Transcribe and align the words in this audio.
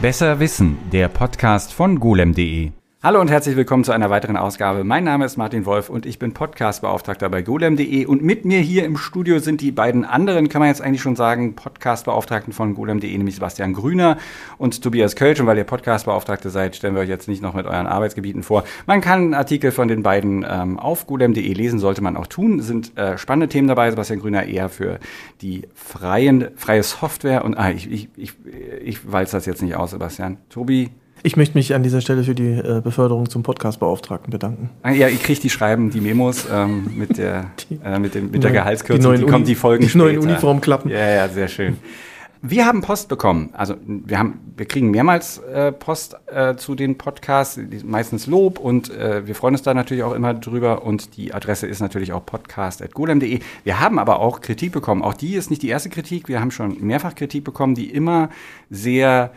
Besser 0.00 0.38
Wissen, 0.38 0.78
der 0.92 1.08
Podcast 1.08 1.72
von 1.72 1.98
golem.de. 1.98 2.70
Hallo 3.00 3.20
und 3.20 3.30
herzlich 3.30 3.54
willkommen 3.54 3.84
zu 3.84 3.92
einer 3.92 4.10
weiteren 4.10 4.36
Ausgabe. 4.36 4.82
Mein 4.82 5.04
Name 5.04 5.24
ist 5.24 5.36
Martin 5.36 5.66
Wolf 5.66 5.88
und 5.88 6.04
ich 6.04 6.18
bin 6.18 6.34
Podcastbeauftragter 6.34 7.28
bei 7.28 7.42
golem.de 7.42 8.06
und 8.06 8.24
mit 8.24 8.44
mir 8.44 8.58
hier 8.58 8.84
im 8.84 8.96
Studio 8.96 9.38
sind 9.38 9.60
die 9.60 9.70
beiden 9.70 10.04
anderen, 10.04 10.48
kann 10.48 10.58
man 10.58 10.68
jetzt 10.68 10.82
eigentlich 10.82 11.00
schon 11.00 11.14
sagen, 11.14 11.54
Podcastbeauftragten 11.54 12.52
von 12.52 12.74
golem.de, 12.74 13.16
nämlich 13.16 13.36
Sebastian 13.36 13.72
Grüner 13.72 14.18
und 14.58 14.82
Tobias 14.82 15.14
Kölsch. 15.14 15.38
Und 15.38 15.46
weil 15.46 15.58
ihr 15.58 15.62
Podcastbeauftragte 15.62 16.50
seid, 16.50 16.74
stellen 16.74 16.96
wir 16.96 17.02
euch 17.02 17.08
jetzt 17.08 17.28
nicht 17.28 17.40
noch 17.40 17.54
mit 17.54 17.66
euren 17.66 17.86
Arbeitsgebieten 17.86 18.42
vor. 18.42 18.64
Man 18.86 19.00
kann 19.00 19.32
Artikel 19.32 19.70
von 19.70 19.86
den 19.86 20.02
beiden 20.02 20.44
ähm, 20.48 20.76
auf 20.76 21.06
golem.de 21.06 21.52
lesen, 21.52 21.78
sollte 21.78 22.02
man 22.02 22.16
auch 22.16 22.26
tun. 22.26 22.60
Sind 22.62 22.98
äh, 22.98 23.16
spannende 23.16 23.46
Themen 23.46 23.68
dabei. 23.68 23.90
Sebastian 23.90 24.18
Grüner 24.18 24.42
eher 24.46 24.68
für 24.68 24.98
die 25.40 25.68
freien, 25.72 26.48
freie 26.56 26.82
Software 26.82 27.44
und 27.44 27.56
ah, 27.56 27.70
ich, 27.70 27.88
ich, 27.88 28.08
ich, 28.16 28.32
ich 28.82 29.12
weiß 29.12 29.30
das 29.30 29.46
jetzt 29.46 29.62
nicht 29.62 29.76
aus, 29.76 29.92
Sebastian. 29.92 30.38
Tobi, 30.48 30.90
ich 31.22 31.36
möchte 31.36 31.56
mich 31.56 31.74
an 31.74 31.82
dieser 31.82 32.00
Stelle 32.00 32.24
für 32.24 32.34
die 32.34 32.52
äh, 32.52 32.80
Beförderung 32.82 33.28
zum 33.28 33.42
Podcastbeauftragten 33.42 34.30
bedanken. 34.30 34.70
Ah, 34.82 34.90
ja, 34.90 35.08
ihr 35.08 35.18
kriegt 35.18 35.42
die 35.42 35.50
Schreiben, 35.50 35.90
die 35.90 36.00
Memos 36.00 36.46
ähm, 36.52 36.90
mit 36.96 37.18
der, 37.18 37.50
die, 37.70 37.78
äh, 37.84 37.98
mit, 37.98 38.14
dem, 38.14 38.30
mit 38.30 38.44
der 38.44 38.52
Gehaltskürzung. 38.52 39.14
Die, 39.14 39.20
die 39.20 39.26
kommen 39.26 39.44
die 39.44 39.54
Folgen 39.54 39.86
Die 39.86 39.98
neuen 39.98 40.18
Uniformklappen. 40.18 40.90
Ja, 40.90 41.08
ja, 41.08 41.28
sehr 41.28 41.48
schön. 41.48 41.76
Wir 42.40 42.66
haben 42.66 42.82
Post 42.82 43.08
bekommen. 43.08 43.50
Also 43.52 43.74
wir 43.84 44.16
haben, 44.16 44.38
wir 44.56 44.66
kriegen 44.66 44.92
mehrmals 44.92 45.38
äh, 45.38 45.72
Post 45.72 46.16
äh, 46.26 46.54
zu 46.54 46.76
den 46.76 46.96
Podcasts, 46.96 47.58
meistens 47.82 48.28
Lob 48.28 48.60
und 48.60 48.90
äh, 48.90 49.26
wir 49.26 49.34
freuen 49.34 49.54
uns 49.54 49.62
da 49.62 49.74
natürlich 49.74 50.04
auch 50.04 50.12
immer 50.12 50.34
drüber. 50.34 50.84
Und 50.84 51.16
die 51.16 51.34
Adresse 51.34 51.66
ist 51.66 51.80
natürlich 51.80 52.12
auch 52.12 52.24
podcast.golem.de. 52.24 53.40
Wir 53.64 53.80
haben 53.80 53.98
aber 53.98 54.20
auch 54.20 54.40
Kritik 54.40 54.70
bekommen. 54.70 55.02
Auch 55.02 55.14
die 55.14 55.34
ist 55.34 55.50
nicht 55.50 55.62
die 55.62 55.68
erste 55.68 55.88
Kritik. 55.88 56.28
Wir 56.28 56.40
haben 56.40 56.52
schon 56.52 56.80
mehrfach 56.80 57.16
Kritik 57.16 57.42
bekommen, 57.42 57.74
die 57.74 57.90
immer 57.90 58.28
sehr 58.70 59.32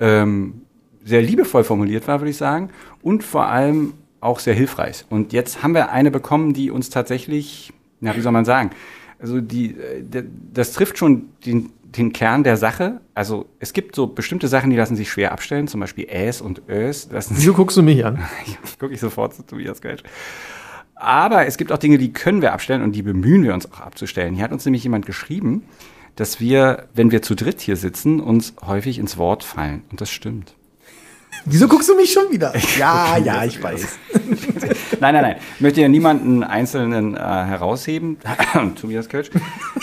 ähm, 0.00 0.62
sehr 1.06 1.22
liebevoll 1.22 1.64
formuliert 1.64 2.06
war, 2.08 2.20
würde 2.20 2.30
ich 2.30 2.36
sagen, 2.36 2.70
und 3.00 3.24
vor 3.24 3.46
allem 3.46 3.94
auch 4.20 4.40
sehr 4.40 4.54
hilfreich. 4.54 5.04
Und 5.08 5.32
jetzt 5.32 5.62
haben 5.62 5.74
wir 5.74 5.90
eine 5.90 6.10
bekommen, 6.10 6.52
die 6.52 6.70
uns 6.70 6.90
tatsächlich, 6.90 7.72
na, 8.00 8.16
wie 8.16 8.20
soll 8.20 8.32
man 8.32 8.44
sagen, 8.44 8.70
also 9.18 9.40
die, 9.40 9.70
äh, 9.70 10.24
das 10.52 10.72
trifft 10.72 10.98
schon 10.98 11.28
den, 11.46 11.70
den 11.84 12.12
Kern 12.12 12.42
der 12.42 12.56
Sache. 12.56 13.00
Also 13.14 13.46
es 13.60 13.72
gibt 13.72 13.94
so 13.94 14.08
bestimmte 14.08 14.48
Sachen, 14.48 14.70
die 14.70 14.76
lassen 14.76 14.96
sich 14.96 15.10
schwer 15.10 15.32
abstellen, 15.32 15.68
zum 15.68 15.80
Beispiel 15.80 16.06
Äs 16.08 16.40
und 16.40 16.62
Ös. 16.68 17.08
Wieso 17.30 17.54
guckst 17.54 17.76
du 17.76 17.82
mich 17.82 18.04
an? 18.04 18.18
Gucke 18.78 18.92
ich 18.92 19.00
sofort 19.00 19.34
zu 19.34 19.46
Tobias 19.46 19.80
Geld. 19.80 20.02
Aber 20.96 21.46
es 21.46 21.56
gibt 21.56 21.72
auch 21.72 21.78
Dinge, 21.78 21.98
die 21.98 22.12
können 22.12 22.42
wir 22.42 22.52
abstellen 22.52 22.82
und 22.82 22.92
die 22.92 23.02
bemühen 23.02 23.44
wir 23.44 23.54
uns 23.54 23.70
auch 23.70 23.80
abzustellen. 23.80 24.34
Hier 24.34 24.44
hat 24.44 24.52
uns 24.52 24.64
nämlich 24.64 24.82
jemand 24.82 25.06
geschrieben, 25.06 25.62
dass 26.16 26.40
wir, 26.40 26.88
wenn 26.94 27.10
wir 27.10 27.22
zu 27.22 27.36
dritt 27.36 27.60
hier 27.60 27.76
sitzen, 27.76 28.20
uns 28.20 28.54
häufig 28.64 28.98
ins 28.98 29.18
Wort 29.18 29.44
fallen. 29.44 29.82
Und 29.90 30.00
das 30.00 30.10
stimmt. 30.10 30.55
Wieso 31.44 31.68
guckst 31.68 31.88
du 31.88 31.94
mich 31.94 32.12
schon 32.12 32.30
wieder? 32.30 32.52
Ja, 32.78 33.16
ja, 33.18 33.44
ich 33.44 33.62
weiß. 33.62 33.98
nein, 35.00 35.14
nein, 35.14 35.22
nein. 35.22 35.36
Ich 35.54 35.60
möchte 35.60 35.80
ja 35.80 35.88
niemanden 35.88 36.42
einzelnen 36.42 37.16
äh, 37.16 37.18
herausheben. 37.18 38.18
Tobias 38.80 39.08
Kölsch. 39.08 39.30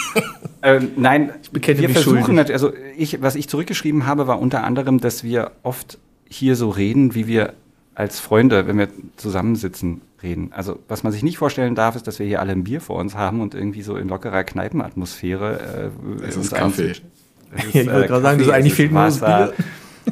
ähm, 0.64 0.92
nein, 0.96 1.32
ich 1.42 1.52
bekenne 1.52 1.80
wir 1.80 1.88
mich 1.90 1.98
versuchen, 1.98 2.24
schuldig. 2.24 2.52
also 2.52 2.74
ich, 2.98 3.22
was 3.22 3.36
ich 3.36 3.48
zurückgeschrieben 3.48 4.06
habe, 4.06 4.28
war 4.28 4.40
unter 4.40 4.64
anderem, 4.64 5.00
dass 5.00 5.24
wir 5.24 5.52
oft 5.64 5.98
hier 6.28 6.56
so 6.56 6.70
reden, 6.70 7.16
wie 7.16 7.28
wir 7.28 7.54
als 7.96 8.20
Freunde, 8.20 8.68
wenn 8.68 8.78
wir 8.78 8.90
zusammensitzen, 9.18 10.02
reden. 10.24 10.52
Also 10.54 10.80
was 10.88 11.04
man 11.04 11.12
sich 11.12 11.22
nicht 11.22 11.38
vorstellen 11.38 11.76
darf, 11.76 11.96
ist, 11.96 12.08
dass 12.08 12.18
wir 12.18 12.26
hier 12.26 12.40
alle 12.40 12.54
ein 12.54 12.64
Bier 12.64 12.82
vor 12.82 12.98
uns 12.98 13.16
haben 13.16 13.42
und 13.42 13.54
irgendwie 13.54 13.82
so 13.82 13.98
in 13.98 14.08
lockerer 14.08 14.44
Kneipenatmosphäre 14.44 15.92
äh, 16.22 16.26
es 16.26 16.38
ist 16.38 16.54
Kaffee. 16.54 16.92
Ist, 16.92 17.04
ich 17.74 17.86
wollte 17.86 18.06
äh, 18.06 18.08
gerade 18.08 18.22
sagen, 18.22 18.40
das 18.40 18.50
eigentlich 18.50 18.74
fehlt 18.74 18.92
nur 18.92 19.04
das 19.04 19.20
Bier. 19.20 19.54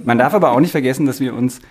Man 0.04 0.18
darf 0.18 0.34
aber 0.34 0.52
auch 0.52 0.60
nicht 0.60 0.72
vergessen, 0.72 1.06
dass 1.06 1.20
wir 1.20 1.34
uns 1.34 1.62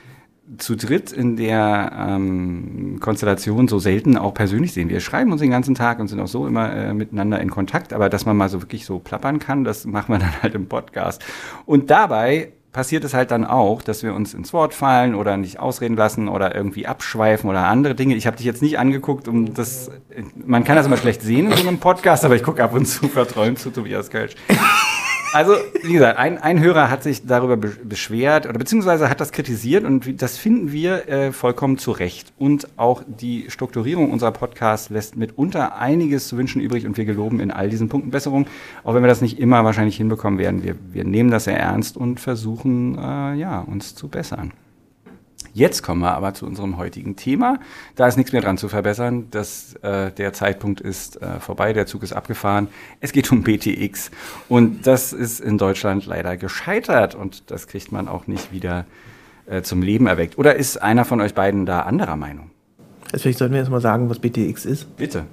zu 0.58 0.76
dritt 0.76 1.12
in 1.12 1.36
der 1.36 1.92
ähm, 1.96 2.98
Konstellation 3.00 3.68
so 3.68 3.78
selten 3.78 4.16
auch 4.16 4.34
persönlich 4.34 4.72
sehen. 4.72 4.88
Wir 4.88 5.00
schreiben 5.00 5.30
uns 5.32 5.40
den 5.40 5.50
ganzen 5.50 5.74
Tag 5.74 6.00
und 6.00 6.08
sind 6.08 6.20
auch 6.20 6.26
so 6.26 6.46
immer 6.46 6.72
äh, 6.72 6.92
miteinander 6.92 7.40
in 7.40 7.50
Kontakt, 7.50 7.92
aber 7.92 8.08
dass 8.08 8.26
man 8.26 8.36
mal 8.36 8.48
so 8.48 8.60
wirklich 8.60 8.84
so 8.84 8.98
plappern 8.98 9.38
kann, 9.38 9.64
das 9.64 9.84
machen 9.86 10.12
wir 10.12 10.18
dann 10.18 10.42
halt 10.42 10.54
im 10.54 10.66
Podcast. 10.66 11.22
Und 11.66 11.90
dabei 11.90 12.52
passiert 12.72 13.04
es 13.04 13.14
halt 13.14 13.30
dann 13.30 13.44
auch, 13.44 13.82
dass 13.82 14.02
wir 14.02 14.14
uns 14.14 14.32
ins 14.32 14.52
Wort 14.52 14.74
fallen 14.74 15.14
oder 15.14 15.36
nicht 15.36 15.58
ausreden 15.58 15.96
lassen 15.96 16.28
oder 16.28 16.54
irgendwie 16.54 16.86
abschweifen 16.86 17.50
oder 17.50 17.66
andere 17.66 17.94
Dinge. 17.94 18.14
Ich 18.14 18.26
habe 18.26 18.36
dich 18.36 18.46
jetzt 18.46 18.62
nicht 18.62 18.78
angeguckt, 18.78 19.26
um 19.26 19.54
das. 19.54 19.90
Man 20.34 20.64
kann 20.64 20.76
das 20.76 20.86
immer 20.86 20.96
schlecht 20.96 21.22
sehen 21.22 21.50
in 21.50 21.56
so 21.56 21.66
einem 21.66 21.78
Podcast, 21.78 22.24
aber 22.24 22.36
ich 22.36 22.42
gucke 22.42 22.62
ab 22.62 22.74
und 22.74 22.86
zu 22.86 23.08
verträumt 23.08 23.58
zu 23.58 23.70
Tobias 23.70 24.10
Kölsch. 24.10 24.36
Also, 25.32 25.54
wie 25.82 25.92
gesagt, 25.92 26.18
ein, 26.18 26.38
ein 26.38 26.58
Hörer 26.58 26.90
hat 26.90 27.04
sich 27.04 27.24
darüber 27.24 27.56
beschwert 27.56 28.46
oder 28.46 28.58
beziehungsweise 28.58 29.08
hat 29.08 29.20
das 29.20 29.30
kritisiert 29.30 29.84
und 29.84 30.20
das 30.22 30.36
finden 30.36 30.72
wir 30.72 31.08
äh, 31.08 31.30
vollkommen 31.32 31.78
zu 31.78 31.92
Recht. 31.92 32.32
Und 32.36 32.66
auch 32.76 33.04
die 33.06 33.48
Strukturierung 33.48 34.10
unserer 34.10 34.32
Podcasts 34.32 34.90
lässt 34.90 35.16
mitunter 35.16 35.76
einiges 35.76 36.26
zu 36.26 36.36
wünschen 36.36 36.60
übrig 36.60 36.84
und 36.84 36.96
wir 36.96 37.04
geloben 37.04 37.38
in 37.38 37.52
all 37.52 37.68
diesen 37.68 37.88
Punkten 37.88 38.10
Besserung, 38.10 38.46
auch 38.82 38.94
wenn 38.94 39.04
wir 39.04 39.08
das 39.08 39.20
nicht 39.20 39.38
immer 39.38 39.64
wahrscheinlich 39.64 39.96
hinbekommen 39.96 40.40
werden. 40.40 40.64
Wir, 40.64 40.74
wir 40.90 41.04
nehmen 41.04 41.30
das 41.30 41.44
sehr 41.44 41.58
ernst 41.58 41.96
und 41.96 42.18
versuchen, 42.18 42.98
äh, 42.98 43.34
ja, 43.34 43.60
uns 43.60 43.94
zu 43.94 44.08
bessern. 44.08 44.52
Jetzt 45.52 45.82
kommen 45.82 46.00
wir 46.00 46.12
aber 46.12 46.34
zu 46.34 46.46
unserem 46.46 46.76
heutigen 46.76 47.16
Thema. 47.16 47.58
Da 47.96 48.06
ist 48.06 48.16
nichts 48.16 48.32
mehr 48.32 48.42
dran 48.42 48.58
zu 48.58 48.68
verbessern. 48.68 49.26
Das, 49.30 49.74
äh, 49.82 50.12
der 50.12 50.32
Zeitpunkt 50.32 50.80
ist 50.80 51.20
äh, 51.22 51.40
vorbei, 51.40 51.72
der 51.72 51.86
Zug 51.86 52.02
ist 52.02 52.12
abgefahren. 52.12 52.68
Es 53.00 53.12
geht 53.12 53.30
um 53.32 53.42
BTX 53.42 54.10
und 54.48 54.86
das 54.86 55.12
ist 55.12 55.40
in 55.40 55.58
Deutschland 55.58 56.06
leider 56.06 56.36
gescheitert 56.36 57.14
und 57.14 57.50
das 57.50 57.66
kriegt 57.66 57.92
man 57.92 58.08
auch 58.08 58.26
nicht 58.26 58.52
wieder 58.52 58.86
äh, 59.46 59.62
zum 59.62 59.82
Leben 59.82 60.06
erweckt. 60.06 60.38
Oder 60.38 60.56
ist 60.56 60.80
einer 60.80 61.04
von 61.04 61.20
euch 61.20 61.34
beiden 61.34 61.66
da 61.66 61.80
anderer 61.80 62.16
Meinung? 62.16 62.50
Jetzt 63.12 63.22
vielleicht 63.22 63.38
sollten 63.38 63.54
wir 63.54 63.60
erst 63.60 63.70
mal 63.70 63.80
sagen, 63.80 64.08
was 64.08 64.20
BTX 64.20 64.64
ist. 64.64 64.96
Bitte. 64.96 65.24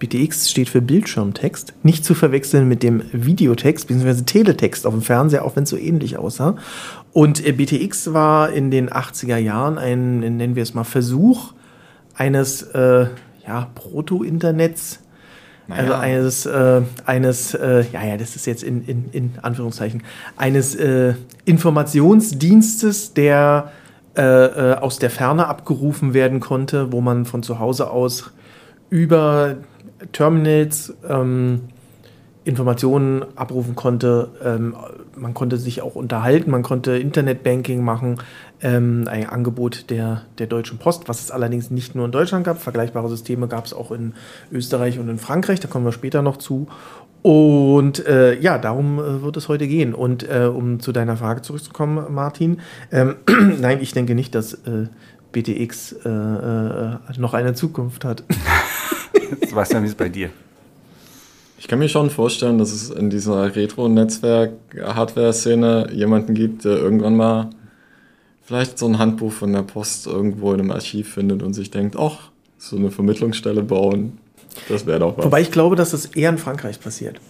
BTX 0.00 0.50
steht 0.50 0.70
für 0.70 0.80
Bildschirmtext, 0.80 1.74
nicht 1.82 2.06
zu 2.06 2.14
verwechseln 2.14 2.66
mit 2.66 2.82
dem 2.82 3.02
Videotext 3.12 3.86
bzw. 3.86 4.22
Teletext 4.22 4.86
auf 4.86 4.94
dem 4.94 5.02
Fernseher, 5.02 5.44
auch 5.44 5.56
wenn 5.56 5.64
es 5.64 5.70
so 5.70 5.76
ähnlich 5.76 6.16
aussah. 6.16 6.56
Und 7.12 7.44
äh, 7.44 7.52
BTX 7.52 8.12
war 8.12 8.50
in 8.50 8.70
den 8.70 8.88
80er 8.88 9.36
Jahren 9.36 9.78
ein, 9.78 10.20
nennen 10.20 10.56
wir 10.56 10.62
es 10.62 10.74
mal, 10.74 10.84
Versuch 10.84 11.52
eines 12.14 12.62
äh, 12.62 13.06
ja, 13.46 13.68
Proto-Internets, 13.74 15.00
naja. 15.70 15.82
Also 15.82 15.94
eines, 15.94 16.46
äh, 16.46 16.82
eines 17.06 17.54
äh, 17.54 17.84
ja, 17.92 18.04
ja, 18.04 18.16
das 18.16 18.34
ist 18.34 18.44
jetzt 18.46 18.64
in, 18.64 18.84
in, 18.86 19.08
in 19.12 19.32
Anführungszeichen, 19.40 20.02
eines 20.36 20.74
äh, 20.74 21.14
Informationsdienstes, 21.44 23.14
der 23.14 23.70
äh, 24.16 24.22
äh, 24.22 24.74
aus 24.74 24.98
der 24.98 25.10
Ferne 25.10 25.46
abgerufen 25.46 26.12
werden 26.12 26.40
konnte, 26.40 26.90
wo 26.90 27.00
man 27.00 27.24
von 27.24 27.44
zu 27.44 27.60
Hause 27.60 27.90
aus 27.90 28.32
über 28.90 29.58
Terminals 30.10 30.92
ähm, 31.08 31.68
Informationen 32.50 33.24
abrufen 33.36 33.74
konnte. 33.74 34.28
Ähm, 34.44 34.74
man 35.16 35.32
konnte 35.32 35.56
sich 35.56 35.80
auch 35.80 35.94
unterhalten, 35.94 36.50
man 36.50 36.62
konnte 36.62 36.98
Internetbanking 36.98 37.82
machen. 37.82 38.18
Ähm, 38.60 39.04
ein 39.08 39.26
Angebot 39.28 39.88
der, 39.88 40.22
der 40.38 40.46
Deutschen 40.46 40.78
Post, 40.78 41.08
was 41.08 41.20
es 41.20 41.30
allerdings 41.30 41.70
nicht 41.70 41.94
nur 41.94 42.04
in 42.04 42.12
Deutschland 42.12 42.44
gab. 42.44 42.60
Vergleichbare 42.60 43.08
Systeme 43.08 43.48
gab 43.48 43.64
es 43.64 43.72
auch 43.72 43.90
in 43.90 44.14
Österreich 44.52 44.98
und 44.98 45.08
in 45.08 45.18
Frankreich, 45.18 45.60
da 45.60 45.68
kommen 45.68 45.86
wir 45.86 45.92
später 45.92 46.20
noch 46.20 46.36
zu. 46.36 46.66
Und 47.22 48.06
äh, 48.06 48.38
ja, 48.40 48.58
darum 48.58 48.98
äh, 48.98 49.22
wird 49.22 49.36
es 49.36 49.48
heute 49.48 49.66
gehen. 49.66 49.94
Und 49.94 50.28
äh, 50.28 50.44
um 50.44 50.80
zu 50.80 50.92
deiner 50.92 51.16
Frage 51.16 51.42
zurückzukommen, 51.42 52.12
Martin, 52.12 52.60
ähm, 52.92 53.16
nein, 53.60 53.78
ich 53.80 53.92
denke 53.92 54.14
nicht, 54.14 54.34
dass 54.34 54.54
äh, 54.54 54.88
BTX 55.32 55.92
äh, 56.04 56.08
äh, 56.08 56.96
noch 57.18 57.34
eine 57.34 57.54
Zukunft 57.54 58.04
hat. 58.04 58.24
Sebastian, 59.48 59.84
wie 59.84 59.88
ist 59.88 59.98
bei 59.98 60.08
dir? 60.08 60.30
Ich 61.60 61.68
kann 61.68 61.78
mir 61.78 61.88
schon 61.90 62.08
vorstellen, 62.08 62.56
dass 62.56 62.72
es 62.72 62.88
in 62.88 63.10
dieser 63.10 63.54
Retro-Netzwerk-Hardware-Szene 63.54 65.90
jemanden 65.92 66.32
gibt, 66.32 66.64
der 66.64 66.78
irgendwann 66.78 67.16
mal 67.16 67.50
vielleicht 68.42 68.78
so 68.78 68.86
ein 68.86 68.98
Handbuch 68.98 69.30
von 69.30 69.52
der 69.52 69.60
Post 69.60 70.06
irgendwo 70.06 70.54
in 70.54 70.60
einem 70.60 70.70
Archiv 70.70 71.12
findet 71.12 71.42
und 71.42 71.52
sich 71.52 71.70
denkt, 71.70 71.96
ach, 71.98 72.30
so 72.56 72.76
eine 72.76 72.90
Vermittlungsstelle 72.90 73.62
bauen, 73.62 74.16
das 74.70 74.86
wäre 74.86 75.00
doch 75.00 75.18
was. 75.18 75.26
Wobei 75.26 75.42
ich 75.42 75.50
glaube, 75.50 75.76
dass 75.76 75.90
das 75.90 76.06
eher 76.06 76.30
in 76.30 76.38
Frankreich 76.38 76.80
passiert. 76.80 77.20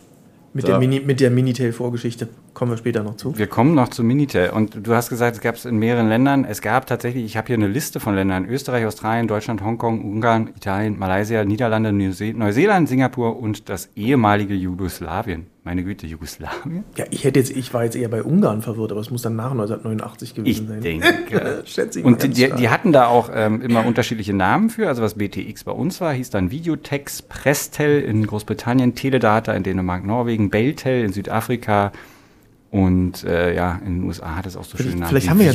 Mit 0.53 0.69
der, 0.69 0.79
Mini, 0.79 1.01
mit 1.01 1.19
der 1.19 1.33
Minitel-Vorgeschichte 1.33 2.29
kommen 2.55 2.73
wir 2.73 2.79
später 2.79 3.03
noch 3.03 3.17
zu. 3.17 3.37
Wir 3.37 3.47
kommen 3.47 3.75
noch 3.75 3.89
zu 3.89 4.05
Minitel. 4.05 4.51
Und 4.51 4.87
du 4.87 4.95
hast 4.95 5.09
gesagt, 5.09 5.37
es 5.37 5.43
gab 5.43 5.55
es 5.55 5.65
in 5.65 5.79
mehreren 5.79 6.09
Ländern. 6.09 6.45
Es 6.45 6.61
gab 6.61 6.87
tatsächlich, 6.87 7.25
ich 7.25 7.37
habe 7.37 7.49
hier 7.49 7.57
eine 7.57 7.69
Liste 7.69 8.01
von 8.01 8.15
Ländern: 8.15 8.47
Österreich, 8.47 8.85
Australien, 8.87 9.29
Deutschland, 9.29 9.63
Hongkong, 9.63 10.03
Ungarn, 10.03 10.51
Italien, 10.57 10.99
Malaysia, 10.99 11.45
Niederlande, 11.45 11.93
Neuseeland, 11.93 12.89
Singapur 12.89 13.39
und 13.39 13.69
das 13.69 13.91
ehemalige 13.97 14.55
Jugoslawien. 14.55 15.47
Meine 15.63 15.85
Güte, 15.85 16.07
Jugoslawien? 16.07 16.85
Ja, 16.97 17.05
ich 17.11 17.25
hätte 17.25 17.39
jetzt, 17.39 17.55
ich 17.55 17.75
war 17.75 17.85
jetzt 17.85 17.95
eher 17.95 18.09
bei 18.09 18.23
Ungarn 18.23 18.63
verwirrt, 18.63 18.93
aber 18.93 19.03
es 19.03 19.11
muss 19.11 19.21
dann 19.21 19.37
nach 19.37 19.51
1989 19.51 20.35
gewesen 20.35 20.63
ich 20.63 20.69
sein. 20.69 20.81
Denke. 20.81 21.63
Schätze 21.67 21.99
ich 21.99 22.05
Und 22.05 22.23
die, 22.23 22.51
die, 22.51 22.69
hatten 22.71 22.93
da 22.93 23.09
auch 23.09 23.29
ähm, 23.33 23.61
immer 23.61 23.85
unterschiedliche 23.85 24.33
Namen 24.33 24.71
für. 24.71 24.89
Also 24.89 25.03
was 25.03 25.15
BTX 25.15 25.65
bei 25.65 25.73
uns 25.73 26.01
war, 26.01 26.15
hieß 26.15 26.31
dann 26.31 26.51
Videotex, 26.51 27.21
Prestel 27.23 28.01
in 28.01 28.27
Großbritannien, 28.27 28.95
Teledata 28.95 29.53
in 29.53 29.63
Dänemark, 29.63 30.05
Norwegen, 30.05 30.49
Beltel 30.49 31.05
in 31.05 31.13
Südafrika, 31.13 31.93
Und 32.71 33.25
äh, 33.25 33.53
ja, 33.55 33.81
in 33.85 34.01
den 34.01 34.05
USA 34.05 34.37
hat 34.37 34.47
es 34.47 34.57
auch 34.57 34.63
so 34.63 34.79
schöne 34.79 34.91
Namen 34.91 35.07
vielleicht 35.07 35.27
wie 35.27 35.31
haben 35.31 35.39
wir 35.41 35.47
ja-. 35.47 35.53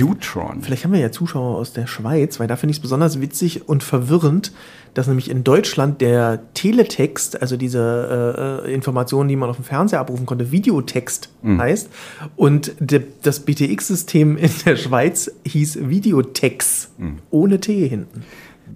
Vielleicht 0.62 0.84
haben 0.84 0.92
wir 0.92 1.00
ja 1.00 1.12
Zuschauer 1.12 1.56
aus 1.56 1.72
der 1.72 1.88
Schweiz, 1.88 2.42
weil 2.42 2.48
da 2.48 2.58
finde 2.58 2.72
ich 2.72 2.78
es 2.78 2.82
besonders 2.82 3.22
witzig 3.22 3.70
und 3.70 3.84
verwirrend, 3.84 4.52
dass 4.94 5.08
nämlich 5.08 5.30
in 5.30 5.46
Deutschland 5.46 6.02
der 6.02 6.42
Teletext, 6.54 7.42
also 7.42 7.56
diese 7.56 8.66
äh, 8.66 8.70
äh, 8.70 8.74
Informationen, 8.74 9.30
die 9.30 9.38
man 9.38 9.50
auf 9.50 9.56
dem 9.56 9.64
Fernseher 9.64 10.02
abrufen 10.02 10.26
konnte, 10.26 10.52
Videotext 10.52 11.30
heißt. 11.58 11.90
Und 12.36 12.76
de, 12.80 13.04
das 13.22 13.40
BTX-System 13.40 14.36
in 14.36 14.52
der 14.66 14.76
Schweiz 14.76 15.32
hieß 15.46 15.88
Videotex, 15.88 16.90
ohne 17.30 17.62
T 17.62 17.88
hinten. 17.88 18.24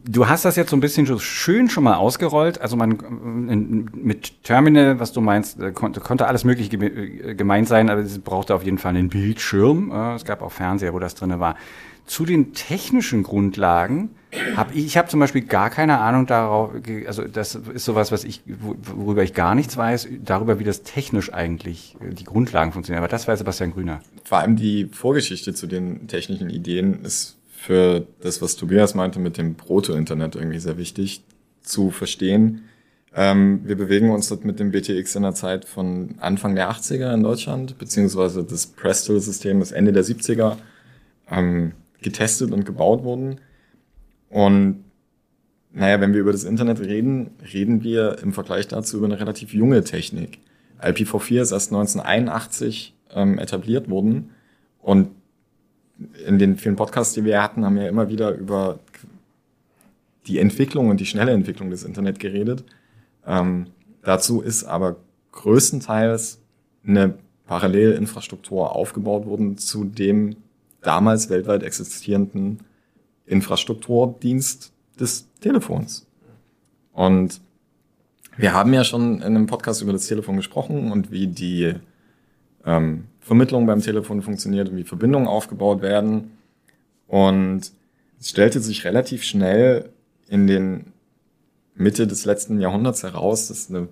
Du 0.06 0.28
hast 0.28 0.46
das 0.46 0.56
jetzt 0.56 0.70
so 0.70 0.78
ein 0.78 0.80
bisschen 0.80 1.06
schön 1.20 1.70
schon 1.70 1.84
mal 1.84 1.96
ausgerollt. 1.96 2.62
Also 2.62 2.76
man 2.76 2.92
in, 3.50 3.90
mit 3.94 4.44
Terminal, 4.44 5.00
was 5.00 5.12
du 5.12 5.22
meinst, 5.22 5.60
äh, 5.60 5.72
konnte, 5.72 6.00
konnte 6.00 6.28
alles 6.28 6.44
mögliche 6.44 6.76
äh, 6.78 7.36
gemeint 7.36 7.68
sein, 7.68 7.90
aber 7.90 8.02
es 8.02 8.18
brauchte 8.20 8.56
auf 8.56 8.64
jeden 8.64 8.78
Fall 8.78 8.96
einen 8.96 9.10
Bildschirm. 9.10 9.92
Äh, 9.92 10.16
Es 10.16 10.26
gab 10.26 10.42
auch 10.42 10.52
Fernseher, 10.52 10.94
wo 10.94 11.00
das 11.00 11.16
drinne 11.16 11.40
war. 11.40 11.56
Zu 12.06 12.26
den 12.26 12.54
technischen 12.54 13.22
Grundlagen 13.22 14.10
habe 14.56 14.74
ich, 14.74 14.86
ich 14.86 14.98
habe 14.98 15.08
zum 15.10 15.20
Beispiel 15.20 15.42
gar 15.44 15.70
keine 15.70 16.00
Ahnung 16.00 16.26
darauf, 16.26 16.72
also 17.06 17.24
das 17.28 17.54
ist 17.54 17.86
sowas, 17.86 18.12
was 18.12 18.24
ich, 18.24 18.42
wo- 18.48 18.76
worüber 18.96 19.22
ich 19.22 19.36
gar 19.36 19.54
nichts 19.54 19.78
weiß, 19.78 20.08
darüber, 20.26 20.58
wie 20.60 20.64
das 20.64 20.82
technisch 20.82 21.32
eigentlich 21.32 21.96
äh, 22.02 22.14
die 22.16 22.24
Grundlagen 22.24 22.72
funktionieren. 22.72 23.04
Aber 23.04 23.12
das 23.12 23.28
weiß 23.28 23.40
Sebastian 23.40 23.74
Grüner. 23.74 24.00
Vor 24.24 24.40
allem 24.40 24.56
die 24.56 24.86
Vorgeschichte 24.86 25.54
zu 25.54 25.68
den 25.68 26.08
technischen 26.08 26.50
Ideen 26.50 27.04
ist 27.04 27.38
für 27.60 28.08
das, 28.22 28.42
was 28.42 28.56
Tobias 28.56 28.96
meinte 28.96 29.20
mit 29.20 29.38
dem 29.38 29.56
Proto-Internet 29.56 30.36
irgendwie 30.36 30.60
sehr 30.60 30.78
wichtig 30.78 31.26
zu 31.62 31.92
verstehen. 31.92 32.64
Ähm, 33.14 33.62
wir 33.66 33.76
bewegen 33.76 34.12
uns 34.12 34.30
dort 34.30 34.46
mit 34.46 34.62
dem 34.62 34.72
BTX 34.72 35.16
in 35.16 35.24
der 35.24 35.34
Zeit 35.34 35.66
von 35.66 36.16
Anfang 36.22 36.56
der 36.56 36.72
80er 36.72 37.14
in 37.14 37.22
Deutschland, 37.22 37.78
beziehungsweise 37.78 38.46
das 38.46 38.66
Presto-System 38.66 39.62
ist 39.62 39.74
Ende 39.74 39.92
der 39.92 40.06
70er 40.06 40.56
ähm, 41.30 41.74
getestet 42.02 42.54
und 42.54 42.66
gebaut 42.66 43.04
worden. 43.04 43.42
Und 44.30 44.86
naja, 45.74 46.00
wenn 46.00 46.14
wir 46.14 46.22
über 46.22 46.32
das 46.32 46.46
Internet 46.46 46.80
reden, 46.80 47.32
reden 47.54 47.84
wir 47.84 48.20
im 48.24 48.32
Vergleich 48.32 48.70
dazu 48.70 48.98
über 48.98 49.08
eine 49.08 49.20
relativ 49.20 49.54
junge 49.54 49.84
Technik. 49.84 50.40
IPv4 50.82 51.42
ist 51.42 51.52
erst 51.52 51.74
1981 51.74 52.96
ähm, 53.14 53.38
etabliert 53.38 53.90
worden 53.90 54.30
und 54.82 55.10
in 56.26 56.40
den 56.40 56.58
vielen 56.58 56.76
Podcasts, 56.76 57.14
die 57.14 57.26
wir 57.26 57.42
hatten, 57.42 57.66
haben 57.66 57.76
wir 57.76 57.90
immer 57.90 58.10
wieder 58.10 58.32
über 58.32 58.80
die 60.28 60.40
Entwicklung 60.40 60.90
und 60.90 61.00
die 61.00 61.06
schnelle 61.06 61.32
Entwicklung 61.32 61.70
des 61.70 61.84
Internet 61.84 62.20
geredet. 62.20 62.64
Ähm, 63.26 63.68
dazu 64.04 64.42
ist 64.42 64.64
aber 64.64 64.98
größtenteils 65.32 66.40
eine 66.86 67.16
Parallelinfrastruktur 67.48 68.76
aufgebaut 68.76 69.26
worden 69.26 69.58
zu 69.58 69.84
dem 69.84 70.36
damals 70.82 71.30
weltweit 71.30 71.64
existierenden 71.64 72.60
Infrastrukturdienst 73.26 74.72
des 75.00 75.28
Telefons. 75.42 76.06
Und 76.94 77.42
wir 78.38 78.54
haben 78.54 78.74
ja 78.74 78.84
schon 78.84 79.18
in 79.18 79.24
einem 79.24 79.48
Podcast 79.48 79.82
über 79.82 79.94
das 79.94 80.08
Telefon 80.08 80.38
gesprochen 80.38 80.92
und 80.92 81.12
wie 81.12 81.28
die 81.28 81.74
ähm, 82.66 83.06
Vermittlung 83.20 83.66
beim 83.66 83.82
Telefon 83.82 84.22
funktioniert 84.22 84.70
und 84.70 84.78
wie 84.78 84.84
Verbindungen 84.84 85.28
aufgebaut 85.28 85.82
werden. 85.82 86.32
Und 87.08 87.72
es 88.20 88.30
stellte 88.30 88.60
sich 88.60 88.86
relativ 88.86 89.24
schnell 89.24 89.90
in 90.28 90.48
den 90.48 90.94
Mitte 91.76 92.08
des 92.08 92.26
letzten 92.26 92.60
Jahrhunderts 92.60 93.04
heraus, 93.04 93.48
dass 93.48 93.70
eine 93.70 93.88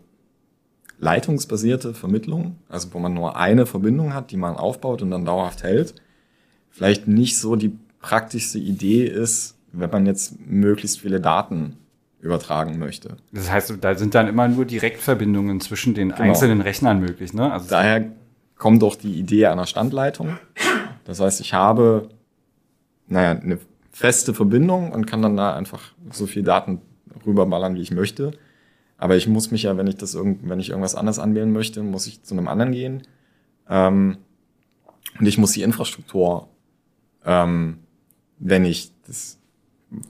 leitungsbasierte 0.99 1.93
Vermittlung, 1.93 2.57
also 2.69 2.93
wo 2.93 2.99
man 2.99 3.13
nur 3.13 3.37
eine 3.37 3.65
Verbindung 3.65 4.13
hat, 4.13 4.31
die 4.31 4.37
man 4.37 4.55
aufbaut 4.55 5.01
und 5.01 5.11
dann 5.11 5.25
dauerhaft 5.25 5.63
hält, 5.63 5.95
vielleicht 6.69 7.07
nicht 7.07 7.37
so 7.37 7.55
die 7.55 7.77
praktischste 8.01 8.59
Idee 8.59 9.05
ist, 9.05 9.55
wenn 9.71 9.89
man 9.89 10.05
jetzt 10.05 10.35
möglichst 10.39 10.99
viele 10.99 11.19
Daten 11.19 11.77
übertragen 12.19 12.79
möchte. 12.79 13.17
Das 13.31 13.51
heißt, 13.51 13.73
da 13.79 13.95
sind 13.95 14.15
dann 14.15 14.27
immer 14.27 14.47
nur 14.47 14.65
Direktverbindungen 14.65 15.61
zwischen 15.61 15.93
den 15.93 16.11
einzelnen 16.11 16.61
Rechnern 16.61 16.99
möglich, 16.99 17.33
ne? 17.33 17.51
Also 17.51 17.69
Daher 17.69 18.11
kommt 18.57 18.81
doch 18.81 18.95
die 18.95 19.13
Idee 19.13 19.47
einer 19.47 19.65
Standleitung. 19.65 20.37
Das 21.05 21.19
heißt, 21.19 21.41
ich 21.41 21.53
habe, 21.53 22.09
naja, 23.07 23.31
eine 23.31 23.59
feste 23.91 24.33
Verbindung 24.33 24.91
und 24.91 25.05
kann 25.07 25.21
dann 25.21 25.37
da 25.37 25.55
einfach 25.55 25.93
so 26.11 26.27
viel 26.27 26.43
Daten 26.43 26.81
rüberballern, 27.25 27.75
wie 27.75 27.81
ich 27.81 27.91
möchte. 27.91 28.31
Aber 28.97 29.15
ich 29.15 29.27
muss 29.27 29.51
mich 29.51 29.63
ja, 29.63 29.77
wenn 29.77 29.87
ich 29.87 29.97
das 29.97 30.15
irgend, 30.15 30.47
wenn 30.49 30.59
ich 30.59 30.69
irgendwas 30.69 30.95
anderes 30.95 31.19
anwählen 31.19 31.51
möchte, 31.51 31.83
muss 31.83 32.07
ich 32.07 32.23
zu 32.23 32.35
einem 32.35 32.47
anderen 32.47 32.71
gehen. 32.71 33.03
Ähm, 33.69 34.17
und 35.19 35.25
ich 35.25 35.37
muss 35.37 35.51
die 35.51 35.61
Infrastruktur, 35.61 36.47
ähm, 37.25 37.79
wenn 38.39 38.65
ich 38.65 38.91
das, 39.07 39.39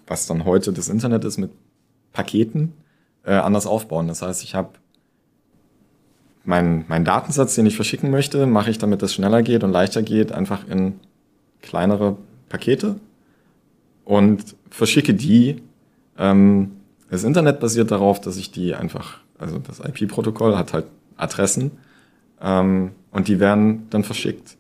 was 0.06 0.28
dann 0.28 0.46
heute 0.46 0.74
das 0.74 0.90
Internet 0.90 1.24
ist, 1.26 1.38
mit 1.38 1.52
Paketen 2.14 2.74
äh, 3.24 3.34
anders 3.34 3.68
aufbauen. 3.68 4.08
Das 4.08 4.22
heißt, 4.22 4.44
ich 4.44 4.56
habe 4.56 4.72
meinen 6.48 6.86
mein 6.88 7.04
Datensatz, 7.04 7.56
den 7.56 7.66
ich 7.66 7.76
verschicken 7.76 8.10
möchte, 8.10 8.48
mache 8.48 8.72
ich, 8.72 8.78
damit 8.78 9.02
das 9.02 9.14
schneller 9.14 9.44
geht 9.44 9.64
und 9.64 9.72
leichter 9.72 10.02
geht, 10.02 10.32
einfach 10.32 10.68
in 10.68 10.94
kleinere 11.62 12.18
Pakete 12.48 12.96
und 14.06 14.56
verschicke 14.70 15.14
die. 15.14 15.62
Ähm, 16.18 16.72
das 17.10 17.26
Internet 17.26 17.60
basiert 17.60 17.92
darauf, 17.92 18.22
dass 18.22 18.38
ich 18.38 18.52
die 18.52 18.74
einfach, 18.76 19.18
also 19.38 19.60
das 19.60 19.80
IP-Protokoll 19.80 20.58
hat 20.58 20.74
halt 20.74 20.86
Adressen 21.18 21.72
ähm, 22.42 22.92
und 23.12 23.28
die 23.28 23.40
werden 23.40 23.88
dann 23.90 24.06
verschickt. 24.06 24.56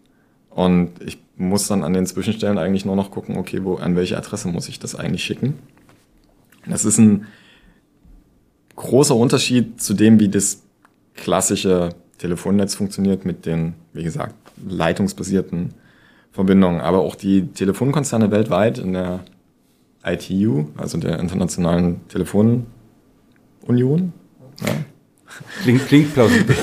Und 0.49 1.01
ich 1.05 1.19
muss 1.37 1.67
dann 1.67 1.83
an 1.83 1.93
den 1.93 2.05
Zwischenstellen 2.05 2.57
eigentlich 2.57 2.83
nur 2.83 2.95
noch 2.95 3.11
gucken, 3.11 3.37
okay, 3.37 3.63
wo, 3.63 3.75
an 3.75 3.95
welche 3.95 4.17
Adresse 4.17 4.49
muss 4.49 4.67
ich 4.67 4.79
das 4.79 4.95
eigentlich 4.95 5.23
schicken. 5.23 5.53
Das 6.65 6.83
ist 6.83 6.97
ein 6.97 7.27
großer 8.75 9.15
Unterschied 9.15 9.81
zu 9.81 9.93
dem, 9.93 10.19
wie 10.19 10.27
das 10.27 10.63
klassische 11.17 11.89
Telefonnetz 12.17 12.75
funktioniert 12.75 13.25
mit 13.25 13.45
den, 13.45 13.73
wie 13.93 14.03
gesagt, 14.03 14.35
leitungsbasierten 14.65 15.73
Verbindungen. 16.31 16.81
Aber 16.81 16.99
auch 16.99 17.15
die 17.15 17.47
Telefonkonzerne 17.47 18.31
weltweit 18.31 18.77
in 18.77 18.93
der 18.93 19.21
ITU, 20.05 20.67
also 20.77 20.97
der 20.97 21.19
Internationalen 21.19 22.07
Telefonunion, 22.07 24.13
ja, 24.61 24.73
klingt, 25.63 25.87
klingt 25.87 26.13
plausibel. 26.13 26.55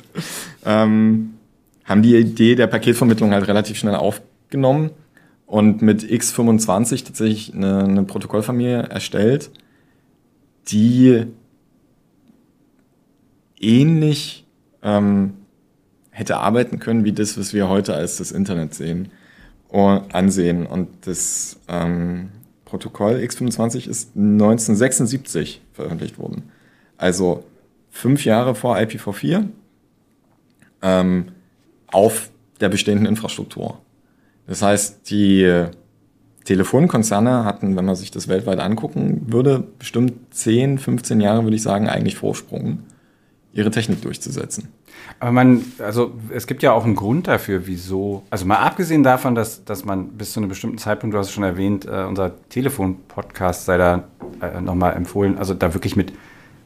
ähm, 0.64 1.34
haben 1.84 2.02
die 2.02 2.16
Idee 2.16 2.54
der 2.54 2.66
Paketvermittlung 2.66 3.32
halt 3.32 3.48
relativ 3.48 3.78
schnell 3.78 3.94
aufgenommen 3.94 4.90
und 5.46 5.82
mit 5.82 6.02
X25 6.02 7.04
tatsächlich 7.04 7.54
eine, 7.54 7.84
eine 7.84 8.02
Protokollfamilie 8.02 8.82
erstellt, 8.82 9.50
die 10.68 11.26
ähnlich 13.60 14.46
ähm, 14.82 15.34
hätte 16.10 16.38
arbeiten 16.38 16.78
können 16.78 17.04
wie 17.04 17.12
das, 17.12 17.38
was 17.38 17.52
wir 17.52 17.68
heute 17.68 17.94
als 17.94 18.16
das 18.16 18.32
Internet 18.32 18.74
sehen 18.74 19.10
und 19.68 20.14
ansehen. 20.14 20.66
Und 20.66 20.88
das 21.06 21.58
ähm, 21.68 22.30
Protokoll 22.64 23.16
X25 23.16 23.88
ist 23.88 24.16
1976 24.16 25.60
veröffentlicht 25.72 26.18
worden. 26.18 26.50
Also 26.96 27.44
fünf 27.90 28.24
Jahre 28.24 28.54
vor 28.54 28.76
IPv4 28.76 29.44
ähm, 30.82 31.26
auf 31.88 32.30
der 32.60 32.68
bestehenden 32.68 33.06
Infrastruktur. 33.06 33.78
Das 34.46 34.62
heißt, 34.62 35.10
die 35.10 35.66
Telefonkonzerne 36.44 37.44
hatten, 37.44 37.76
wenn 37.76 37.84
man 37.84 37.96
sich 37.96 38.10
das 38.10 38.28
weltweit 38.28 38.60
angucken 38.60 39.26
würde, 39.26 39.64
bestimmt 39.78 40.34
10, 40.34 40.78
15 40.78 41.20
Jahre, 41.20 41.42
würde 41.42 41.56
ich 41.56 41.62
sagen, 41.62 41.88
eigentlich 41.88 42.16
Vorsprung, 42.16 42.78
ihre 43.56 43.70
Technik 43.70 44.02
durchzusetzen. 44.02 44.68
Aber 45.18 45.32
man, 45.32 45.64
also 45.78 46.12
es 46.30 46.46
gibt 46.46 46.62
ja 46.62 46.72
auch 46.72 46.84
einen 46.84 46.94
Grund 46.94 47.26
dafür, 47.26 47.66
wieso, 47.66 48.22
also 48.28 48.44
mal 48.44 48.58
abgesehen 48.58 49.02
davon, 49.02 49.34
dass, 49.34 49.64
dass 49.64 49.84
man 49.84 50.08
bis 50.08 50.32
zu 50.32 50.40
einem 50.40 50.48
bestimmten 50.48 50.78
Zeitpunkt, 50.78 51.14
du 51.14 51.18
hast 51.18 51.28
es 51.28 51.32
schon 51.32 51.44
erwähnt, 51.44 51.86
äh, 51.86 52.04
unser 52.04 52.34
Telefon-Podcast 52.50 53.64
sei 53.64 53.78
da 53.78 54.04
äh, 54.42 54.60
nochmal 54.60 54.94
empfohlen, 54.94 55.38
also 55.38 55.54
da 55.54 55.72
wirklich 55.72 55.96
mit 55.96 56.12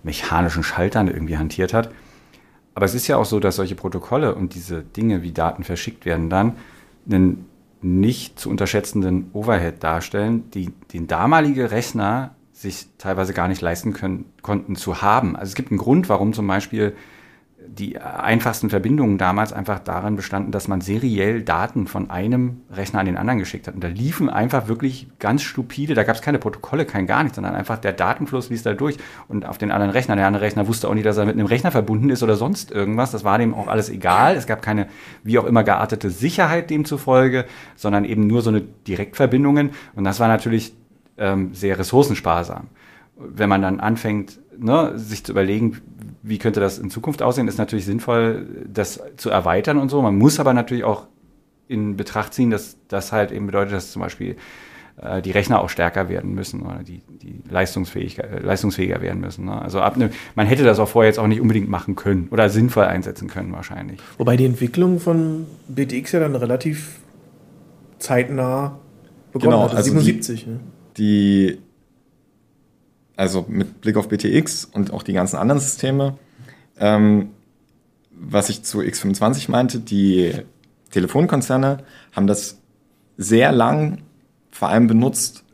mechanischen 0.02 0.62
Schaltern 0.62 1.08
irgendwie 1.08 1.38
hantiert 1.38 1.72
hat. 1.72 1.90
Aber 2.74 2.86
es 2.86 2.94
ist 2.94 3.06
ja 3.06 3.16
auch 3.16 3.24
so, 3.24 3.40
dass 3.40 3.56
solche 3.56 3.74
Protokolle 3.74 4.34
und 4.34 4.54
diese 4.54 4.82
Dinge, 4.82 5.22
wie 5.22 5.32
Daten 5.32 5.64
verschickt 5.64 6.04
werden, 6.04 6.28
dann 6.30 6.54
einen 7.08 7.46
nicht 7.82 8.38
zu 8.38 8.50
unterschätzenden 8.50 9.30
Overhead 9.32 9.82
darstellen, 9.82 10.50
die 10.50 10.70
den 10.92 11.06
damalige 11.06 11.70
Rechner 11.70 12.34
sich 12.60 12.88
teilweise 12.98 13.32
gar 13.32 13.48
nicht 13.48 13.62
leisten 13.62 13.94
können, 13.94 14.26
konnten 14.42 14.76
zu 14.76 15.00
haben. 15.00 15.34
Also 15.34 15.48
es 15.48 15.54
gibt 15.54 15.70
einen 15.70 15.78
Grund, 15.78 16.10
warum 16.10 16.34
zum 16.34 16.46
Beispiel 16.46 16.94
die 17.66 17.98
einfachsten 17.98 18.68
Verbindungen 18.68 19.16
damals 19.16 19.52
einfach 19.52 19.78
darin 19.78 20.16
bestanden, 20.16 20.50
dass 20.50 20.66
man 20.68 20.80
seriell 20.80 21.42
Daten 21.42 21.86
von 21.86 22.10
einem 22.10 22.62
Rechner 22.70 23.00
an 23.00 23.06
den 23.06 23.16
anderen 23.16 23.38
geschickt 23.38 23.66
hat. 23.66 23.74
Und 23.74 23.84
da 23.84 23.88
liefen 23.88 24.28
einfach 24.28 24.68
wirklich 24.68 25.08
ganz 25.18 25.42
stupide, 25.42 25.94
da 25.94 26.02
gab 26.02 26.16
es 26.16 26.22
keine 26.22 26.38
Protokolle, 26.38 26.84
kein 26.84 27.06
gar 27.06 27.22
nichts, 27.22 27.36
sondern 27.36 27.54
einfach 27.54 27.78
der 27.78 27.92
Datenfluss 27.92 28.50
lief 28.50 28.62
da 28.62 28.74
durch 28.74 28.96
und 29.28 29.46
auf 29.46 29.58
den 29.58 29.70
anderen 29.70 29.90
Rechner. 29.90 30.16
Der 30.16 30.26
andere 30.26 30.42
Rechner 30.42 30.68
wusste 30.68 30.88
auch 30.88 30.94
nicht, 30.94 31.06
dass 31.06 31.16
er 31.16 31.26
mit 31.26 31.36
einem 31.36 31.46
Rechner 31.46 31.70
verbunden 31.70 32.10
ist 32.10 32.22
oder 32.22 32.36
sonst 32.36 32.70
irgendwas. 32.70 33.10
Das 33.10 33.24
war 33.24 33.38
dem 33.38 33.54
auch 33.54 33.68
alles 33.68 33.88
egal. 33.88 34.36
Es 34.36 34.46
gab 34.46 34.62
keine, 34.62 34.88
wie 35.22 35.38
auch 35.38 35.44
immer, 35.44 35.64
geartete 35.64 36.10
Sicherheit 36.10 36.70
demzufolge, 36.70 37.46
sondern 37.76 38.04
eben 38.04 38.26
nur 38.26 38.42
so 38.42 38.50
eine 38.50 38.60
Direktverbindungen. 38.60 39.70
Und 39.94 40.04
das 40.04 40.18
war 40.20 40.28
natürlich 40.28 40.74
ähm, 41.20 41.50
sehr 41.54 41.78
ressourcensparsam. 41.78 42.66
Wenn 43.16 43.48
man 43.48 43.62
dann 43.62 43.78
anfängt, 43.78 44.40
ne, 44.58 44.92
sich 44.98 45.22
zu 45.24 45.32
überlegen, 45.32 45.78
wie 46.22 46.38
könnte 46.38 46.58
das 46.60 46.78
in 46.78 46.90
Zukunft 46.90 47.22
aussehen, 47.22 47.46
ist 47.46 47.58
natürlich 47.58 47.84
sinnvoll, 47.84 48.46
das 48.72 49.00
zu 49.16 49.30
erweitern 49.30 49.78
und 49.78 49.90
so. 49.90 50.02
Man 50.02 50.16
muss 50.16 50.40
aber 50.40 50.52
natürlich 50.54 50.84
auch 50.84 51.06
in 51.68 51.96
Betracht 51.96 52.34
ziehen, 52.34 52.50
dass 52.50 52.76
das 52.88 53.12
halt 53.12 53.30
eben 53.30 53.46
bedeutet, 53.46 53.74
dass 53.74 53.92
zum 53.92 54.02
Beispiel 54.02 54.36
äh, 55.00 55.22
die 55.22 55.30
Rechner 55.30 55.60
auch 55.60 55.68
stärker 55.68 56.08
werden 56.08 56.34
müssen 56.34 56.62
oder 56.62 56.82
die, 56.82 57.02
die 57.22 57.42
leistungsfähiger, 57.48 58.24
äh, 58.24 58.38
leistungsfähiger 58.40 59.00
werden 59.02 59.20
müssen. 59.20 59.44
Ne? 59.44 59.60
Also 59.60 59.80
ab 59.80 59.96
ne, 59.96 60.10
man 60.34 60.46
hätte 60.46 60.64
das 60.64 60.78
auch 60.78 60.88
vorher 60.88 61.08
jetzt 61.10 61.18
auch 61.18 61.26
nicht 61.26 61.40
unbedingt 61.40 61.68
machen 61.68 61.94
können 61.94 62.28
oder 62.30 62.48
sinnvoll 62.48 62.84
einsetzen 62.84 63.28
können 63.28 63.52
wahrscheinlich. 63.52 64.00
Wobei 64.18 64.36
die 64.36 64.46
Entwicklung 64.46 64.98
von 64.98 65.46
BTX 65.68 66.12
ja 66.12 66.20
dann 66.20 66.34
relativ 66.34 66.98
zeitnah 67.98 68.78
begonnen 69.32 69.52
Genau, 69.52 69.62
hat. 69.64 69.76
also 69.76 69.90
77. 69.90 70.46
ne? 70.46 70.60
Die, 71.00 71.58
also 73.16 73.44
mit 73.48 73.80
Blick 73.80 73.96
auf 73.96 74.08
BTX 74.08 74.66
und 74.66 74.92
auch 74.92 75.02
die 75.02 75.14
ganzen 75.14 75.36
anderen 75.36 75.60
Systeme, 75.60 76.18
ähm, 76.78 77.30
was 78.12 78.50
ich 78.50 78.62
zu 78.62 78.80
X25 78.80 79.50
meinte, 79.50 79.80
die 79.80 80.32
Telefonkonzerne 80.90 81.78
haben 82.12 82.26
das 82.26 82.58
sehr 83.16 83.50
lang 83.50 84.02
vor 84.50 84.68
allem 84.68 84.86
benutzt, 84.86 85.44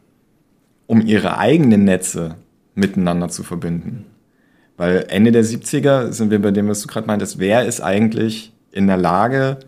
um 0.87 1.01
ihre 1.01 1.39
eigenen 1.39 1.85
Netze 1.85 2.37
miteinander 2.75 3.29
zu 3.29 3.43
verbinden. 3.43 4.07
Weil 4.77 5.07
Ende 5.09 5.33
der 5.33 5.45
70er 5.45 6.13
sind 6.13 6.31
wir 6.31 6.43
bei 6.43 6.51
dem, 6.51 6.69
was 6.69 6.83
du 6.83 6.89
gerade 6.89 7.07
meintest, 7.07 7.39
wer 7.39 7.65
ist 7.65 7.81
eigentlich 7.81 8.53
in 8.73 8.87
der 8.87 8.99
Lage 8.99 9.59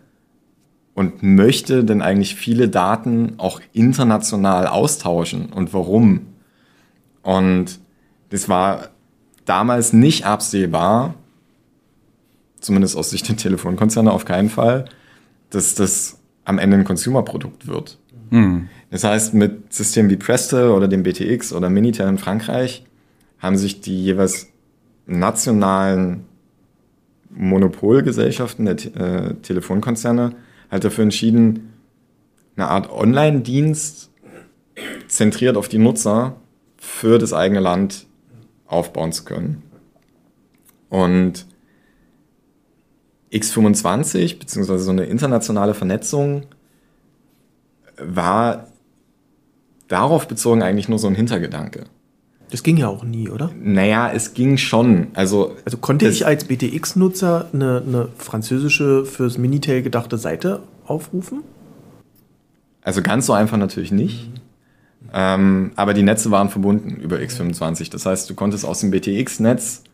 und 0.99 1.23
möchte 1.23 1.85
denn 1.85 2.03
eigentlich 2.03 2.35
viele 2.35 2.69
Daten 2.69 3.35
auch 3.37 3.61
international 3.73 4.67
austauschen 4.67 5.53
und 5.53 5.73
warum? 5.73 6.27
Und 7.23 7.79
das 8.31 8.49
war 8.49 8.89
damals 9.45 9.93
nicht 9.93 10.27
absehbar, 10.27 11.15
zumindest 12.59 12.97
aus 12.97 13.11
Sicht 13.11 13.29
der 13.29 13.37
Telefonkonzerne 13.37 14.11
auf 14.11 14.25
keinen 14.25 14.51
Fall, 14.51 14.87
dass 15.51 15.77
das 15.77 16.19
am 16.45 16.59
Ende 16.59 16.79
ein 16.79 16.85
Consumer-Produkt 16.85 17.69
wird. 17.69 17.97
Das 18.91 19.05
heißt, 19.05 19.35
mit 19.35 19.73
Systemen 19.73 20.11
wie 20.11 20.17
Prestel 20.17 20.71
oder 20.71 20.89
dem 20.89 21.05
BTX 21.05 21.53
oder 21.53 21.71
Minitel 21.71 22.09
in 22.09 22.19
Frankreich 22.19 22.85
haben 23.39 23.57
sich 23.57 23.81
die 23.81 24.03
jeweils 24.03 24.49
nationalen 25.07 26.25
Monopolgesellschaften 27.31 28.65
der 28.65 28.77
Te 28.77 28.89
äh, 28.97 29.35
Telefonkonzerne 29.43 30.35
halt 30.71 30.85
dafür 30.85 31.05
entschieden, 31.05 31.73
eine 32.57 32.69
Art 32.69 32.91
Online-Dienst 32.91 34.11
zentriert 35.07 35.57
auf 35.57 35.69
die 35.69 35.79
Nutzer 35.79 36.37
für 36.77 37.19
das 37.19 37.33
eigene 37.33 37.61
Land 37.61 38.07
aufbauen 38.67 39.13
zu 39.13 39.25
können. 39.25 39.63
Und 40.89 41.47
X25, 43.33 44.39
beziehungsweise 44.39 44.85
so 44.85 44.91
eine 44.91 45.05
internationale 45.05 45.75
Vernetzung, 45.75 46.47
war 47.99 48.69
darauf 49.89 50.29
bezogen 50.29 50.63
eigentlich 50.63 50.89
nur 50.89 50.99
so 50.99 51.09
ein 51.09 51.15
Hintergedanke. 51.15 51.85
Das 52.51 52.63
ging 52.63 52.77
ja 52.79 52.89
auch 52.89 53.05
nie, 53.05 53.29
oder? 53.29 53.51
Naja, 53.61 54.11
es 54.11 54.33
ging 54.33 54.57
schon. 54.57 55.09
Also, 55.15 55.55
Also 55.65 55.79
konnte 55.79 56.09
ich 56.09 56.25
als 56.27 56.45
BTX-Nutzer 56.45 57.49
eine, 57.53 57.83
eine 57.87 58.09
französische 58.17 59.05
fürs 59.05 59.37
Minitel 59.37 59.83
gedachte 59.83 60.17
Seite 60.17 60.63
aufrufen? 60.87 61.43
Also 62.83 63.03
ganz 63.03 63.27
so 63.27 63.35
einfach 63.35 63.59
natürlich 63.59 63.93
nicht. 63.93 64.31
Ähm, 65.13 65.73
aber 65.77 65.95
die 65.95 66.03
Netze 66.03 66.31
waren 66.31 66.49
verbunden 66.49 66.97
über 66.97 67.17
X25. 67.17 67.91
Das 67.91 68.07
heißt, 68.07 68.29
du 68.31 68.35
konntest 68.35 68.65
aus 68.65 68.81
dem 68.81 68.91
BTX-Netz 68.91 69.85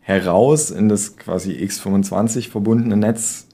heraus 0.00 0.70
in 0.70 0.88
das 0.88 1.16
quasi 1.16 1.52
X25 1.52 2.50
verbundene 2.50 2.96
Netz 2.96 3.46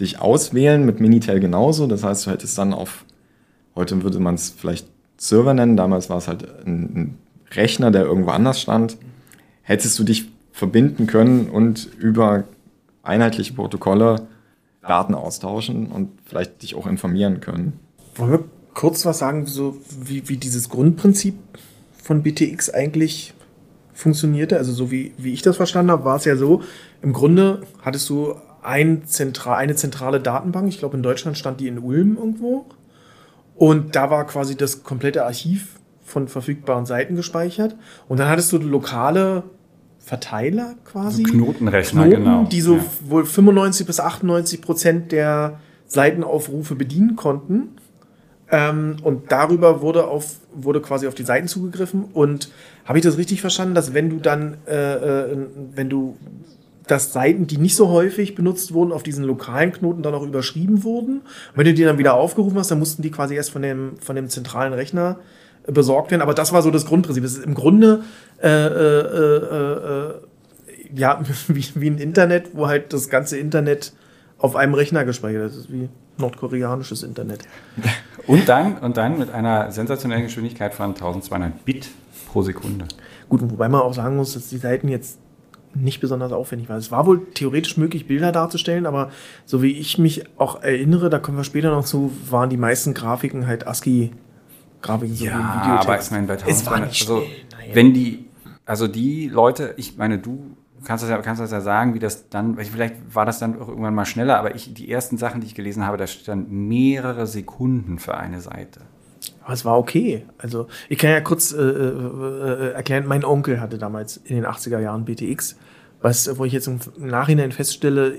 dich 0.00 0.18
auswählen, 0.18 0.84
mit 0.84 1.00
Minitel 1.00 1.40
genauso. 1.40 1.86
Das 1.86 2.04
heißt, 2.04 2.26
du 2.26 2.30
hättest 2.30 2.56
dann 2.58 2.72
auf, 2.72 3.04
heute 3.76 4.02
würde 4.02 4.18
man 4.18 4.34
es 4.34 4.50
vielleicht 4.50 4.88
Server 5.16 5.54
nennen, 5.54 5.76
damals 5.76 6.10
war 6.10 6.18
es 6.18 6.26
halt 6.26 6.44
ein, 6.66 6.82
ein 6.82 7.18
Rechner, 7.54 7.90
der 7.90 8.02
irgendwo 8.02 8.30
anders 8.30 8.60
stand, 8.60 8.96
hättest 9.62 9.98
du 9.98 10.04
dich 10.04 10.28
verbinden 10.52 11.06
können 11.06 11.48
und 11.48 11.88
über 11.98 12.44
einheitliche 13.02 13.54
Protokolle 13.54 14.26
Daten 14.82 15.14
austauschen 15.14 15.86
und 15.86 16.10
vielleicht 16.24 16.62
dich 16.62 16.74
auch 16.74 16.86
informieren 16.86 17.40
können. 17.40 17.78
Wollen 18.16 18.32
wir 18.32 18.44
kurz 18.74 19.06
was 19.06 19.18
sagen, 19.18 19.46
so 19.46 19.76
wie, 20.00 20.28
wie 20.28 20.36
dieses 20.36 20.68
Grundprinzip 20.68 21.34
von 22.02 22.22
BTX 22.22 22.70
eigentlich 22.70 23.34
funktionierte? 23.92 24.56
Also 24.58 24.72
so 24.72 24.90
wie, 24.90 25.12
wie 25.18 25.32
ich 25.32 25.42
das 25.42 25.56
verstanden 25.56 25.92
habe, 25.92 26.04
war 26.04 26.16
es 26.16 26.24
ja 26.24 26.36
so, 26.36 26.62
im 27.00 27.12
Grunde 27.12 27.62
hattest 27.82 28.08
du 28.08 28.34
ein 28.62 29.06
Zentra 29.06 29.56
eine 29.56 29.74
zentrale 29.74 30.20
Datenbank, 30.20 30.68
ich 30.68 30.78
glaube 30.78 30.96
in 30.96 31.02
Deutschland 31.02 31.36
stand 31.38 31.60
die 31.60 31.68
in 31.68 31.78
Ulm 31.78 32.16
irgendwo. 32.16 32.66
Und 33.54 33.94
da 33.94 34.10
war 34.10 34.26
quasi 34.26 34.56
das 34.56 34.82
komplette 34.82 35.24
Archiv 35.24 35.78
von 36.12 36.28
verfügbaren 36.28 36.86
Seiten 36.86 37.16
gespeichert. 37.16 37.74
Und 38.08 38.20
dann 38.20 38.28
hattest 38.28 38.52
du 38.52 38.58
lokale 38.58 39.44
Verteiler 39.98 40.74
quasi. 40.84 41.24
So 41.24 41.32
Knotenrechner, 41.32 42.04
Knoten, 42.06 42.24
genau. 42.24 42.44
Die 42.44 42.60
so 42.60 42.76
Ja. 42.76 42.84
wohl 43.08 43.24
95 43.24 43.86
bis 43.86 43.98
98 43.98 44.60
Prozent 44.60 45.10
der 45.12 45.60
Seitenaufrufe 45.86 46.74
bedienen 46.74 47.16
konnten. 47.16 47.68
Ähm, 48.50 48.96
und 49.02 49.32
darüber 49.32 49.80
wurde, 49.80 50.06
auf, 50.06 50.36
wurde 50.54 50.82
quasi 50.82 51.06
auf 51.06 51.14
die 51.14 51.22
Seiten 51.22 51.48
zugegriffen. 51.48 52.04
Und 52.12 52.50
habe 52.84 52.98
ich 52.98 53.04
das 53.04 53.16
richtig 53.16 53.40
verstanden, 53.40 53.74
dass 53.74 53.94
wenn 53.94 54.10
du 54.10 54.16
dann, 54.18 54.58
äh, 54.66 54.94
äh, 55.32 55.36
wenn 55.74 55.88
du, 55.88 56.16
dass 56.86 57.12
Seiten, 57.14 57.46
die 57.46 57.56
nicht 57.56 57.76
so 57.76 57.88
häufig 57.88 58.34
benutzt 58.34 58.74
wurden, 58.74 58.92
auf 58.92 59.02
diesen 59.02 59.24
lokalen 59.24 59.72
Knoten 59.72 60.02
dann 60.02 60.12
auch 60.14 60.24
überschrieben 60.24 60.84
wurden. 60.84 61.20
Und 61.20 61.56
wenn 61.56 61.64
du 61.64 61.72
die 61.72 61.84
dann 61.84 61.96
wieder 61.96 62.14
aufgerufen 62.14 62.58
hast, 62.58 62.70
dann 62.70 62.80
mussten 62.80 63.00
die 63.00 63.10
quasi 63.10 63.34
erst 63.36 63.50
von 63.50 63.62
dem, 63.62 63.96
von 64.00 64.16
dem 64.16 64.28
zentralen 64.28 64.74
Rechner 64.74 65.16
besorgt 65.66 66.10
werden. 66.10 66.22
Aber 66.22 66.34
das 66.34 66.52
war 66.52 66.62
so 66.62 66.70
das 66.70 66.86
Grundprinzip. 66.86 67.22
Das 67.22 67.32
ist 67.32 67.44
im 67.44 67.54
Grunde 67.54 68.02
äh, 68.42 68.48
äh, 68.48 69.00
äh, 69.00 70.10
äh, 70.10 70.14
ja, 70.94 71.20
wie, 71.48 71.64
wie 71.74 71.90
ein 71.90 71.98
Internet, 71.98 72.50
wo 72.54 72.66
halt 72.66 72.92
das 72.92 73.08
ganze 73.08 73.38
Internet 73.38 73.92
auf 74.38 74.56
einem 74.56 74.74
Rechner 74.74 75.04
gespeichert 75.04 75.46
ist. 75.46 75.56
Das 75.56 75.64
ist 75.64 75.72
wie 75.72 75.88
nordkoreanisches 76.18 77.02
Internet. 77.02 77.42
Und 78.26 78.48
dann, 78.48 78.78
und 78.78 78.96
dann 78.96 79.18
mit 79.18 79.30
einer 79.30 79.72
sensationellen 79.72 80.22
Geschwindigkeit 80.22 80.74
von 80.74 80.90
1200 80.90 81.64
Bit 81.64 81.88
pro 82.30 82.42
Sekunde. 82.42 82.86
Gut, 83.28 83.40
wobei 83.42 83.68
man 83.68 83.80
auch 83.80 83.94
sagen 83.94 84.14
muss, 84.14 84.34
dass 84.34 84.48
die 84.48 84.58
Seiten 84.58 84.86
jetzt 84.86 85.18
nicht 85.74 86.00
besonders 86.00 86.30
aufwendig 86.30 86.68
waren. 86.68 86.78
Es 86.78 86.92
war 86.92 87.06
wohl 87.06 87.26
theoretisch 87.34 87.76
möglich, 87.76 88.06
Bilder 88.06 88.30
darzustellen, 88.30 88.86
aber 88.86 89.10
so 89.44 89.60
wie 89.60 89.72
ich 89.72 89.98
mich 89.98 90.24
auch 90.38 90.62
erinnere, 90.62 91.10
da 91.10 91.18
kommen 91.18 91.36
wir 91.36 91.44
später 91.44 91.70
noch 91.70 91.84
zu, 91.84 92.12
waren 92.30 92.50
die 92.50 92.56
meisten 92.56 92.94
Grafiken 92.94 93.46
halt 93.46 93.66
ASCII-Grafiken, 94.82 95.16
so 95.16 95.24
wie 95.24 95.28
Ja, 95.28 95.62
Videotext. 95.62 95.88
aber 95.88 96.00
ich 96.00 96.10
meine, 96.10 96.26
bei 96.26 96.34
es 96.34 96.66
war 96.66 96.74
1200, 96.74 96.88
nicht 96.88 97.00
also, 97.02 97.22
schnell. 97.22 97.74
wenn 97.74 97.94
die, 97.94 98.28
also 98.66 98.88
die 98.88 99.28
Leute, 99.28 99.74
ich 99.76 99.96
meine, 99.96 100.18
du 100.18 100.56
kannst 100.84 101.04
das 101.04 101.10
ja, 101.10 101.18
kannst 101.18 101.40
das 101.40 101.52
ja 101.52 101.60
sagen, 101.60 101.94
wie 101.94 101.98
das 101.98 102.28
dann, 102.28 102.56
vielleicht 102.56 102.96
war 103.14 103.24
das 103.24 103.38
dann 103.38 103.60
auch 103.60 103.68
irgendwann 103.68 103.94
mal 103.94 104.04
schneller, 104.04 104.38
aber 104.38 104.54
ich, 104.54 104.74
die 104.74 104.90
ersten 104.90 105.16
Sachen, 105.16 105.40
die 105.40 105.46
ich 105.46 105.54
gelesen 105.54 105.86
habe, 105.86 105.96
da 105.96 106.06
stand 106.06 106.50
mehrere 106.50 107.26
Sekunden 107.26 107.98
für 107.98 108.16
eine 108.16 108.40
Seite. 108.40 108.80
Aber 109.44 109.52
es 109.54 109.64
war 109.64 109.78
okay. 109.78 110.24
Also, 110.38 110.66
ich 110.88 110.98
kann 110.98 111.10
ja 111.10 111.20
kurz 111.20 111.52
äh, 111.52 111.60
äh, 111.60 111.60
äh, 111.60 112.72
erklären, 112.72 113.06
mein 113.06 113.24
Onkel 113.24 113.60
hatte 113.60 113.78
damals 113.78 114.16
in 114.16 114.36
den 114.36 114.46
80er 114.46 114.80
Jahren 114.80 115.04
BTX, 115.04 115.56
was, 116.00 116.36
wo 116.38 116.44
ich 116.44 116.52
jetzt 116.52 116.66
im 116.66 116.78
Nachhinein 116.98 117.52
feststelle, 117.52 118.16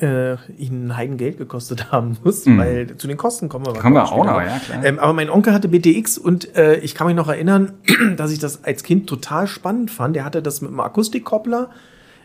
äh, 0.00 0.36
ihn 0.56 0.88
ein 0.88 0.96
Heidengeld 0.96 1.38
gekostet 1.38 1.92
haben 1.92 2.16
muss, 2.24 2.46
weil 2.46 2.96
zu 2.96 3.06
den 3.06 3.16
Kosten 3.16 3.48
kommen 3.48 3.66
wir, 3.66 3.74
Kommen 3.74 3.94
wir 3.94 4.10
auch 4.10 4.24
noch, 4.24 4.40
ja, 4.40 4.58
klar. 4.58 4.84
Ähm, 4.84 4.98
aber 4.98 5.12
mein 5.12 5.30
Onkel 5.30 5.52
hatte 5.52 5.68
BTX 5.68 6.18
und 6.18 6.56
äh, 6.56 6.76
ich 6.76 6.94
kann 6.94 7.06
mich 7.06 7.16
noch 7.16 7.28
erinnern, 7.28 7.72
dass 8.16 8.32
ich 8.32 8.38
das 8.38 8.64
als 8.64 8.82
Kind 8.82 9.08
total 9.08 9.46
spannend 9.46 9.90
fand. 9.90 10.16
Der 10.16 10.24
hatte 10.24 10.42
das 10.42 10.60
mit 10.60 10.70
einem 10.70 10.80
Akustikkoppler. 10.80 11.70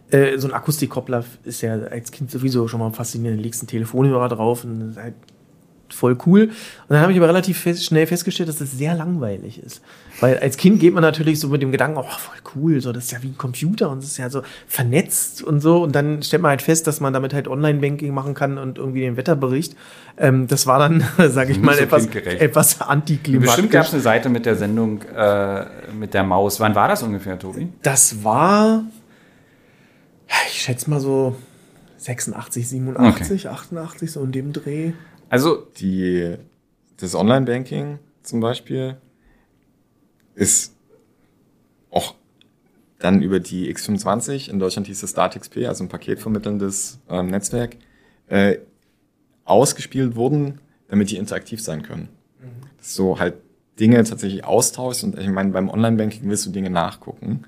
Äh, 0.09 0.37
so 0.37 0.47
ein 0.47 0.53
Akustikkoppler 0.53 1.23
ist 1.43 1.61
ja 1.61 1.73
als 1.73 2.11
Kind 2.11 2.31
sowieso 2.31 2.67
schon 2.67 2.79
mal 2.79 2.91
faszinierend. 2.91 3.39
Du 3.39 3.43
legst 3.43 3.61
einen 3.61 3.67
Telefonhörer 3.67 4.29
drauf 4.29 4.63
und 4.63 4.95
halt 4.97 5.15
voll 5.95 6.17
cool. 6.25 6.43
Und 6.43 6.51
dann 6.89 7.01
habe 7.01 7.11
ich 7.11 7.17
aber 7.17 7.27
relativ 7.27 7.59
fest, 7.59 7.83
schnell 7.83 8.05
festgestellt, 8.05 8.49
dass 8.49 8.57
das 8.57 8.71
sehr 8.71 8.93
langweilig 8.93 9.61
ist. 9.63 9.81
Weil 10.19 10.37
als 10.39 10.57
Kind 10.57 10.79
geht 10.79 10.93
man 10.93 11.01
natürlich 11.01 11.39
so 11.39 11.47
mit 11.49 11.61
dem 11.61 11.71
Gedanken, 11.71 11.97
oh, 11.97 12.03
voll 12.03 12.35
cool, 12.55 12.81
so, 12.81 12.93
das 12.93 13.05
ist 13.05 13.11
ja 13.11 13.21
wie 13.21 13.27
ein 13.27 13.37
Computer 13.37 13.89
und 13.89 13.99
es 13.99 14.05
ist 14.05 14.17
ja 14.17 14.29
so 14.29 14.43
vernetzt 14.67 15.41
und 15.41 15.59
so. 15.59 15.83
Und 15.83 15.93
dann 15.93 16.23
stellt 16.23 16.41
man 16.41 16.49
halt 16.49 16.61
fest, 16.61 16.87
dass 16.87 16.99
man 16.99 17.13
damit 17.13 17.33
halt 17.33 17.47
Online-Banking 17.47 18.13
machen 18.13 18.33
kann 18.33 18.57
und 18.57 18.77
irgendwie 18.77 19.01
den 19.01 19.17
Wetterbericht. 19.17 19.75
Ähm, 20.17 20.47
das 20.47 20.67
war 20.67 20.79
dann, 20.79 21.03
sage 21.29 21.51
ich 21.51 21.59
mal, 21.59 21.75
so 21.75 21.83
etwas, 21.83 22.07
etwas 22.07 22.81
antiklimatisch. 22.81 23.47
Bestimmt 23.47 23.71
gab 23.71 23.85
es 23.85 23.93
eine 23.93 24.01
Seite 24.01 24.29
mit 24.29 24.45
der 24.45 24.55
Sendung 24.55 25.01
äh, 25.03 25.65
mit 25.97 26.13
der 26.13 26.23
Maus. 26.23 26.59
Wann 26.59 26.75
war 26.75 26.87
das 26.87 27.03
ungefähr, 27.03 27.37
Tobi? 27.37 27.69
Das 27.81 28.23
war, 28.23 28.83
ich 30.49 30.61
schätze 30.61 30.89
mal 30.89 30.99
so 30.99 31.35
86, 31.97 32.69
87, 32.69 33.49
88, 33.49 34.11
so 34.11 34.23
in 34.23 34.31
dem 34.31 34.53
Dreh. 34.53 34.93
Also, 35.29 35.67
Die, 35.77 36.37
das 36.97 37.15
Online-Banking 37.15 37.99
zum 38.23 38.39
Beispiel 38.39 38.97
ist 40.35 40.75
auch 41.91 42.15
dann 42.99 43.21
über 43.21 43.39
die 43.39 43.73
X25, 43.73 44.49
in 44.49 44.59
Deutschland 44.59 44.87
hieß 44.87 45.03
es 45.03 45.11
StartXP, 45.11 45.65
also 45.67 45.83
ein 45.83 45.89
paketvermittelndes 45.89 46.99
ähm, 47.09 47.27
Netzwerk, 47.27 47.77
äh, 48.27 48.57
ausgespielt 49.43 50.15
wurden, 50.15 50.59
damit 50.87 51.11
die 51.11 51.17
interaktiv 51.17 51.61
sein 51.61 51.83
können. 51.83 52.09
Dass 52.77 52.95
so 52.95 53.19
halt 53.19 53.35
Dinge 53.79 54.03
tatsächlich 54.03 54.43
austauschst 54.43 55.03
und 55.03 55.19
ich 55.19 55.27
meine, 55.27 55.51
beim 55.51 55.69
Online-Banking 55.69 56.29
willst 56.29 56.45
du 56.45 56.51
Dinge 56.51 56.69
nachgucken. 56.69 57.43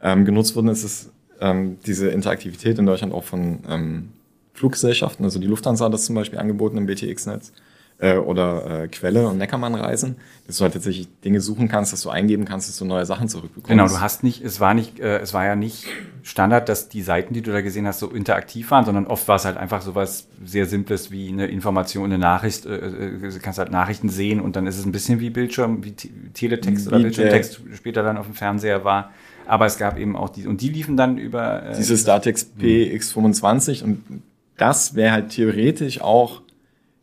Ähm, 0.00 0.24
genutzt 0.24 0.54
wurden 0.56 0.68
ist 0.68 0.84
es 0.84 1.10
ähm, 1.40 1.78
diese 1.86 2.08
Interaktivität 2.10 2.78
in 2.78 2.86
Deutschland 2.86 3.12
auch 3.12 3.24
von 3.24 3.60
ähm, 3.68 4.12
Fluggesellschaften, 4.60 5.24
also 5.24 5.38
die 5.38 5.46
Lufthansa 5.46 5.86
hat 5.86 5.94
das 5.94 6.04
zum 6.04 6.14
Beispiel 6.14 6.38
angeboten 6.38 6.76
im 6.76 6.84
BTX-Netz 6.84 7.52
äh, 7.98 8.16
oder 8.16 8.82
äh, 8.82 8.88
Quelle 8.88 9.26
und 9.26 9.38
Neckermann-Reisen, 9.38 10.16
dass 10.46 10.58
du 10.58 10.64
halt 10.64 10.74
tatsächlich 10.74 11.08
Dinge 11.24 11.40
suchen 11.40 11.68
kannst, 11.68 11.94
dass 11.94 12.02
du 12.02 12.10
eingeben 12.10 12.44
kannst, 12.44 12.68
dass 12.68 12.76
du 12.76 12.84
neue 12.84 13.06
Sachen 13.06 13.28
zurückbekommst. 13.28 13.68
genau, 13.68 13.88
du 13.88 14.00
hast 14.00 14.22
nicht, 14.22 14.42
es 14.44 14.60
war 14.60 14.74
nicht, 14.74 15.00
äh, 15.00 15.18
es 15.20 15.32
war 15.32 15.46
ja 15.46 15.56
nicht 15.56 15.86
Standard, 16.22 16.68
dass 16.68 16.90
die 16.90 17.00
Seiten, 17.00 17.32
die 17.32 17.40
du 17.40 17.52
da 17.52 17.62
gesehen 17.62 17.86
hast, 17.86 18.00
so 18.00 18.08
interaktiv 18.10 18.70
waren, 18.70 18.84
sondern 18.84 19.06
oft 19.06 19.26
war 19.28 19.36
es 19.36 19.46
halt 19.46 19.56
einfach 19.56 19.80
sowas 19.80 20.28
sehr 20.44 20.66
Simples 20.66 21.10
wie 21.10 21.28
eine 21.28 21.46
Information, 21.46 22.04
eine 22.04 22.18
Nachricht, 22.18 22.66
äh, 22.66 22.76
äh, 22.76 23.30
du 23.30 23.38
kannst 23.40 23.58
halt 23.58 23.70
Nachrichten 23.70 24.10
sehen 24.10 24.40
und 24.40 24.56
dann 24.56 24.66
ist 24.66 24.78
es 24.78 24.84
ein 24.84 24.92
bisschen 24.92 25.20
wie 25.20 25.30
Bildschirm, 25.30 25.84
wie 25.84 25.92
Teletext 25.92 26.86
oder 26.86 26.98
Bildschirmtext 26.98 27.62
später 27.74 28.02
dann 28.02 28.18
auf 28.18 28.26
dem 28.26 28.34
Fernseher 28.34 28.84
war. 28.84 29.10
Aber 29.46 29.66
es 29.66 29.78
gab 29.78 29.98
eben 29.98 30.16
auch 30.16 30.28
die, 30.28 30.46
und 30.46 30.60
die 30.60 30.68
liefen 30.68 30.96
dann 30.96 31.18
über 31.18 31.64
äh, 31.64 31.76
Diese 31.76 31.96
StartX 31.96 32.52
PX25 32.60 33.82
und 33.82 34.22
das 34.60 34.94
wäre 34.94 35.12
halt 35.12 35.30
theoretisch 35.30 36.00
auch 36.00 36.42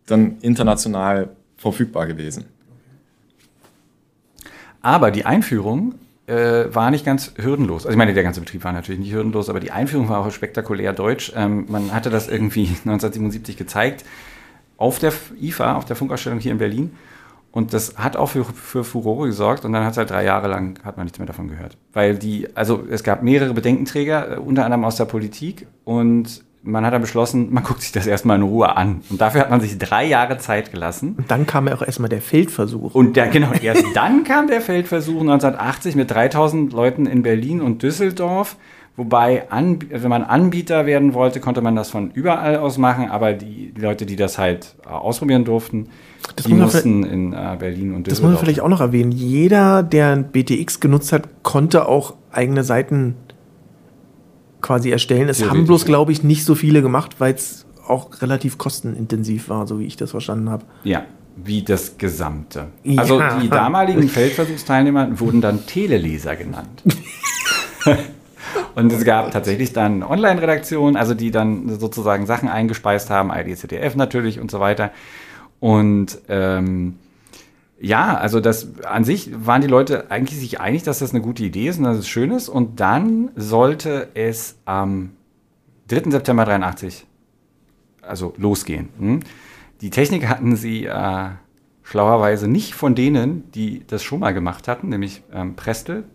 dann 0.06 0.38
international 0.42 1.30
verfügbar 1.58 2.08
gewesen. 2.08 2.46
Aber 4.82 5.12
die 5.12 5.26
Einführung 5.26 5.96
äh, 6.28 6.66
war 6.74 6.92
nicht 6.92 7.06
ganz 7.06 7.34
hürdenlos. 7.38 7.86
Also 7.86 7.92
ich 7.92 7.98
meine, 7.98 8.14
der 8.14 8.24
ganze 8.24 8.40
Betrieb 8.40 8.64
war 8.64 8.74
natürlich 8.74 9.00
nicht 9.00 9.14
hürdenlos, 9.14 9.50
aber 9.50 9.60
die 9.60 9.72
Einführung 9.72 10.10
war 10.10 10.20
auch 10.20 10.32
spektakulär 10.32 10.94
deutsch. 10.94 11.32
Ähm, 11.36 11.66
man 11.68 11.94
hatte 11.94 12.10
das 12.10 12.28
irgendwie 12.28 12.64
1977 12.86 13.58
gezeigt 13.58 14.06
auf 14.78 15.00
der 15.00 15.12
IFA, 15.42 15.76
auf 15.76 15.86
der 15.86 15.96
Funkausstellung 15.96 16.40
hier 16.40 16.52
in 16.52 16.60
Berlin. 16.60 16.92
Und 17.52 17.74
das 17.74 17.98
hat 17.98 18.18
auch 18.18 18.28
für, 18.28 18.44
für 18.46 18.84
Furore 18.84 19.28
gesorgt 19.28 19.66
und 19.66 19.74
dann 19.74 19.84
hat 19.84 19.94
es 19.94 19.98
halt 19.98 20.12
drei 20.12 20.24
Jahre 20.24 20.48
lang, 20.48 20.80
hat 20.84 20.98
man 20.98 21.06
nichts 21.06 21.18
mehr 21.18 21.26
davon 21.26 21.48
gehört. 21.48 21.76
Weil 21.94 22.16
die, 22.16 22.56
also 22.56 22.86
es 22.90 23.04
gab 23.04 23.24
mehrere 23.24 23.54
Bedenkenträger, 23.54 24.34
äh, 24.34 24.40
unter 24.40 24.64
anderem 24.64 24.84
aus 24.84 24.98
der 24.98 25.06
Politik 25.06 25.66
und 25.84 26.44
man 26.64 26.86
hat 26.86 26.94
dann 26.94 27.02
beschlossen, 27.02 27.54
man 27.54 27.64
guckt 27.64 27.82
sich 27.82 27.92
das 27.92 28.08
erstmal 28.08 28.38
in 28.38 28.44
Ruhe 28.44 28.76
an. 28.76 29.02
Und 29.10 29.22
dafür 29.22 29.42
hat 29.42 29.50
man 29.50 29.62
sich 29.62 29.78
drei 29.78 30.06
Jahre 30.06 30.38
Zeit 30.38 30.72
gelassen. 30.72 31.16
Und 31.18 31.32
dann 31.32 31.46
kam 31.46 31.68
ja 31.68 31.76
auch 31.76 31.82
erstmal 31.82 32.10
der 32.10 32.22
Feldversuch. 32.22 32.94
Und 32.94 33.16
der, 33.16 33.28
genau, 33.28 33.52
erst 33.62 33.86
dann 33.94 34.24
kam 34.24 34.48
der 34.48 34.62
Feldversuch 34.62 35.22
1980 35.22 35.96
mit 35.96 36.12
3000 36.12 36.74
Leuten 36.74 37.06
in 37.06 37.22
Berlin 37.24 37.62
und 37.62 37.84
Düsseldorf. 37.84 38.58
Wobei, 38.98 39.44
wenn 39.52 40.10
man 40.10 40.24
Anbieter 40.24 40.88
werden 40.88 41.14
wollte, 41.14 41.40
konnte 41.40 41.62
man 41.62 41.76
das 41.76 41.92
von 41.92 42.10
überall 42.12 42.58
aus 42.58 42.80
machen. 42.80 43.10
Aber 43.12 43.34
die, 43.34 43.72
Leute, 43.78 44.08
die 44.08 44.16
das 44.16 44.40
halt 44.40 44.76
äh, 44.86 44.90
ausprobieren 44.90 45.46
durften, 45.46 45.90
Das 46.36 46.48
die 46.48 46.54
mussten 46.56 47.04
in 47.04 47.32
äh, 47.32 47.56
Berlin 47.60 47.94
und 47.94 48.08
Das 48.08 48.16
muss 48.16 48.22
man 48.24 48.32
Düsseldorf. 48.32 48.40
vielleicht 48.40 48.62
auch 48.62 48.70
noch 48.70 48.82
erwähnen. 48.82 49.12
Jeder, 49.12 49.84
der 49.84 50.14
ein 50.14 50.32
BTX 50.32 50.80
genutzt 50.80 51.14
hat, 51.14 51.44
konnte 51.44 51.88
auch 51.88 52.16
eigene 52.32 52.64
Seiten 52.64 53.16
quasi 54.62 54.92
erstellen. 54.92 55.30
Es 55.30 55.48
haben 55.48 55.66
bloß, 55.66 55.86
glaube 55.86 56.12
ich, 56.12 56.24
nicht 56.24 56.46
so 56.46 56.56
viele 56.56 56.82
gemacht, 56.82 57.16
weil 57.20 57.34
es 57.34 57.66
auch 57.88 58.22
relativ 58.22 58.58
kostenintensiv 58.58 59.50
war, 59.50 59.68
so 59.68 59.80
wie 59.80 59.86
ich 59.86 59.96
das 59.96 60.12
verstanden 60.12 60.50
habe. 60.50 60.66
Ja, 60.84 61.06
wie 61.36 61.64
das 61.64 61.98
Gesamte. 61.98 62.68
Ja. 62.84 63.02
Also 63.02 63.22
die 63.42 63.50
damaligen 63.50 64.10
Feldversuchsteilnehmer 64.10 65.20
wurden 65.20 65.42
dann 65.42 65.66
Teleleser 65.66 66.36
genannt. 66.36 66.84
Und 68.76 68.92
es 68.92 69.04
gab 69.06 69.32
tatsächlich 69.32 69.74
dann 69.74 70.04
Online-Redaktionen, 70.04 70.96
also 70.96 71.14
die 71.14 71.32
dann 71.32 71.80
sozusagen 71.80 72.26
Sachen 72.26 72.48
eingespeist 72.48 73.10
haben, 73.10 73.32
IDZDF 73.32 73.96
natürlich 73.96 74.40
und 74.40 74.52
so 74.52 74.60
weiter. 74.60 74.92
Und 75.60 76.20
ähm, 76.30 76.96
ja, 77.80 78.18
also 78.18 78.40
das 78.40 78.84
an 78.84 79.04
sich 79.04 79.30
waren 79.46 79.62
die 79.62 79.68
Leute 79.68 80.10
eigentlich 80.10 80.40
sich 80.40 80.60
einig, 80.60 80.84
dass 80.84 81.00
das 81.00 81.12
eine 81.12 81.22
gute 81.22 81.44
Idee 81.44 81.68
ist 81.68 81.78
und 81.78 81.84
dass 81.84 81.98
es 81.98 82.08
schön 82.08 82.32
ist. 82.32 82.50
Und 82.50 82.80
dann 82.80 83.30
sollte 83.36 84.10
es 84.16 84.58
am 84.66 85.12
3. 85.90 86.12
September 86.12 86.46
83 86.46 87.06
also 88.02 88.34
losgehen. 88.38 88.90
Hm? 88.98 89.20
Die 89.82 89.90
Technik 89.90 90.28
hatten 90.28 90.56
sie 90.56 90.86
äh, 90.86 91.30
schlauerweise 91.84 92.48
nicht 92.48 92.74
von 92.74 92.96
denen, 92.96 93.52
die 93.52 93.84
das 93.86 94.04
schon 94.04 94.20
mal 94.20 94.34
gemacht 94.34 94.68
hatten, 94.68 94.90
nämlich 94.90 95.22
ähm, 95.32 95.56
Prestel 95.56 96.06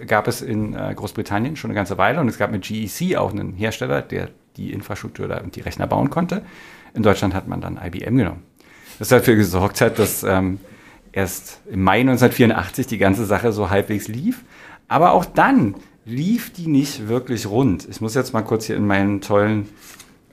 äh, 0.00 0.06
gab 0.06 0.26
es 0.26 0.40
in 0.40 0.74
äh, 0.74 0.94
Großbritannien 0.94 1.56
schon 1.56 1.70
eine 1.70 1.76
ganze 1.76 1.98
Weile 1.98 2.20
und 2.20 2.28
es 2.28 2.38
gab 2.38 2.50
mit 2.50 2.62
GEC 2.62 3.16
auch 3.16 3.30
einen 3.30 3.52
Hersteller, 3.52 4.00
der 4.00 4.30
die 4.56 4.72
Infrastruktur 4.72 5.28
da 5.28 5.38
und 5.38 5.54
die 5.54 5.60
Rechner 5.60 5.86
bauen 5.86 6.08
konnte. 6.10 6.42
In 6.94 7.02
Deutschland 7.02 7.34
hat 7.34 7.46
man 7.46 7.60
dann 7.60 7.78
IBM 7.82 8.16
genommen. 8.16 8.42
Das 8.98 9.08
dafür 9.08 9.36
gesorgt 9.36 9.80
hat, 9.80 9.98
dass 9.98 10.22
ähm, 10.24 10.58
erst 11.12 11.60
im 11.70 11.82
Mai 11.82 12.00
1984 12.00 12.86
die 12.86 12.98
ganze 12.98 13.24
Sache 13.24 13.52
so 13.52 13.70
halbwegs 13.70 14.08
lief. 14.08 14.44
Aber 14.88 15.12
auch 15.12 15.24
dann 15.24 15.74
lief 16.04 16.52
die 16.52 16.66
nicht 16.66 17.08
wirklich 17.08 17.46
rund. 17.46 17.88
Ich 17.88 18.00
muss 18.00 18.14
jetzt 18.14 18.32
mal 18.32 18.42
kurz 18.42 18.66
hier 18.66 18.76
in 18.76 18.86
meinen 18.86 19.20
tollen 19.20 19.68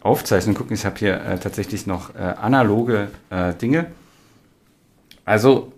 Aufzeichnungen 0.01 0.57
gucken. 0.57 0.75
Ich 0.75 0.85
habe 0.85 0.97
hier 0.97 1.21
äh, 1.21 1.37
tatsächlich 1.37 1.87
noch 1.87 2.15
äh, 2.15 2.19
analoge 2.19 3.09
äh, 3.29 3.53
Dinge. 3.53 3.87
Also, 5.25 5.73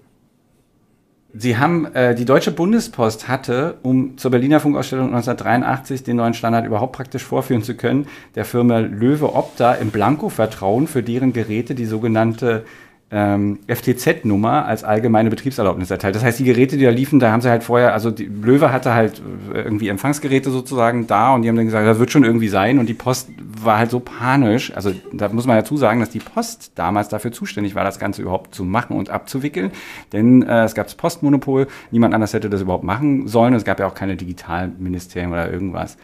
sie 1.33 1.57
haben, 1.57 1.87
äh, 1.93 2.13
die 2.13 2.25
Deutsche 2.25 2.51
Bundespost 2.51 3.27
hatte, 3.27 3.77
um 3.81 4.17
zur 4.17 4.31
Berliner 4.31 4.59
Funkausstellung 4.59 5.07
1983 5.07 6.03
den 6.03 6.17
neuen 6.17 6.33
Standard 6.33 6.65
überhaupt 6.65 6.95
praktisch 6.95 7.23
vorführen 7.23 7.63
zu 7.63 7.75
können, 7.75 8.07
der 8.35 8.45
Firma 8.45 8.79
Löwe 8.79 9.33
Opta 9.33 9.73
im 9.73 9.89
Blanko-Vertrauen 9.89 10.87
für 10.87 11.03
deren 11.03 11.33
Geräte 11.33 11.73
die 11.73 11.85
sogenannte 11.85 12.63
ähm, 13.11 13.59
FTZ-Nummer 13.67 14.65
als 14.65 14.83
allgemeine 14.83 15.31
Betriebserlaubnis 15.31 15.89
erteilt. 15.89 16.15
Das 16.15 16.23
heißt, 16.23 16.37
die 16.37 16.43
Geräte, 16.43 16.77
die 16.77 16.83
da 16.83 16.91
liefen, 16.91 17.19
da 17.19 17.31
haben 17.31 17.41
sie 17.41 17.49
halt 17.49 17.63
vorher, 17.63 17.93
also 17.93 18.11
die 18.11 18.25
Löwe 18.25 18.71
hatte 18.71 18.93
halt 18.93 19.19
äh, 19.51 19.61
irgendwie 19.61 19.87
Empfangsgeräte 19.87 20.51
sozusagen 20.51 21.07
da 21.07 21.33
und 21.33 21.41
die 21.41 21.49
haben 21.49 21.55
dann 21.55 21.65
gesagt, 21.65 21.87
das 21.87 21.97
wird 21.97 22.11
schon 22.11 22.23
irgendwie 22.23 22.49
sein 22.49 22.77
und 22.77 22.87
die 22.87 22.93
Post 22.93 23.29
war 23.63 23.79
halt 23.79 23.89
so 23.89 23.99
panisch. 23.99 24.71
Also 24.75 24.91
da 25.11 25.29
muss 25.29 25.47
man 25.47 25.57
dazu 25.57 25.75
sagen, 25.75 25.99
dass 25.99 26.11
die 26.11 26.19
Post 26.19 26.73
damals 26.75 27.09
dafür 27.09 27.31
zuständig 27.31 27.73
war, 27.73 27.83
das 27.83 27.97
Ganze 27.97 28.21
überhaupt 28.21 28.53
zu 28.53 28.63
machen 28.63 28.95
und 28.95 29.09
abzuwickeln, 29.09 29.71
denn 30.13 30.43
äh, 30.43 30.63
es 30.65 30.75
gab 30.75 30.85
das 30.85 30.95
Postmonopol, 30.95 31.67
niemand 31.89 32.13
anders 32.13 32.33
hätte 32.33 32.49
das 32.49 32.61
überhaupt 32.61 32.83
machen 32.83 33.27
sollen 33.27 33.53
und 33.53 33.57
es 33.57 33.65
gab 33.65 33.79
ja 33.79 33.87
auch 33.87 33.95
keine 33.95 34.17
Digitalministerien 34.17 35.31
oder 35.31 35.51
irgendwas. 35.51 35.97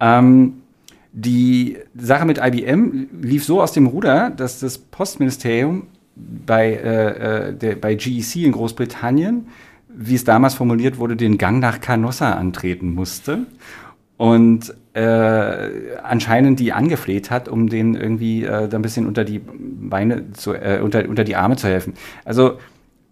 Ähm, 0.00 0.54
die 1.12 1.78
Sache 1.94 2.24
mit 2.24 2.38
IBM 2.42 3.06
lief 3.22 3.44
so 3.44 3.62
aus 3.62 3.70
dem 3.70 3.86
Ruder, 3.86 4.30
dass 4.30 4.58
das 4.58 4.78
Postministerium 4.78 5.86
bei, 6.16 6.72
äh, 6.72 7.48
äh, 7.48 7.54
der, 7.54 7.76
bei 7.76 7.94
GEC 7.94 8.36
in 8.36 8.52
Großbritannien, 8.52 9.48
wie 9.88 10.14
es 10.14 10.24
damals 10.24 10.54
formuliert 10.54 10.98
wurde, 10.98 11.16
den 11.16 11.38
Gang 11.38 11.60
nach 11.60 11.80
Canossa 11.80 12.32
antreten 12.32 12.94
musste 12.94 13.46
und 14.16 14.74
äh, 14.94 15.96
anscheinend 16.02 16.60
die 16.60 16.72
angefleht 16.72 17.30
hat, 17.30 17.48
um 17.48 17.68
den 17.68 17.94
irgendwie 17.94 18.44
äh, 18.44 18.68
da 18.68 18.78
ein 18.78 18.82
bisschen 18.82 19.06
unter 19.06 19.24
die 19.24 19.40
Beine 19.40 20.32
zu, 20.32 20.54
äh, 20.54 20.80
unter, 20.82 21.08
unter 21.08 21.24
die 21.24 21.36
Arme 21.36 21.56
zu 21.56 21.66
helfen. 21.66 21.94
Also 22.24 22.58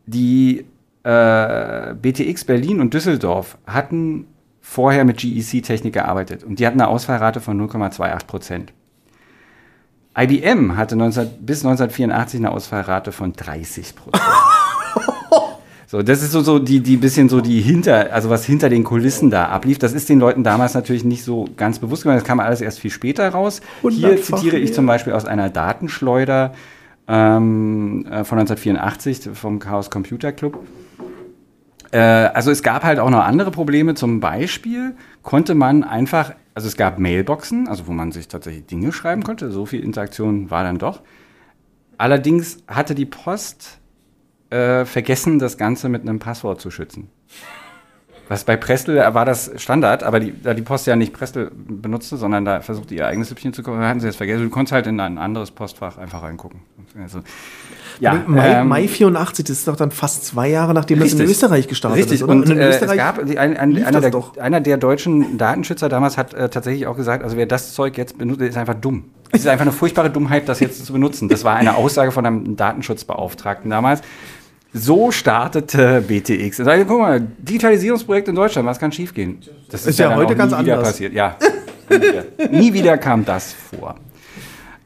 die 0.07 0.65
äh, 1.03 1.95
BTX 1.95 2.45
Berlin 2.45 2.81
und 2.81 2.95
Düsseldorf 2.95 3.59
hatten 3.67 4.27
vorher 4.61 5.05
mit 5.05 5.19
GEC-Technik 5.19 5.93
gearbeitet 5.93 6.45
und 6.45 6.61
die 6.61 6.67
hatten 6.67 6.81
eine 6.81 6.89
Ausfallrate 6.89 7.41
von 7.41 7.61
0,28 7.61 8.27
Prozent. 8.27 8.73
IBM 10.19 10.77
hatte 10.77 10.97
19, 10.97 11.29
bis 11.41 11.65
1984 11.65 12.41
eine 12.41 12.51
Ausfallrate 12.51 13.13
von 13.13 13.33
30 13.33 13.95
Prozent. 13.95 14.23
So, 15.93 16.01
das 16.01 16.23
ist 16.23 16.33
so, 16.33 16.41
so 16.41 16.59
die, 16.59 16.81
die 16.81 16.97
bisschen 16.97 17.29
so 17.29 17.43
die 17.43 17.61
hinter, 17.61 18.15
also 18.15 18.31
was 18.31 18.47
hinter 18.47 18.71
den 18.71 18.83
Kulissen 18.83 19.29
da 19.29 19.49
ablief. 19.49 19.79
Das 19.79 19.93
ist 19.93 20.09
den 20.09 20.21
Leuten 20.21 20.43
damals 20.43 20.73
natürlich 20.73 21.05
nicht 21.05 21.23
so 21.23 21.45
ganz 21.59 21.81
bewusst 21.81 22.05
geworden. 22.05 22.17
Das 22.17 22.27
kam 22.27 22.41
alles 22.41 22.63
erst 22.63 22.81
viel 22.81 22.91
später 22.91 23.29
raus. 23.29 23.61
Hier 23.91 24.17
zitiere 24.23 24.57
ich 24.57 24.73
zum 24.73 24.87
Beispiel 24.87 25.13
aus 25.13 25.27
einer 25.27 25.51
Datenschleuder. 25.51 26.55
ähm, 27.09 28.07
äh, 28.07 28.25
von 28.25 28.39
1984 28.39 29.31
vom 29.35 29.59
Chaos 29.59 29.91
Computer 29.91 30.33
Club. 30.33 30.61
Äh, 31.91 31.99
also 31.99 32.51
es 32.51 32.63
gab 32.63 32.85
halt 32.85 32.99
auch 32.99 33.11
noch 33.11 33.23
andere 33.23 33.51
Probleme. 33.51 33.95
Zum 33.95 34.21
Beispiel 34.21 34.95
konnte 35.23 35.55
man 35.55 35.85
einfach, 35.85 36.33
also 36.55 36.69
es 36.69 36.77
gab 36.77 36.99
Mailboxen, 36.99 37.69
also 37.69 37.87
wo 37.87 37.93
man 37.93 38.13
sich 38.13 38.29
tatsächlich 38.29 38.67
Dinge 38.67 38.93
schreiben 38.93 39.23
konnte. 39.23 39.51
So 39.51 39.67
viel 39.67 39.83
Interaktion 39.83 40.51
war 40.51 40.65
dann 40.65 40.79
doch. 40.79 41.01
Allerdings 41.99 42.59
hatte 42.69 42.95
die 42.95 43.07
Post 43.07 43.79
äh, 44.51 44.85
vergessen, 44.85 45.39
das 45.39 45.57
Ganze 45.57 45.89
mit 45.89 46.03
einem 46.03 46.19
Passwort 46.19 46.61
zu 46.61 46.71
schützen. 46.71 47.09
Was 48.29 48.45
bei 48.45 48.57
Prestel 48.57 48.97
war 48.97 49.25
das 49.25 49.51
Standard, 49.57 50.03
aber 50.03 50.21
die, 50.21 50.33
da 50.43 50.55
die 50.55 50.63
Post 50.63 50.87
ja 50.87 50.97
nicht 50.97 51.13
Prestel 51.13 51.51
benutzte, 51.55 52.17
sondern 52.17 52.45
da 52.45 52.61
versuchte 52.61 52.95
ihr 52.95 53.07
eigenes 53.07 53.29
Süppchen 53.29 53.53
zu 53.53 53.63
kochen, 53.63 53.81
hatten 53.81 54.01
sie 54.01 54.07
das 54.07 54.17
vergessen. 54.17 54.45
Du 54.45 54.51
konntest 54.51 54.73
halt 54.73 54.87
in 54.87 55.01
ein 55.01 55.19
anderes 55.19 55.51
Postfach 55.51 55.99
einfach 55.99 56.23
reingucken. 56.23 56.61
Also, 56.99 57.21
ja, 58.01 58.23
Mai, 58.27 58.61
ähm, 58.61 58.69
Mai 58.69 58.89
84, 58.89 59.45
das 59.45 59.59
ist 59.59 59.69
doch 59.69 59.77
dann 59.77 59.91
fast 59.91 60.25
zwei 60.25 60.49
Jahre, 60.49 60.75
nachdem 60.75 61.01
richtig, 61.01 61.19
das 61.19 61.27
in 61.27 61.31
Österreich 61.31 61.69
gestartet 61.69 61.99
richtig. 61.99 62.15
ist. 62.17 62.23
Oder? 62.23 62.33
Und, 62.33 62.51
und 62.51 62.59
äh, 62.59 62.69
es 62.69 62.97
gab 62.97 63.19
ein, 63.19 63.37
ein, 63.39 63.57
einer, 63.85 64.01
der, 64.01 64.13
einer, 64.41 64.61
der, 64.61 64.77
deutschen 64.77 65.39
Datenschützer 65.39 65.89
damals 65.89 66.17
hat 66.17 66.35
äh, 66.35 66.49
tatsächlich 66.49 66.87
auch 66.87 66.97
gesagt, 66.97 67.25
also 67.25 67.37
wer 67.37 67.47
das 67.47 67.75
Zeug 67.75 67.97
jetzt 67.99 68.19
benutzt, 68.19 68.41
ist 68.41 68.57
einfach 68.57 68.75
dumm. 68.75 69.05
Es 69.31 69.41
ist 69.41 69.47
einfach 69.47 69.63
eine 69.63 69.73
furchtbare 69.73 70.11
Dummheit, 70.11 70.49
das 70.49 70.61
jetzt 70.61 70.85
zu 70.85 70.93
benutzen. 70.93 71.29
Das 71.29 71.43
war 71.43 71.57
eine 71.57 71.77
Aussage 71.77 72.13
von 72.13 72.27
einem 72.27 72.57
Datenschutzbeauftragten 72.57 73.71
damals. 73.71 74.03
So 74.75 75.11
startete 75.11 76.03
BTX. 76.03 76.61
Also, 76.61 76.85
guck 76.87 77.01
mal, 77.01 77.21
Digitalisierungsprojekt 77.21 78.29
in 78.29 78.35
Deutschland, 78.35 78.67
was 78.67 78.79
kann 78.79 78.91
schiefgehen? 78.91 79.41
Das 79.71 79.83
ist, 79.83 79.89
ist 79.89 79.99
ja, 79.99 80.11
ja 80.11 80.17
heute 80.17 80.35
ganz 80.35 80.53
anders. 80.53 80.83
passiert. 80.83 81.13
Ja, 81.13 81.37
nie, 81.91 82.01
wieder. 82.01 82.25
nie 82.51 82.73
wieder 82.73 82.99
kam 82.99 83.25
das 83.25 83.53
vor. 83.53 83.97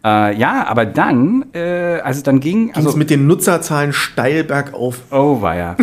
Äh, 0.04 0.36
ja, 0.36 0.66
aber 0.66 0.86
dann, 0.86 1.46
äh, 1.52 2.00
als 2.00 2.18
es 2.18 2.22
dann 2.22 2.40
ging. 2.40 2.72
Also 2.74 2.88
Ging's 2.88 2.96
mit 2.96 3.10
den 3.10 3.26
Nutzerzahlen 3.26 3.92
steil 3.92 4.44
bergauf. 4.44 5.00
Oh, 5.10 5.40
war 5.40 5.56
ja. 5.56 5.76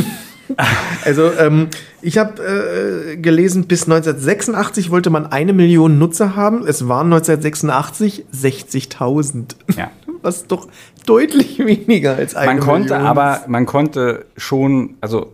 also, 1.05 1.31
ähm, 1.39 1.67
ich 2.01 2.17
habe 2.17 2.41
äh, 2.43 3.17
gelesen, 3.17 3.65
bis 3.67 3.83
1986 3.83 4.91
wollte 4.91 5.09
man 5.09 5.25
eine 5.25 5.53
Million 5.53 5.97
Nutzer 5.99 6.35
haben. 6.35 6.65
Es 6.67 6.87
waren 6.87 7.11
1986 7.11 8.25
60.000. 8.33 9.55
Ja. 9.77 9.91
Was 10.21 10.47
doch 10.47 10.67
deutlich 11.05 11.59
weniger 11.59 12.15
als 12.15 12.35
eine 12.35 12.53
Man 12.53 12.59
konnte 12.59 12.93
Million 12.93 13.07
aber, 13.07 13.41
man 13.47 13.65
konnte 13.65 14.25
schon, 14.37 14.95
also 15.01 15.33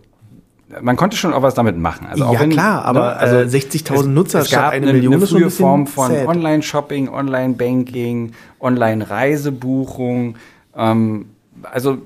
man 0.80 0.96
konnte 0.96 1.16
schon 1.16 1.32
auch 1.32 1.42
was 1.42 1.54
damit 1.54 1.76
machen. 1.76 2.06
Also 2.06 2.24
auch 2.24 2.34
ja, 2.34 2.40
wenn, 2.40 2.50
klar, 2.50 2.84
aber 2.84 3.00
ne, 3.00 3.16
also 3.16 3.36
äh, 3.36 3.60
60.000 3.60 4.06
Nutzer 4.06 4.40
es 4.40 4.50
gab 4.50 4.72
eine, 4.72 4.86
eine, 4.86 4.92
Million 4.94 5.14
eine 5.14 5.26
frühe 5.26 5.50
Form 5.50 5.86
von. 5.86 6.12
Online-Shopping, 6.12 7.08
Online-Banking, 7.08 8.32
Online-Reisebuchung. 8.60 10.36
Ähm, 10.76 11.26
also 11.62 11.98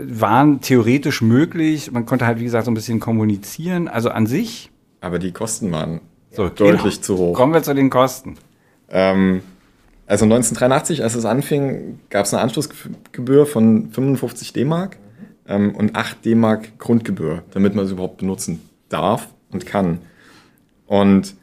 waren 0.00 0.60
theoretisch 0.60 1.22
möglich. 1.22 1.92
Man 1.92 2.06
konnte 2.06 2.26
halt, 2.26 2.40
wie 2.40 2.44
gesagt, 2.44 2.64
so 2.64 2.70
ein 2.70 2.74
bisschen 2.74 3.00
kommunizieren. 3.00 3.88
Also 3.88 4.10
an 4.10 4.26
sich. 4.26 4.70
Aber 5.00 5.18
die 5.18 5.32
Kosten 5.32 5.70
waren 5.72 6.00
So, 6.30 6.48
deutlich 6.48 6.82
genau. 6.82 7.02
zu 7.02 7.18
hoch. 7.18 7.34
Kommen 7.34 7.52
wir 7.52 7.62
zu 7.62 7.74
den 7.74 7.90
Kosten. 7.90 8.36
Ähm, 8.90 9.42
also 10.06 10.24
1983, 10.24 11.02
als 11.02 11.14
es 11.14 11.24
anfing, 11.24 12.00
gab 12.10 12.26
es 12.26 12.34
eine 12.34 12.42
Anschlussgebühr 12.42 13.46
von 13.46 13.90
55 13.90 14.52
D-Mark 14.52 14.96
ähm, 15.46 15.74
und 15.74 15.96
8 15.96 16.24
D-Mark 16.24 16.78
Grundgebühr, 16.78 17.42
damit 17.52 17.74
man 17.74 17.84
es 17.84 17.90
überhaupt 17.90 18.18
benutzen 18.18 18.60
darf 18.88 19.28
und 19.50 19.66
kann. 19.66 19.98
Und 20.86 21.34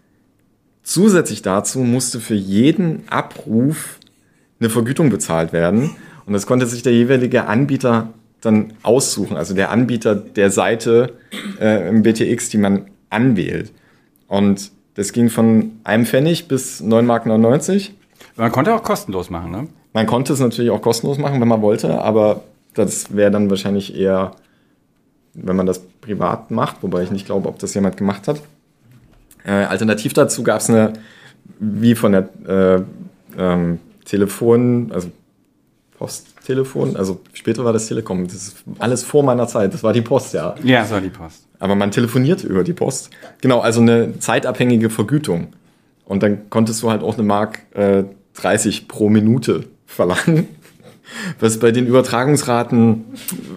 zusätzlich 0.83 1.41
dazu 1.41 1.79
musste 1.79 2.19
für 2.19 2.35
jeden 2.35 3.03
Abruf 3.09 3.99
eine 4.59 4.69
Vergütung 4.69 5.09
bezahlt 5.09 5.53
werden. 5.53 5.91
Und 6.25 6.33
das 6.33 6.45
konnte 6.45 6.65
sich 6.65 6.83
der 6.83 6.93
jeweilige 6.93 7.47
Anbieter 7.47 8.13
dann 8.41 8.73
aussuchen, 8.83 9.35
also 9.35 9.53
der 9.53 9.71
Anbieter 9.71 10.15
der 10.15 10.51
Seite 10.51 11.13
äh, 11.59 11.89
im 11.89 12.03
BTX, 12.03 12.49
die 12.49 12.57
man 12.57 12.85
anwählt. 13.09 13.71
Und 14.27 14.71
das 14.95 15.11
ging 15.11 15.29
von 15.29 15.79
einem 15.83 16.05
Pfennig 16.05 16.47
bis 16.47 16.81
9,99 16.81 17.73
Mark. 17.73 17.91
Man 18.37 18.51
konnte 18.51 18.73
auch 18.73 18.83
kostenlos 18.83 19.29
machen, 19.29 19.51
ne? 19.51 19.67
Man 19.91 20.05
konnte 20.05 20.33
es 20.33 20.39
natürlich 20.39 20.69
auch 20.71 20.81
kostenlos 20.81 21.17
machen, 21.17 21.41
wenn 21.41 21.47
man 21.47 21.61
wollte, 21.61 21.99
aber 21.99 22.43
das 22.73 23.15
wäre 23.15 23.31
dann 23.31 23.49
wahrscheinlich 23.49 23.95
eher, 23.95 24.31
wenn 25.33 25.55
man 25.55 25.65
das 25.65 25.81
privat 26.01 26.51
macht, 26.51 26.77
wobei 26.81 27.03
ich 27.03 27.11
nicht 27.11 27.25
glaube, 27.25 27.49
ob 27.49 27.59
das 27.59 27.73
jemand 27.73 27.97
gemacht 27.97 28.27
hat. 28.27 28.41
Äh, 29.45 29.51
alternativ 29.51 30.13
dazu 30.13 30.43
gab 30.43 30.61
es 30.61 30.69
eine, 30.69 30.93
wie 31.59 31.95
von 31.95 32.11
der 32.11 32.29
äh, 32.47 32.81
ähm, 33.37 33.79
Telefon, 34.05 34.91
also 34.93 35.09
Posttelefon, 35.97 36.95
also 36.95 37.19
später 37.33 37.65
war 37.65 37.73
das 37.73 37.87
Telekom, 37.87 38.25
das 38.25 38.35
ist 38.35 38.63
alles 38.79 39.03
vor 39.03 39.23
meiner 39.23 39.47
Zeit, 39.47 39.73
das 39.73 39.83
war 39.83 39.93
die 39.93 40.01
Post, 40.01 40.33
ja. 40.33 40.55
Ja, 40.63 40.81
das 40.81 40.91
war 40.91 41.01
die 41.01 41.09
Post. 41.09 41.45
Aber 41.59 41.75
man 41.75 41.91
telefonierte 41.91 42.47
über 42.47 42.63
die 42.63 42.73
Post. 42.73 43.09
Genau, 43.41 43.59
also 43.59 43.81
eine 43.81 44.17
zeitabhängige 44.19 44.89
Vergütung. 44.89 45.49
Und 46.05 46.23
dann 46.23 46.49
konntest 46.49 46.81
du 46.81 46.89
halt 46.89 47.03
auch 47.03 47.15
eine 47.15 47.23
Mark 47.23 47.59
äh, 47.73 48.03
30 48.35 48.87
pro 48.87 49.09
Minute 49.09 49.65
verlangen, 49.85 50.47
was 51.39 51.59
bei 51.59 51.71
den 51.71 51.87
Übertragungsraten 51.87 53.05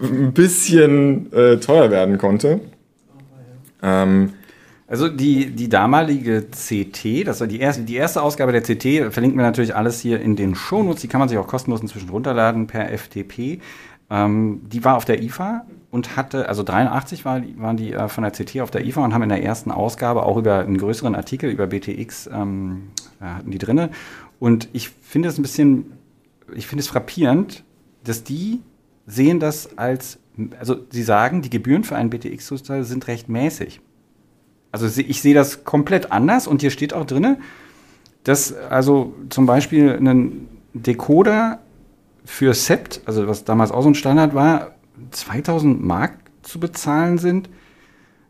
ein 0.02 0.32
bisschen 0.32 1.32
äh, 1.32 1.58
teuer 1.58 1.90
werden 1.90 2.18
konnte. 2.18 2.60
Ähm, 3.82 4.32
Also 4.92 5.08
die, 5.08 5.52
die 5.52 5.70
damalige 5.70 6.42
CT, 6.42 7.26
das 7.26 7.40
war 7.40 7.46
die 7.46 7.60
erste, 7.60 7.82
die 7.82 7.94
erste 7.96 8.20
Ausgabe 8.20 8.52
der 8.52 8.60
CT, 8.60 9.10
verlinken 9.10 9.38
wir 9.38 9.42
natürlich 9.42 9.74
alles 9.74 10.00
hier 10.00 10.20
in 10.20 10.36
den 10.36 10.54
Shownotes, 10.54 11.00
die 11.00 11.08
kann 11.08 11.18
man 11.18 11.30
sich 11.30 11.38
auch 11.38 11.46
kostenlos 11.46 11.80
inzwischen 11.80 12.10
runterladen 12.10 12.66
per 12.66 12.90
FTP. 12.90 13.60
Ähm, 14.10 14.60
die 14.70 14.84
war 14.84 14.96
auf 14.96 15.06
der 15.06 15.22
IFA 15.22 15.64
und 15.90 16.16
hatte, 16.18 16.46
also 16.46 16.62
83 16.62 17.24
war, 17.24 17.40
waren 17.56 17.78
die 17.78 17.94
äh, 17.94 18.08
von 18.08 18.22
der 18.22 18.32
CT 18.32 18.60
auf 18.60 18.70
der 18.70 18.84
IFA 18.84 19.02
und 19.02 19.14
haben 19.14 19.22
in 19.22 19.30
der 19.30 19.42
ersten 19.42 19.70
Ausgabe 19.70 20.24
auch 20.26 20.36
über 20.36 20.58
einen 20.58 20.76
größeren 20.76 21.14
Artikel 21.14 21.50
über 21.50 21.68
BTX 21.68 22.26
ähm, 22.26 22.88
äh, 23.18 23.24
hatten 23.24 23.50
die 23.50 23.56
drinne. 23.56 23.88
Und 24.38 24.68
ich 24.74 24.90
finde 24.90 25.30
es 25.30 25.38
ein 25.38 25.42
bisschen, 25.42 25.86
ich 26.54 26.66
finde 26.66 26.82
es 26.82 26.88
frappierend, 26.88 27.64
dass 28.04 28.24
die 28.24 28.60
sehen 29.06 29.40
das 29.40 29.76
als, 29.78 30.18
also 30.58 30.76
sie 30.90 31.02
sagen, 31.02 31.42
die 31.42 31.50
Gebühren 31.50 31.84
für 31.84 31.96
einen 31.96 32.10
BTX-User 32.10 32.84
sind 32.84 33.06
recht 33.08 33.28
mäßig. 33.28 33.80
Also 34.70 34.86
ich 35.00 35.20
sehe 35.20 35.34
das 35.34 35.64
komplett 35.64 36.12
anders 36.12 36.46
und 36.46 36.62
hier 36.62 36.70
steht 36.70 36.94
auch 36.94 37.04
drin, 37.04 37.38
dass 38.24 38.54
also 38.54 39.14
zum 39.28 39.46
Beispiel 39.46 39.90
ein 39.90 40.48
Decoder 40.72 41.58
für 42.24 42.54
SEPT, 42.54 43.02
also 43.04 43.26
was 43.28 43.44
damals 43.44 43.72
auch 43.72 43.82
so 43.82 43.90
ein 43.90 43.94
Standard 43.94 44.34
war, 44.34 44.74
2000 45.10 45.84
Mark 45.84 46.14
zu 46.42 46.60
bezahlen 46.60 47.18
sind. 47.18 47.50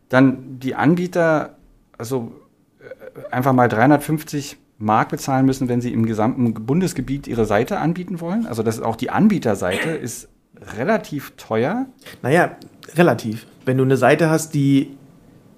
Dann 0.09 0.59
die 0.59 0.75
Anbieter 0.75 1.57
also 1.97 2.33
äh, 2.79 3.31
einfach 3.31 3.53
mal 3.53 3.69
350 3.69 4.57
Mark 4.83 5.09
bezahlen 5.09 5.45
müssen, 5.45 5.69
wenn 5.69 5.81
sie 5.81 5.93
im 5.93 6.05
gesamten 6.05 6.53
Bundesgebiet 6.53 7.27
ihre 7.27 7.45
Seite 7.45 7.79
anbieten 7.79 8.19
wollen. 8.21 8.45
Also 8.45 8.63
das 8.63 8.77
ist 8.77 8.83
auch 8.83 8.95
die 8.95 9.09
Anbieterseite 9.09 9.89
ist 9.89 10.29
relativ 10.77 11.33
teuer. 11.37 11.87
Naja, 12.21 12.57
relativ. 12.95 13.45
Wenn 13.65 13.77
du 13.77 13.83
eine 13.83 13.97
Seite 13.97 14.29
hast, 14.29 14.53
die 14.53 14.91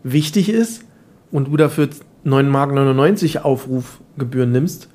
wichtig 0.04 0.50
ist 0.50 0.84
und 1.32 1.48
du 1.48 1.58
dafür 1.58 1.90
9,99 2.26 3.34
Mark 3.34 3.46
Aufrufgebühren 3.46 4.52
nimmst, 4.52 4.90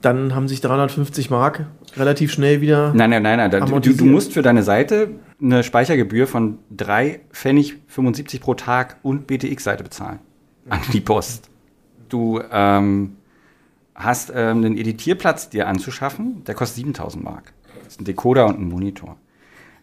dann 0.00 0.34
haben 0.34 0.48
sich 0.48 0.60
350 0.60 1.30
Mark 1.30 1.66
relativ 1.96 2.32
schnell 2.32 2.60
wieder. 2.60 2.92
Nein, 2.94 3.10
nein, 3.10 3.22
nein, 3.22 3.50
nein. 3.50 3.82
Du, 3.82 3.92
du 3.92 4.04
musst 4.06 4.32
für 4.32 4.42
deine 4.42 4.62
Seite 4.62 5.10
eine 5.40 5.62
Speichergebühr 5.62 6.26
von 6.26 6.58
3 6.76 7.20
Pfennig 7.30 7.76
75 7.88 8.40
pro 8.40 8.54
Tag 8.54 8.96
und 9.02 9.26
BTX-Seite 9.26 9.84
bezahlen. 9.84 10.20
An 10.68 10.80
die 10.92 11.00
Post. 11.00 11.49
Du 12.10 12.40
ähm, 12.50 13.16
hast 13.94 14.30
ähm, 14.30 14.58
einen 14.58 14.76
Editierplatz 14.76 15.48
dir 15.48 15.66
anzuschaffen, 15.66 16.44
der 16.44 16.54
kostet 16.54 16.76
7000 16.84 17.24
Mark. 17.24 17.52
Das 17.84 17.94
ist 17.94 18.00
ein 18.00 18.04
Decoder 18.04 18.46
und 18.46 18.60
ein 18.60 18.68
Monitor. 18.68 19.16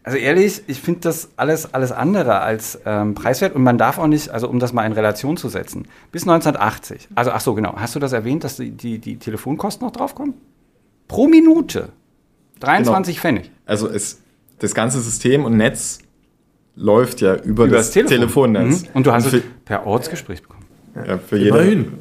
Also 0.04 0.18
ehrlich, 0.18 0.62
ich 0.68 0.80
finde 0.80 1.02
das 1.02 1.32
alles, 1.36 1.74
alles 1.74 1.92
andere 1.92 2.40
als 2.40 2.80
ähm, 2.86 3.14
preiswert 3.14 3.56
und 3.56 3.64
man 3.64 3.78
darf 3.78 3.98
auch 3.98 4.08
nicht, 4.08 4.30
also 4.30 4.48
um 4.48 4.60
das 4.60 4.72
mal 4.72 4.86
in 4.86 4.94
Relation 4.94 5.36
zu 5.36 5.50
setzen, 5.50 5.86
bis 6.14 6.24
1980, 6.24 7.10
also 7.16 7.32
ach 7.32 7.42
so, 7.42 7.56
genau, 7.56 7.74
hast 7.76 7.94
du 7.94 8.00
das 8.00 8.14
erwähnt, 8.14 8.46
dass 8.46 8.56
die, 8.56 8.72
die, 8.72 9.00
die 9.00 9.18
Telefonkosten 9.18 9.86
noch 9.86 9.92
draufkommen? 9.92 10.36
Pro 11.10 11.28
Minute 11.28 11.90
23 12.62 13.20
Pfennig. 13.20 13.52
also 13.66 13.90
es, 13.90 14.22
das 14.60 14.74
ganze 14.74 15.02
System 15.02 15.44
und 15.44 15.58
Netz 15.58 16.00
läuft 16.76 17.22
ja 17.22 17.36
über, 17.36 17.66
Über 17.66 17.78
das, 17.78 17.92
Telefonnetz. 17.92 18.84
Mhm. 18.84 18.90
Und 18.94 19.08
du 19.08 19.12
hast 19.12 19.26
Also 19.26 19.38
es 19.38 19.44
per 19.66 19.86
Ortsgespräch 19.86 20.42
bekommen. 20.42 20.67
Für, 21.04 21.08
ja, 21.08 21.18
für 21.18 21.38
Immerhin. 21.38 21.94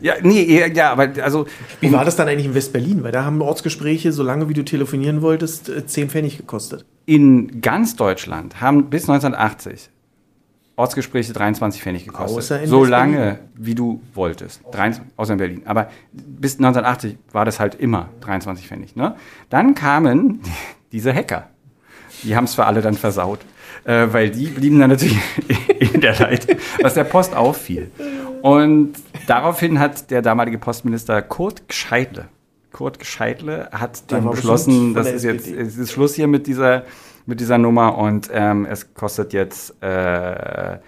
Ja, 0.00 0.14
nee, 0.22 0.64
ja, 0.72 0.92
aber 0.92 1.08
also 1.22 1.46
Wie 1.80 1.92
war 1.92 2.04
das 2.04 2.16
dann 2.16 2.28
eigentlich 2.28 2.46
in 2.46 2.54
West-Berlin? 2.54 3.02
Weil 3.02 3.12
da 3.12 3.24
haben 3.24 3.40
Ortsgespräche, 3.42 4.12
solange 4.12 4.48
wie 4.48 4.54
du 4.54 4.64
telefonieren 4.64 5.22
wolltest, 5.22 5.68
äh, 5.68 5.84
10 5.86 6.10
Pfennig 6.10 6.36
gekostet. 6.38 6.84
in 7.06 7.60
ganz 7.60 7.96
Deutschland 7.96 8.60
haben 8.60 8.90
bis 8.90 9.08
1980 9.08 9.90
Ortsgespräche 10.78 11.32
23 11.32 11.82
Pfennig 11.82 12.04
gekostet. 12.04 12.38
Außer 12.38 12.62
in 12.62 12.68
so 12.68 12.84
lange, 12.84 13.40
wie 13.56 13.74
du 13.74 14.00
wolltest. 14.14 14.62
23, 14.70 15.12
außer 15.16 15.32
in 15.32 15.38
Berlin. 15.38 15.62
Aber 15.64 15.90
bis 16.12 16.54
1980 16.54 17.18
war 17.32 17.44
das 17.44 17.58
halt 17.58 17.74
immer 17.74 18.10
23 18.20 18.68
Pfennig. 18.68 18.94
Ne? 18.94 19.16
Dann 19.50 19.74
kamen 19.74 20.40
diese 20.92 21.12
Hacker. 21.12 21.48
Die 22.22 22.36
haben 22.36 22.44
es 22.44 22.54
für 22.54 22.64
alle 22.64 22.80
dann 22.80 22.94
versaut. 22.94 23.40
Äh, 23.84 24.06
weil 24.12 24.30
die 24.30 24.46
blieben 24.46 24.78
dann 24.78 24.90
natürlich 24.90 25.18
in 25.80 26.00
der 26.00 26.16
Leitung, 26.16 26.56
was 26.80 26.94
der 26.94 27.04
Post 27.04 27.34
auffiel. 27.34 27.90
Und 28.42 28.94
daraufhin 29.26 29.78
hat 29.78 30.10
der 30.10 30.22
damalige 30.22 30.58
Postminister 30.58 31.22
Kurt 31.22 31.68
Gscheidle, 31.68 32.28
Kurt 32.72 32.98
Gscheidle 32.98 33.68
hat 33.72 34.10
dann 34.12 34.30
beschlossen, 34.30 34.94
das 34.94 35.10
ist 35.10 35.24
jetzt 35.24 35.48
es 35.48 35.76
ist 35.76 35.90
Schluss 35.90 36.14
hier 36.14 36.28
mit 36.28 36.46
dieser, 36.46 36.84
mit 37.26 37.40
dieser 37.40 37.58
Nummer 37.58 37.98
und 37.98 38.30
ähm, 38.32 38.66
es 38.66 38.94
kostet 38.94 39.32
jetzt 39.32 39.82
äh, 39.82 40.78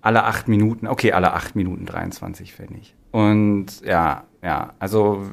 alle 0.00 0.24
acht 0.24 0.48
Minuten, 0.48 0.86
okay, 0.86 1.12
alle 1.12 1.32
acht 1.32 1.56
Minuten 1.56 1.86
23 1.86 2.54
Pfennig. 2.54 2.94
Und 3.10 3.66
ja, 3.84 4.24
ja, 4.42 4.74
also, 4.78 5.24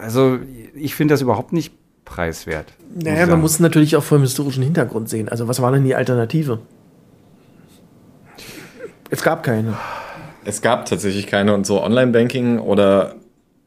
also 0.00 0.38
ich 0.74 0.94
finde 0.94 1.14
das 1.14 1.22
überhaupt 1.22 1.52
nicht 1.52 1.74
preiswert. 2.04 2.72
Naja, 2.94 3.26
man 3.26 3.40
muss 3.40 3.60
natürlich 3.60 3.96
auch 3.96 4.02
vor 4.02 4.18
dem 4.18 4.22
historischen 4.22 4.62
Hintergrund 4.62 5.08
sehen. 5.08 5.28
Also, 5.28 5.48
was 5.48 5.60
war 5.60 5.72
denn 5.72 5.84
die 5.84 5.94
Alternative? 5.94 6.60
Es 9.10 9.22
gab 9.22 9.42
keine. 9.42 9.76
Es 10.48 10.62
gab 10.62 10.86
tatsächlich 10.86 11.26
keine 11.26 11.52
und 11.52 11.66
so 11.66 11.82
Online-Banking 11.82 12.58
oder 12.58 13.16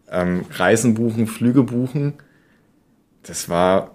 ähm, 0.10 0.46
Reisen 0.50 0.96
buchen, 0.96 1.28
Flüge 1.28 1.62
buchen. 1.62 2.14
Das 3.22 3.50
war 3.50 3.92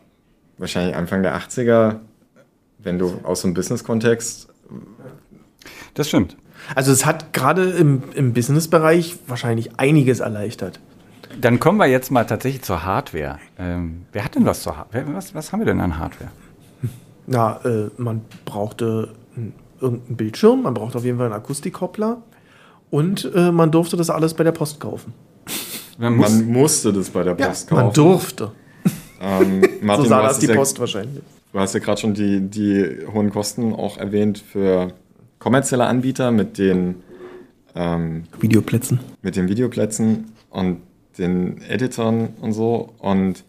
wahrscheinlich 0.56 0.94
Anfang 0.94 1.24
der 1.24 1.36
80er, 1.36 1.96
wenn 2.78 3.00
du 3.00 3.18
aus 3.24 3.40
so 3.40 3.48
einem 3.48 3.54
Business-Kontext. 3.54 4.46
Das 5.94 6.06
stimmt. 6.06 6.36
Also, 6.76 6.92
es 6.92 7.04
hat 7.04 7.32
gerade 7.32 7.70
im, 7.70 8.04
im 8.14 8.34
Businessbereich 8.34 9.16
wahrscheinlich 9.26 9.80
einiges 9.80 10.20
erleichtert. 10.20 10.78
Dann 11.40 11.58
kommen 11.58 11.78
wir 11.78 11.86
jetzt 11.86 12.12
mal 12.12 12.24
tatsächlich 12.24 12.62
zur 12.62 12.84
Hardware. 12.84 13.40
Ähm, 13.58 14.06
wer 14.12 14.24
hat 14.24 14.36
denn 14.36 14.46
was 14.46 14.62
zur 14.62 14.76
Hardware? 14.76 15.06
Was, 15.08 15.34
was 15.34 15.50
haben 15.50 15.58
wir 15.58 15.66
denn 15.66 15.80
an 15.80 15.98
Hardware? 15.98 16.30
Na, 17.26 17.58
äh, 17.64 17.90
man 17.96 18.20
brauchte 18.44 19.12
einen, 19.34 19.54
irgendeinen 19.80 20.16
Bildschirm, 20.16 20.62
man 20.62 20.74
brauchte 20.74 20.98
auf 20.98 21.04
jeden 21.04 21.18
Fall 21.18 21.26
einen 21.26 21.34
Akustikkoppler 21.34 22.22
und 22.90 23.30
äh, 23.34 23.50
man 23.52 23.70
durfte 23.70 23.96
das 23.96 24.10
alles 24.10 24.34
bei 24.34 24.44
der 24.44 24.52
Post 24.52 24.80
kaufen. 24.80 25.12
Man 25.98 26.16
muss, 26.16 26.30
Man 26.30 26.46
musste 26.52 26.92
das 26.92 27.10
bei 27.10 27.22
der 27.22 27.34
Post 27.34 27.70
man 27.70 27.84
kaufen. 27.86 27.94
durfte. 27.94 28.52
Ähm, 29.20 29.60
Martin, 29.82 30.04
so 30.04 30.08
sah 30.10 30.18
du 30.20 30.24
hast 30.26 30.32
das 30.34 30.38
die 30.40 30.46
ja- 30.46 30.54
Post 30.54 30.78
wahrscheinlich. 30.80 31.22
Du 31.52 31.58
hast 31.60 31.72
ja 31.74 31.80
gerade 31.80 32.00
schon 32.00 32.12
die, 32.12 32.40
die 32.40 32.98
hohen 33.12 33.30
Kosten 33.30 33.72
auch 33.72 33.96
erwähnt 33.96 34.38
für 34.38 34.92
kommerzielle 35.38 35.86
Anbieter 35.86 36.30
mit 36.30 36.58
den, 36.58 36.96
ähm, 37.74 38.24
Videoplätzen. 38.40 39.00
mit 39.22 39.36
den 39.36 39.48
Videoplätzen 39.48 40.32
und 40.50 40.82
den 41.18 41.62
Editoren 41.62 42.30
und 42.42 42.52
so. 42.52 42.90
Und 42.98 43.44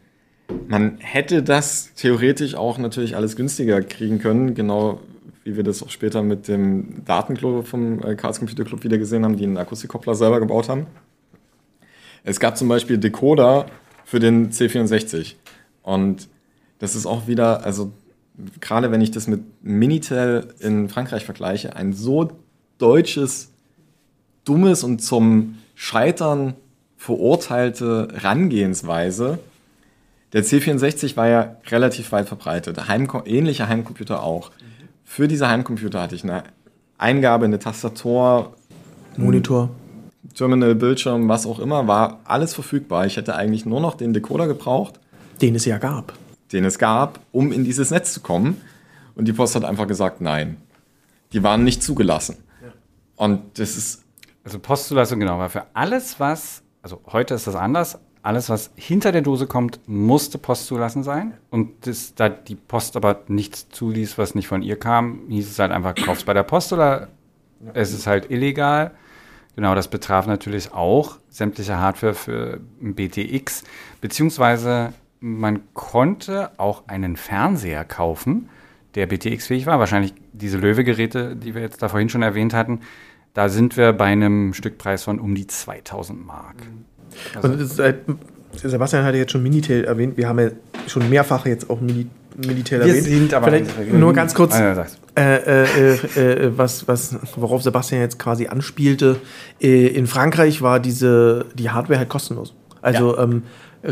man 0.69 0.97
hätte 0.99 1.43
das 1.43 1.93
theoretisch 1.95 2.55
auch 2.55 2.77
natürlich 2.77 3.17
alles 3.17 3.35
günstiger 3.35 3.81
kriegen 3.81 4.19
können, 4.19 4.53
genau 4.55 5.01
wie 5.47 5.55
wir 5.55 5.63
das 5.63 5.81
auch 5.81 5.89
später 5.89 6.23
mit 6.23 6.49
dem 6.49 7.05
Datenklo 7.05 7.61
vom 7.61 8.03
äh, 8.03 8.15
Chaos 8.15 8.39
Computer 8.39 8.65
Club 8.65 8.83
wieder 8.83 8.97
gesehen 8.97 9.23
haben, 9.23 9.37
die 9.37 9.45
einen 9.45 9.57
Akustikkoppler 9.57 10.13
selber 10.13 10.41
gebaut 10.41 10.67
haben. 10.67 10.87
Es 12.25 12.41
gab 12.41 12.57
zum 12.57 12.67
Beispiel 12.67 12.97
Decoder 12.97 13.67
für 14.03 14.19
den 14.19 14.51
C64. 14.51 15.35
Und 15.83 16.27
das 16.79 16.95
ist 16.95 17.05
auch 17.05 17.27
wieder, 17.27 17.63
also 17.65 17.93
gerade 18.59 18.91
wenn 18.91 18.99
ich 18.99 19.11
das 19.11 19.27
mit 19.27 19.41
Minitel 19.63 20.53
in 20.59 20.89
Frankreich 20.89 21.23
vergleiche, 21.23 21.77
ein 21.77 21.93
so 21.93 22.29
deutsches, 22.77 23.53
dummes 24.43 24.83
und 24.83 25.01
zum 25.01 25.59
Scheitern 25.75 26.55
verurteilte 26.97 28.09
Herangehensweise. 28.13 29.39
Der 30.33 30.43
C64 30.43 31.15
war 31.15 31.29
ja 31.29 31.55
relativ 31.67 32.11
weit 32.11 32.27
verbreitet, 32.27 32.89
Heimko 32.89 33.23
ähnliche 33.25 33.69
Heimcomputer 33.69 34.21
auch. 34.21 34.51
Für 35.09 35.27
diese 35.29 35.47
Heimcomputer 35.47 36.01
hatte 36.01 36.15
ich 36.15 36.23
eine 36.25 36.43
Eingabe, 36.97 37.45
eine 37.45 37.57
Tastatur, 37.57 38.55
Monitor. 39.15 39.69
Terminal, 40.35 40.75
Bildschirm, 40.75 41.29
was 41.29 41.47
auch 41.47 41.59
immer, 41.59 41.87
war 41.87 42.19
alles 42.25 42.53
verfügbar. 42.53 43.05
Ich 43.05 43.15
hätte 43.15 43.33
eigentlich 43.33 43.65
nur 43.65 43.79
noch 43.79 43.95
den 43.95 44.13
Decoder 44.13 44.47
gebraucht, 44.47 44.99
Den 45.41 45.55
es 45.55 45.65
ja 45.65 45.77
gab. 45.79 46.13
den 46.51 46.65
es 46.65 46.77
gab, 46.77 47.21
um 47.31 47.51
in 47.53 47.63
dieses 47.63 47.89
Netz 47.89 48.13
zu 48.13 48.19
kommen. 48.19 48.61
Und 49.15 49.27
die 49.29 49.33
Post 49.33 49.55
hat 49.55 49.63
einfach 49.63 49.87
gesagt, 49.87 50.19
nein. 50.19 50.57
Die 51.31 51.41
waren 51.41 51.63
nicht 51.63 51.81
zugelassen. 51.81 52.35
Und 53.15 53.57
das 53.57 53.77
ist, 53.77 54.03
also 54.43 54.59
Postzulassung, 54.59 55.19
genau, 55.21 55.39
war 55.39 55.49
für 55.49 55.63
alles, 55.73 56.19
was, 56.19 56.61
also 56.83 57.01
heute 57.07 57.33
ist 57.33 57.47
das 57.47 57.55
anders, 57.55 57.97
alles, 58.27 58.49
was 58.49 58.71
hinter 58.75 59.13
der 59.13 59.21
Dose 59.21 59.47
kommt, 59.47 59.79
musste 59.87 60.37
Post 60.37 60.67
zulassen 60.67 61.01
sein. 61.01 61.33
Und 61.49 61.87
das, 61.87 62.13
da 62.13 62.27
die 62.27 62.55
Post 62.55 62.97
aber 62.97 63.23
nichts 63.29 63.69
zuließ, 63.69 64.17
was 64.17 64.35
nicht 64.35 64.49
von 64.49 64.61
ihr 64.61 64.77
kam, 64.77 65.21
hieß 65.29 65.49
es 65.49 65.59
halt 65.59 65.71
einfach, 65.71 65.95
kauf's 65.95 66.25
bei 66.25 66.33
der 66.33 66.43
Post 66.43 66.73
oder 66.73 67.07
es 67.73 67.93
ist 67.93 68.05
halt 68.05 68.29
illegal. 68.29 68.91
Genau, 69.55 69.75
das 69.75 69.87
betraf 69.87 70.27
natürlich 70.27 70.73
auch 70.73 71.19
sämtliche 71.29 71.77
Hardware 71.77 72.13
für 72.13 72.59
BTX, 72.81 73.63
beziehungsweise 74.01 74.93
man 75.21 75.61
konnte 75.73 76.51
auch 76.57 76.87
einen 76.87 77.15
Fernseher 77.15 77.85
kaufen, 77.85 78.49
der 78.95 79.07
BTX-fähig 79.07 79.65
war. 79.67 79.79
Wahrscheinlich 79.79 80.13
diese 80.33 80.57
Löwe-Geräte, 80.57 81.37
die 81.37 81.55
wir 81.55 81.61
jetzt 81.61 81.81
da 81.81 81.87
vorhin 81.87 82.09
schon 82.09 82.23
erwähnt 82.23 82.53
hatten. 82.53 82.81
Da 83.33 83.47
sind 83.47 83.77
wir 83.77 83.93
bei 83.93 84.05
einem 84.05 84.53
Stückpreis 84.53 85.05
von 85.05 85.17
um 85.17 85.33
die 85.33 85.47
2000 85.47 86.25
Mark. 86.25 86.57
Also, 87.41 87.53
ist 87.55 87.79
halt, 87.79 87.97
Sebastian 88.63 89.03
hatte 89.03 89.17
jetzt 89.17 89.31
schon 89.31 89.43
Minitel 89.43 89.83
erwähnt. 89.85 90.17
Wir 90.17 90.27
haben 90.27 90.39
ja 90.39 90.49
schon 90.87 91.09
mehrfach 91.09 91.45
jetzt 91.45 91.69
auch 91.69 91.81
Mini, 91.81 92.07
Minitel 92.35 92.81
erwähnt. 92.81 93.33
Vielleicht 93.43 93.93
nur 93.93 94.13
ganz 94.13 94.33
kurz, 94.33 94.55
Ah, 94.55 94.73
ja, 94.73 94.85
äh, 95.17 95.63
äh, 95.63 95.97
äh, 96.15 96.45
äh, 96.45 96.51
was, 96.57 96.87
was, 96.87 97.15
worauf 97.35 97.63
Sebastian 97.63 98.01
jetzt 98.01 98.19
quasi 98.19 98.47
anspielte. 98.47 99.17
Äh, 99.61 99.87
in 99.87 100.07
Frankreich 100.07 100.61
war 100.61 100.79
diese, 100.79 101.45
die 101.55 101.69
Hardware 101.69 101.99
halt 101.99 102.09
kostenlos. 102.09 102.53
Also 102.81 103.17
ähm, 103.17 103.43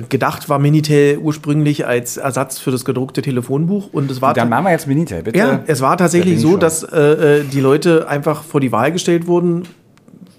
gedacht 0.10 0.50
war 0.50 0.60
Minitel 0.60 1.18
ursprünglich 1.18 1.86
als 1.86 2.18
Ersatz 2.18 2.60
für 2.60 2.72
das 2.72 2.86
gedruckte 2.86 3.22
Telefonbuch 3.22 3.90
und 3.92 4.10
es 4.12 4.22
war 4.22 4.34
Dann 4.34 4.50
machen 4.50 4.66
wir 4.66 4.72
jetzt 4.72 4.88
Minitel, 4.88 5.24
bitte. 5.24 5.38
ja, 5.38 5.64
es 5.68 5.82
war 5.82 5.98
tatsächlich 5.98 6.40
so, 6.40 6.58
dass 6.58 6.84
äh, 6.84 7.44
die 7.44 7.60
Leute 7.60 8.08
einfach 8.08 8.44
vor 8.44 8.62
die 8.62 8.72
Wahl 8.72 8.92
gestellt 8.92 9.28
wurden, 9.28 9.64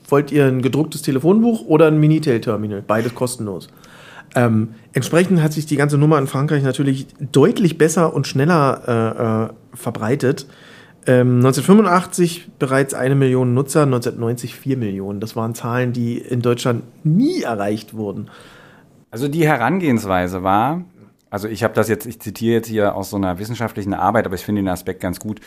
wollt 0.08 0.32
ihr 0.32 0.46
ein 0.46 0.62
gedrucktes 0.62 1.02
Telefonbuch 1.02 1.66
oder 1.66 1.86
ein 1.86 1.98
Minitel-Terminal? 1.98 2.82
Beides 2.82 3.14
kostenlos. 3.14 3.68
Ähm, 4.34 4.74
entsprechend 4.92 5.42
hat 5.42 5.52
sich 5.52 5.66
die 5.66 5.76
ganze 5.76 5.98
Nummer 5.98 6.18
in 6.18 6.26
Frankreich 6.26 6.62
natürlich 6.62 7.06
deutlich 7.32 7.78
besser 7.78 8.12
und 8.12 8.26
schneller 8.26 8.82
äh, 8.86 9.76
äh, 9.76 9.76
verbreitet. 9.76 10.46
Ähm, 11.06 11.36
1985 11.36 12.50
bereits 12.58 12.92
eine 12.92 13.14
Million 13.14 13.54
Nutzer, 13.54 13.82
1990 13.82 14.54
vier 14.54 14.76
Millionen. 14.76 15.20
Das 15.20 15.36
waren 15.36 15.54
Zahlen, 15.54 15.92
die 15.92 16.18
in 16.18 16.42
Deutschland 16.42 16.82
nie 17.04 17.42
erreicht 17.42 17.94
wurden. 17.94 18.28
Also 19.10 19.28
die 19.28 19.46
Herangehensweise 19.46 20.42
war, 20.42 20.82
also 21.30 21.48
ich 21.48 21.62
habe 21.62 21.74
das 21.74 21.88
jetzt, 21.88 22.06
ich 22.06 22.20
zitiere 22.20 22.56
jetzt 22.56 22.68
hier 22.68 22.94
aus 22.94 23.10
so 23.10 23.16
einer 23.16 23.38
wissenschaftlichen 23.38 23.94
Arbeit, 23.94 24.26
aber 24.26 24.34
ich 24.34 24.44
finde 24.44 24.62
den 24.62 24.68
Aspekt 24.68 25.00
ganz 25.00 25.20
gut, 25.20 25.40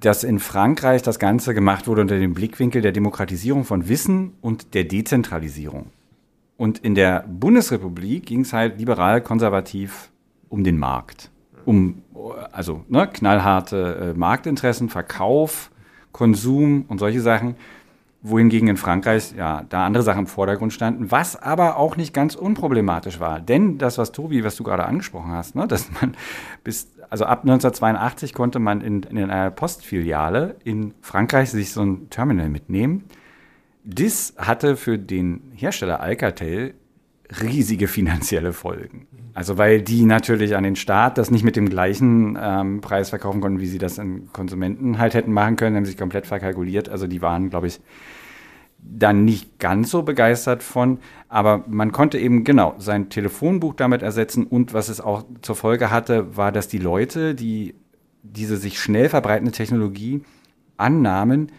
dass 0.00 0.24
in 0.24 0.38
Frankreich 0.38 1.02
das 1.02 1.18
Ganze 1.18 1.54
gemacht 1.54 1.86
wurde 1.86 2.00
unter 2.00 2.18
dem 2.18 2.34
Blickwinkel 2.34 2.82
der 2.82 2.92
Demokratisierung 2.92 3.64
von 3.64 3.88
Wissen 3.88 4.32
und 4.40 4.74
der 4.74 4.84
Dezentralisierung. 4.84 5.86
Und 6.56 6.78
in 6.78 6.94
der 6.94 7.24
Bundesrepublik 7.28 8.26
ging 8.26 8.40
es 8.40 8.52
halt 8.52 8.78
liberal-konservativ 8.78 10.10
um 10.48 10.64
den 10.64 10.78
Markt. 10.78 11.30
Um, 11.64 12.02
also 12.52 12.84
ne, 12.88 13.06
knallharte 13.06 14.14
äh, 14.14 14.18
Marktinteressen, 14.18 14.88
Verkauf, 14.88 15.70
Konsum 16.12 16.84
und 16.88 16.98
solche 16.98 17.20
Sachen 17.20 17.56
wohingegen 18.22 18.68
in 18.68 18.76
Frankreich 18.76 19.32
ja 19.36 19.64
da 19.68 19.86
andere 19.86 20.02
Sachen 20.02 20.20
im 20.20 20.26
Vordergrund 20.26 20.72
standen, 20.72 21.10
was 21.10 21.40
aber 21.40 21.76
auch 21.76 21.96
nicht 21.96 22.12
ganz 22.12 22.34
unproblematisch 22.34 23.20
war. 23.20 23.40
Denn 23.40 23.78
das, 23.78 23.96
was 23.96 24.12
Tobi, 24.12 24.44
was 24.44 24.56
du 24.56 24.64
gerade 24.64 24.84
angesprochen 24.84 25.32
hast, 25.32 25.54
ne, 25.54 25.66
dass 25.66 25.90
man 26.00 26.14
bis, 26.64 26.88
also 27.10 27.24
ab 27.24 27.40
1982 27.40 28.32
konnte 28.32 28.60
man 28.60 28.80
in, 28.80 29.02
in 29.02 29.18
einer 29.18 29.50
Postfiliale 29.50 30.56
in 30.62 30.94
Frankreich 31.00 31.50
sich 31.50 31.72
so 31.72 31.82
ein 31.82 32.08
Terminal 32.08 32.48
mitnehmen. 32.48 33.04
Das 33.82 34.34
hatte 34.38 34.76
für 34.76 34.96
den 34.96 35.52
Hersteller 35.54 36.00
Alcatel 36.00 36.74
riesige 37.42 37.88
finanzielle 37.88 38.52
Folgen. 38.52 39.08
Also 39.34 39.58
weil 39.58 39.82
die 39.82 40.04
natürlich 40.04 40.54
an 40.56 40.62
den 40.62 40.76
Staat 40.76 41.18
das 41.18 41.30
nicht 41.30 41.44
mit 41.44 41.56
dem 41.56 41.68
gleichen 41.68 42.38
ähm, 42.40 42.80
Preis 42.80 43.10
verkaufen 43.10 43.40
konnten, 43.40 43.60
wie 43.60 43.66
sie 43.66 43.78
das 43.78 43.98
an 43.98 44.28
Konsumenten 44.32 44.98
halt 44.98 45.14
hätten 45.14 45.32
machen 45.32 45.56
können, 45.56 45.76
haben 45.76 45.84
sich 45.84 45.96
komplett 45.96 46.26
verkalkuliert. 46.26 46.88
Also 46.88 47.06
die 47.06 47.22
waren, 47.22 47.50
glaube 47.50 47.66
ich, 47.66 47.80
dann 48.82 49.24
nicht 49.24 49.58
ganz 49.58 49.90
so 49.90 50.02
begeistert 50.02 50.62
von, 50.62 50.98
aber 51.28 51.64
man 51.68 51.92
konnte 51.92 52.18
eben 52.18 52.44
genau 52.44 52.74
sein 52.78 53.08
Telefonbuch 53.08 53.74
damit 53.74 54.02
ersetzen 54.02 54.44
und 54.44 54.74
was 54.74 54.88
es 54.88 55.00
auch 55.00 55.24
zur 55.42 55.56
Folge 55.56 55.90
hatte, 55.90 56.36
war, 56.36 56.52
dass 56.52 56.68
die 56.68 56.78
Leute, 56.78 57.34
die 57.34 57.74
diese 58.22 58.56
sich 58.56 58.80
schnell 58.80 59.08
verbreitende 59.08 59.52
Technologie 59.52 60.22
Annahmen 60.76 61.52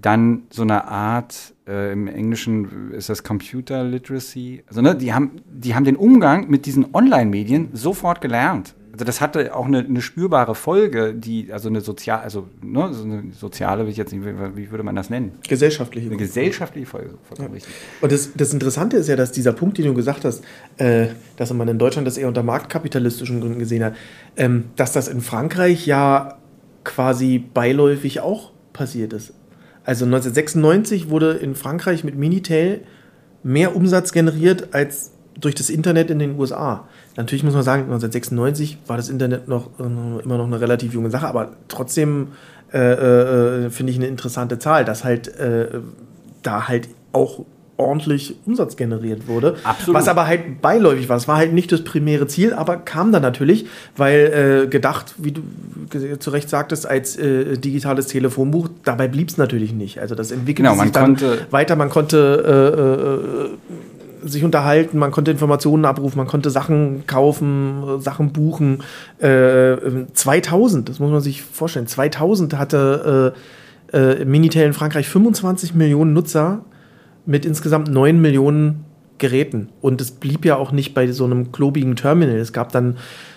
dann 0.00 0.44
so 0.50 0.62
eine 0.62 0.88
Art, 0.88 1.54
äh, 1.66 1.92
im 1.92 2.06
Englischen 2.06 2.92
ist 2.92 3.08
das 3.08 3.22
Computer 3.22 3.84
Literacy, 3.84 4.64
also 4.66 4.80
ne, 4.80 4.96
die 4.96 5.12
haben, 5.12 5.42
die 5.46 5.74
haben 5.74 5.84
den 5.84 5.96
Umgang 5.96 6.48
mit 6.48 6.66
diesen 6.66 6.94
Online-Medien 6.94 7.70
sofort 7.72 8.20
gelernt. 8.20 8.74
Also 8.92 9.06
das 9.06 9.22
hatte 9.22 9.56
auch 9.56 9.64
eine, 9.64 9.78
eine 9.78 10.02
spürbare 10.02 10.54
Folge, 10.54 11.14
die, 11.14 11.50
also 11.50 11.70
eine 11.70 11.80
sozial, 11.80 12.20
also 12.20 12.48
ne, 12.62 12.92
so 12.92 13.04
eine 13.04 13.24
soziale, 13.32 13.86
wie 13.86 13.90
jetzt 13.90 14.12
wie 14.12 14.70
würde 14.70 14.82
man 14.82 14.94
das 14.94 15.08
nennen? 15.08 15.32
Gesellschaftliche. 15.48 16.08
Eine 16.08 16.18
gesellschaftliche 16.18 16.86
Folge, 16.86 17.14
Ja. 17.38 17.46
Und 18.02 18.12
das, 18.12 18.30
das 18.34 18.52
Interessante 18.52 18.98
ist 18.98 19.08
ja, 19.08 19.16
dass 19.16 19.32
dieser 19.32 19.54
Punkt, 19.54 19.78
den 19.78 19.86
du 19.86 19.94
gesagt 19.94 20.26
hast, 20.26 20.44
äh, 20.76 21.06
dass 21.38 21.52
man 21.54 21.68
in 21.68 21.78
Deutschland 21.78 22.06
das 22.06 22.18
eher 22.18 22.28
unter 22.28 22.42
marktkapitalistischen 22.42 23.40
Gründen 23.40 23.58
gesehen 23.58 23.82
hat, 23.82 23.96
ähm, 24.36 24.64
dass 24.76 24.92
das 24.92 25.08
in 25.08 25.22
Frankreich 25.22 25.86
ja 25.86 26.36
quasi 26.84 27.38
beiläufig 27.38 28.20
auch 28.20 28.52
passiert 28.74 29.14
ist. 29.14 29.32
Also 29.84 30.04
1996 30.04 31.08
wurde 31.08 31.32
in 31.32 31.54
Frankreich 31.54 32.04
mit 32.04 32.16
Minitel 32.16 32.82
mehr 33.42 33.74
Umsatz 33.74 34.12
generiert 34.12 34.74
als 34.74 35.12
durch 35.40 35.54
das 35.54 35.70
Internet 35.70 36.10
in 36.10 36.18
den 36.18 36.38
USA. 36.38 36.88
Natürlich 37.16 37.44
muss 37.44 37.54
man 37.54 37.62
sagen, 37.62 37.82
1996 37.84 38.78
war 38.86 38.96
das 38.96 39.08
Internet 39.08 39.48
noch 39.48 39.68
äh, 39.78 39.82
immer 39.82 40.38
noch 40.38 40.46
eine 40.46 40.60
relativ 40.60 40.94
junge 40.94 41.10
Sache, 41.10 41.26
aber 41.26 41.50
trotzdem 41.68 42.28
äh, 42.72 42.78
äh, 43.66 43.70
finde 43.70 43.92
ich 43.92 43.98
eine 43.98 44.06
interessante 44.06 44.58
Zahl, 44.58 44.84
dass 44.84 45.04
halt 45.04 45.28
äh, 45.38 45.68
da 46.42 46.68
halt 46.68 46.88
auch 47.12 47.44
ordentlich 47.78 48.36
Umsatz 48.46 48.76
generiert 48.76 49.26
wurde. 49.26 49.56
Absolut. 49.64 49.94
Was 49.98 50.06
aber 50.06 50.26
halt 50.26 50.60
beiläufig 50.62 51.08
war. 51.08 51.16
Es 51.16 51.26
war 51.26 51.36
halt 51.36 51.52
nicht 51.52 51.72
das 51.72 51.82
primäre 51.82 52.26
Ziel, 52.28 52.52
aber 52.52 52.76
kam 52.76 53.10
dann 53.12 53.22
natürlich, 53.22 53.66
weil 53.96 54.64
äh, 54.64 54.68
gedacht, 54.68 55.14
wie 55.18 55.32
du 55.32 55.40
zu 56.18 56.30
Recht 56.30 56.48
sagtest, 56.48 56.86
als 56.86 57.16
äh, 57.16 57.56
digitales 57.58 58.06
Telefonbuch, 58.06 58.68
dabei 58.84 59.08
blieb 59.08 59.30
es 59.30 59.36
natürlich 59.36 59.72
nicht. 59.72 59.98
Also 60.00 60.14
das 60.14 60.30
entwickelte 60.30 60.70
Genau, 60.70 60.82
sich 60.82 60.92
dann 60.92 61.16
konnte- 61.16 61.46
weiter, 61.50 61.74
man 61.76 61.88
konnte 61.90 63.48
äh, 63.50 63.50
äh, 63.50 63.91
sich 64.22 64.44
unterhalten, 64.44 64.98
man 64.98 65.10
konnte 65.10 65.30
Informationen 65.30 65.84
abrufen, 65.84 66.16
man 66.18 66.26
konnte 66.26 66.50
Sachen 66.50 67.04
kaufen, 67.06 68.00
Sachen 68.00 68.32
buchen. 68.32 68.78
Äh, 69.20 69.72
äh, 69.72 70.06
2000, 70.12 70.88
das 70.88 70.98
muss 70.98 71.10
man 71.10 71.20
sich 71.20 71.42
vorstellen, 71.42 71.86
2000 71.86 72.56
hatte 72.56 73.34
äh, 73.92 73.96
äh, 73.96 74.24
Minitel 74.24 74.62
in 74.62 74.72
Frankreich 74.72 75.08
25 75.08 75.74
Millionen 75.74 76.12
Nutzer 76.12 76.64
mit 77.26 77.44
insgesamt 77.44 77.88
9 77.88 78.20
Millionen 78.20 78.84
Geräten. 79.18 79.68
Und 79.80 80.00
es 80.00 80.10
blieb 80.10 80.44
ja 80.44 80.56
auch 80.56 80.72
nicht 80.72 80.94
bei 80.94 81.10
so 81.12 81.24
einem 81.24 81.52
klobigen 81.52 81.94
Terminal. 81.94 82.36
Es 82.36 82.52
gab 82.52 82.72
dann 82.72 82.96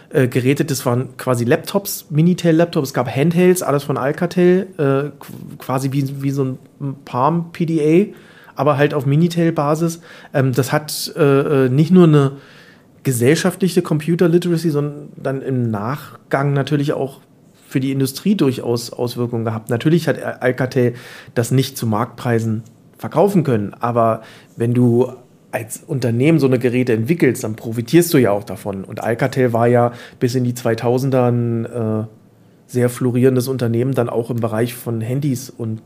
äh, 0.09 0.27
Geräte, 0.27 0.65
das 0.65 0.85
waren 0.85 1.15
quasi 1.17 1.45
Laptops, 1.45 2.07
Minitel-Laptops, 2.09 2.89
es 2.89 2.93
gab 2.93 3.13
Handhelds, 3.13 3.61
alles 3.61 3.83
von 3.83 3.97
Alcatel, 3.97 4.67
äh, 4.77 4.81
qu- 4.81 5.57
quasi 5.59 5.91
wie, 5.91 6.23
wie 6.23 6.31
so 6.31 6.43
ein 6.45 6.57
Palm 7.05 7.51
PDA, 7.51 8.07
aber 8.55 8.77
halt 8.77 8.93
auf 8.93 9.05
Minitel-Basis. 9.05 10.01
Ähm, 10.33 10.53
das 10.53 10.71
hat 10.71 11.13
äh, 11.15 11.65
äh, 11.65 11.69
nicht 11.69 11.91
nur 11.91 12.05
eine 12.05 12.31
gesellschaftliche 13.03 13.81
Computer 13.81 14.27
Literacy, 14.27 14.69
sondern 14.71 15.09
dann 15.15 15.41
im 15.41 15.69
Nachgang 15.69 16.53
natürlich 16.53 16.93
auch 16.93 17.21
für 17.67 17.79
die 17.79 17.91
Industrie 17.91 18.35
durchaus 18.35 18.91
Auswirkungen 18.91 19.45
gehabt. 19.45 19.69
Natürlich 19.69 20.07
hat 20.07 20.21
Alcatel 20.41 20.93
das 21.33 21.51
nicht 21.51 21.77
zu 21.77 21.85
Marktpreisen 21.87 22.63
verkaufen 22.97 23.43
können, 23.43 23.73
aber 23.79 24.21
wenn 24.55 24.73
du 24.73 25.11
als 25.51 25.83
Unternehmen 25.85 26.39
so 26.39 26.47
eine 26.47 26.59
Geräte 26.59 26.93
entwickelst, 26.93 27.43
dann 27.43 27.55
profitierst 27.55 28.13
du 28.13 28.17
ja 28.17 28.31
auch 28.31 28.43
davon. 28.43 28.83
Und 28.83 29.03
Alcatel 29.03 29.53
war 29.53 29.67
ja 29.67 29.93
bis 30.19 30.35
in 30.35 30.43
die 30.43 30.53
2000er 30.53 31.27
ein 31.29 31.65
äh, 31.65 32.07
sehr 32.67 32.89
florierendes 32.89 33.47
Unternehmen, 33.47 33.93
dann 33.93 34.09
auch 34.09 34.29
im 34.29 34.37
Bereich 34.37 34.73
von 34.73 34.99
Handys 34.99 35.49
und, 35.49 35.81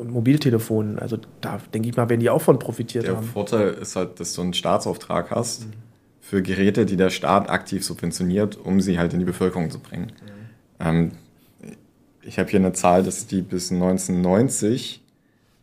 und 0.00 0.10
Mobiltelefonen. 0.10 0.98
Also 0.98 1.18
da 1.40 1.60
denke 1.72 1.88
ich 1.88 1.96
mal, 1.96 2.08
werden 2.08 2.20
die 2.20 2.30
auch 2.30 2.42
von 2.42 2.58
profitiert 2.58 3.06
Der 3.06 3.16
haben. 3.16 3.26
Vorteil 3.26 3.74
ist 3.74 3.94
halt, 3.94 4.18
dass 4.18 4.32
du 4.34 4.42
einen 4.42 4.54
Staatsauftrag 4.54 5.30
hast 5.30 5.66
für 6.20 6.42
Geräte, 6.42 6.86
die 6.86 6.96
der 6.96 7.10
Staat 7.10 7.50
aktiv 7.50 7.84
subventioniert, 7.84 8.56
um 8.56 8.80
sie 8.80 8.98
halt 8.98 9.12
in 9.12 9.20
die 9.20 9.24
Bevölkerung 9.24 9.70
zu 9.70 9.78
bringen. 9.78 10.12
Ähm, 10.80 11.12
ich 12.22 12.38
habe 12.38 12.50
hier 12.50 12.60
eine 12.60 12.72
Zahl, 12.72 13.02
dass 13.02 13.26
die 13.26 13.42
bis 13.42 13.70
1990 13.70 15.02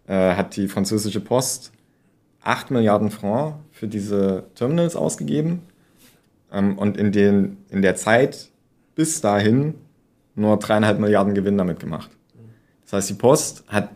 äh, 0.07 0.35
hat 0.35 0.55
die 0.55 0.67
französische 0.67 1.19
Post 1.19 1.71
8 2.41 2.71
Milliarden 2.71 3.11
Francs 3.11 3.57
für 3.71 3.87
diese 3.87 4.45
Terminals 4.55 4.95
ausgegeben 4.95 5.63
ähm, 6.51 6.77
und 6.77 6.97
in, 6.97 7.11
den, 7.11 7.57
in 7.69 7.81
der 7.81 7.95
Zeit 7.95 8.49
bis 8.95 9.21
dahin 9.21 9.75
nur 10.35 10.57
dreieinhalb 10.57 10.99
Milliarden 10.99 11.33
Gewinn 11.33 11.57
damit 11.57 11.79
gemacht. 11.79 12.09
Das 12.83 12.93
heißt, 12.93 13.09
die 13.09 13.15
Post 13.15 13.65
hat 13.67 13.89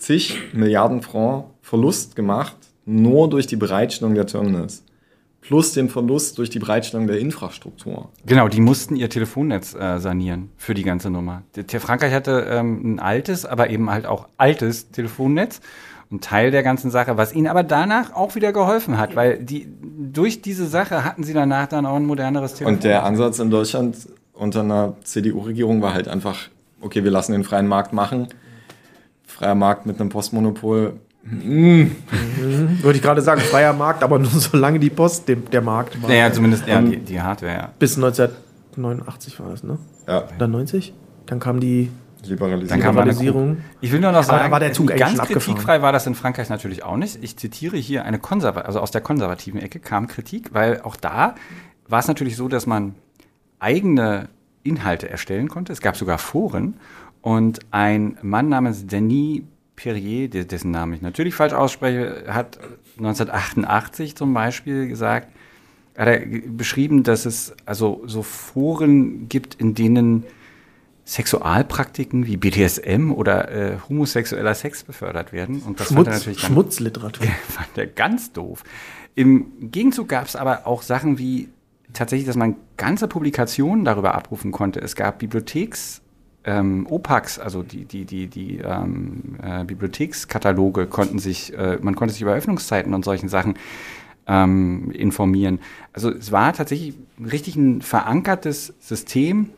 zig 0.00 0.38
Milliarden 0.52 1.02
Francs 1.02 1.46
Verlust 1.62 2.16
gemacht, 2.16 2.56
nur 2.86 3.28
durch 3.28 3.46
die 3.46 3.56
Bereitstellung 3.56 4.14
der 4.14 4.26
Terminals. 4.26 4.82
Plus 5.40 5.72
den 5.72 5.88
Verlust 5.88 6.38
durch 6.38 6.50
die 6.50 6.58
Bereitstellung 6.58 7.06
der 7.06 7.18
Infrastruktur. 7.18 8.08
Genau, 8.26 8.48
die 8.48 8.60
mussten 8.60 8.96
ihr 8.96 9.08
Telefonnetz 9.08 9.74
äh, 9.74 9.98
sanieren 9.98 10.50
für 10.56 10.74
die 10.74 10.82
ganze 10.82 11.10
Nummer. 11.10 11.42
Der 11.54 11.80
Frankreich 11.80 12.12
hatte 12.12 12.46
ähm, 12.50 12.94
ein 12.94 12.98
altes, 12.98 13.46
aber 13.46 13.70
eben 13.70 13.88
halt 13.90 14.06
auch 14.06 14.28
altes 14.36 14.90
Telefonnetz. 14.90 15.60
Ein 16.10 16.20
Teil 16.20 16.50
der 16.50 16.62
ganzen 16.62 16.90
Sache, 16.90 17.18
was 17.18 17.34
ihnen 17.34 17.46
aber 17.46 17.62
danach 17.62 18.14
auch 18.14 18.34
wieder 18.34 18.52
geholfen 18.52 18.98
hat, 18.98 19.14
weil 19.14 19.38
die 19.38 19.68
durch 19.80 20.40
diese 20.40 20.66
Sache 20.66 21.04
hatten 21.04 21.22
sie 21.22 21.34
danach 21.34 21.66
dann 21.66 21.84
auch 21.84 21.96
ein 21.96 22.06
moderneres 22.06 22.54
Telefon. 22.54 22.76
Und 22.76 22.84
der 22.84 23.04
Ansatz 23.04 23.38
in 23.38 23.50
Deutschland 23.50 23.96
unter 24.32 24.60
einer 24.60 24.96
CDU-Regierung 25.04 25.82
war 25.82 25.92
halt 25.92 26.08
einfach, 26.08 26.48
okay, 26.80 27.04
wir 27.04 27.10
lassen 27.10 27.32
den 27.32 27.44
freien 27.44 27.66
Markt 27.66 27.92
machen. 27.92 28.28
Freier 29.38 29.54
Markt 29.54 29.86
mit 29.86 30.00
einem 30.00 30.08
Postmonopol. 30.08 30.94
Würde 31.22 32.96
ich 32.96 33.02
gerade 33.02 33.20
sagen, 33.20 33.40
freier 33.40 33.72
Markt, 33.72 34.02
aber 34.02 34.18
nur 34.18 34.30
solange 34.30 34.78
die 34.78 34.90
Post 34.90 35.28
dem, 35.28 35.48
der 35.50 35.60
Markt 35.60 36.00
war. 36.02 36.08
naja, 36.08 36.32
zumindest 36.32 36.66
ja, 36.66 36.80
die, 36.80 36.98
die 36.98 37.20
Hardware, 37.20 37.52
ja. 37.52 37.72
Bis 37.78 37.96
1989 37.96 39.38
war 39.38 39.50
das, 39.50 39.62
ne? 39.62 39.78
Ja, 40.06 40.24
Oder 40.34 40.48
90? 40.48 40.94
Dann 41.26 41.38
kam 41.38 41.60
die 41.60 41.90
liberalisiert. 42.24 42.72
Dann 42.72 42.80
kam 42.80 42.94
Liberalisierung. 42.94 43.58
Ich 43.80 43.92
will 43.92 44.00
nur 44.00 44.10
noch 44.10 44.24
sagen, 44.24 44.44
da 44.44 44.50
war 44.50 44.60
der 44.60 44.72
Zug 44.72 44.88
ganz 44.96 45.18
kritikfrei 45.18 45.82
war 45.82 45.92
das 45.92 46.06
in 46.06 46.14
Frankreich 46.14 46.48
natürlich 46.48 46.82
auch 46.82 46.96
nicht. 46.96 47.22
Ich 47.22 47.36
zitiere 47.36 47.76
hier 47.76 48.04
eine 48.04 48.18
konserva 48.18 48.62
also 48.62 48.80
aus 48.80 48.90
der 48.90 49.02
konservativen 49.02 49.60
Ecke 49.60 49.78
kam 49.78 50.08
Kritik, 50.08 50.54
weil 50.54 50.80
auch 50.80 50.96
da 50.96 51.34
war 51.86 52.00
es 52.00 52.08
natürlich 52.08 52.36
so, 52.36 52.48
dass 52.48 52.66
man 52.66 52.94
eigene 53.60 54.28
Inhalte 54.62 55.08
erstellen 55.08 55.48
konnte. 55.48 55.72
Es 55.72 55.80
gab 55.80 55.96
sogar 55.96 56.18
Foren 56.18 56.74
und 57.22 57.60
ein 57.70 58.18
Mann 58.22 58.48
namens 58.48 58.86
Denis 58.86 59.42
Perrier, 59.76 60.28
dessen 60.28 60.72
Namen 60.72 60.94
ich 60.94 61.02
natürlich 61.02 61.34
falsch 61.34 61.52
ausspreche, 61.52 62.24
hat 62.26 62.58
1988 62.98 64.16
zum 64.16 64.34
Beispiel 64.34 64.88
gesagt, 64.88 65.28
hat 65.96 66.08
er 66.08 66.20
beschrieben, 66.48 67.04
dass 67.04 67.26
es 67.26 67.54
also 67.64 68.02
so 68.06 68.22
Foren 68.22 69.28
gibt, 69.28 69.54
in 69.54 69.74
denen 69.74 70.24
Sexualpraktiken 71.04 72.26
wie 72.26 72.36
BDSM 72.36 73.12
oder 73.12 73.50
äh, 73.50 73.76
homosexueller 73.88 74.54
Sex 74.54 74.84
befördert 74.84 75.32
werden. 75.32 75.62
Und 75.62 75.80
das 75.80 75.92
fand 75.92 76.06
er 76.06 76.12
Schmutz, 76.12 76.18
natürlich 76.18 76.40
dann 76.42 76.50
Schmutzliteratur. 76.52 77.26
fand 77.48 77.78
er 77.78 77.86
ganz 77.86 78.32
doof. 78.32 78.62
Im 79.14 79.70
Gegenzug 79.70 80.08
gab 80.08 80.26
es 80.26 80.36
aber 80.36 80.66
auch 80.66 80.82
Sachen 80.82 81.18
wie 81.18 81.48
tatsächlich, 81.92 82.26
dass 82.26 82.36
man 82.36 82.56
ganze 82.76 83.08
Publikationen 83.08 83.84
darüber 83.84 84.14
abrufen 84.14 84.52
konnte. 84.52 84.80
Es 84.80 84.96
gab 84.96 85.18
Bibliotheks, 85.18 86.02
ähm, 86.48 86.86
OPACs, 86.88 87.38
also 87.38 87.62
die, 87.62 87.84
die, 87.84 88.06
die, 88.06 88.26
die 88.26 88.58
ähm, 88.58 89.36
äh, 89.42 89.64
Bibliothekskataloge 89.64 90.86
konnten 90.86 91.18
sich, 91.18 91.52
äh, 91.52 91.78
man 91.82 91.94
konnte 91.94 92.14
sich 92.14 92.22
über 92.22 92.32
Öffnungszeiten 92.32 92.94
und 92.94 93.04
solchen 93.04 93.28
Sachen 93.28 93.54
ähm, 94.26 94.90
informieren. 94.92 95.60
Also 95.92 96.10
es 96.10 96.32
war 96.32 96.54
tatsächlich 96.54 96.94
richtig 97.20 97.56
ein 97.56 97.82
verankertes 97.82 98.72
System, 98.80 99.50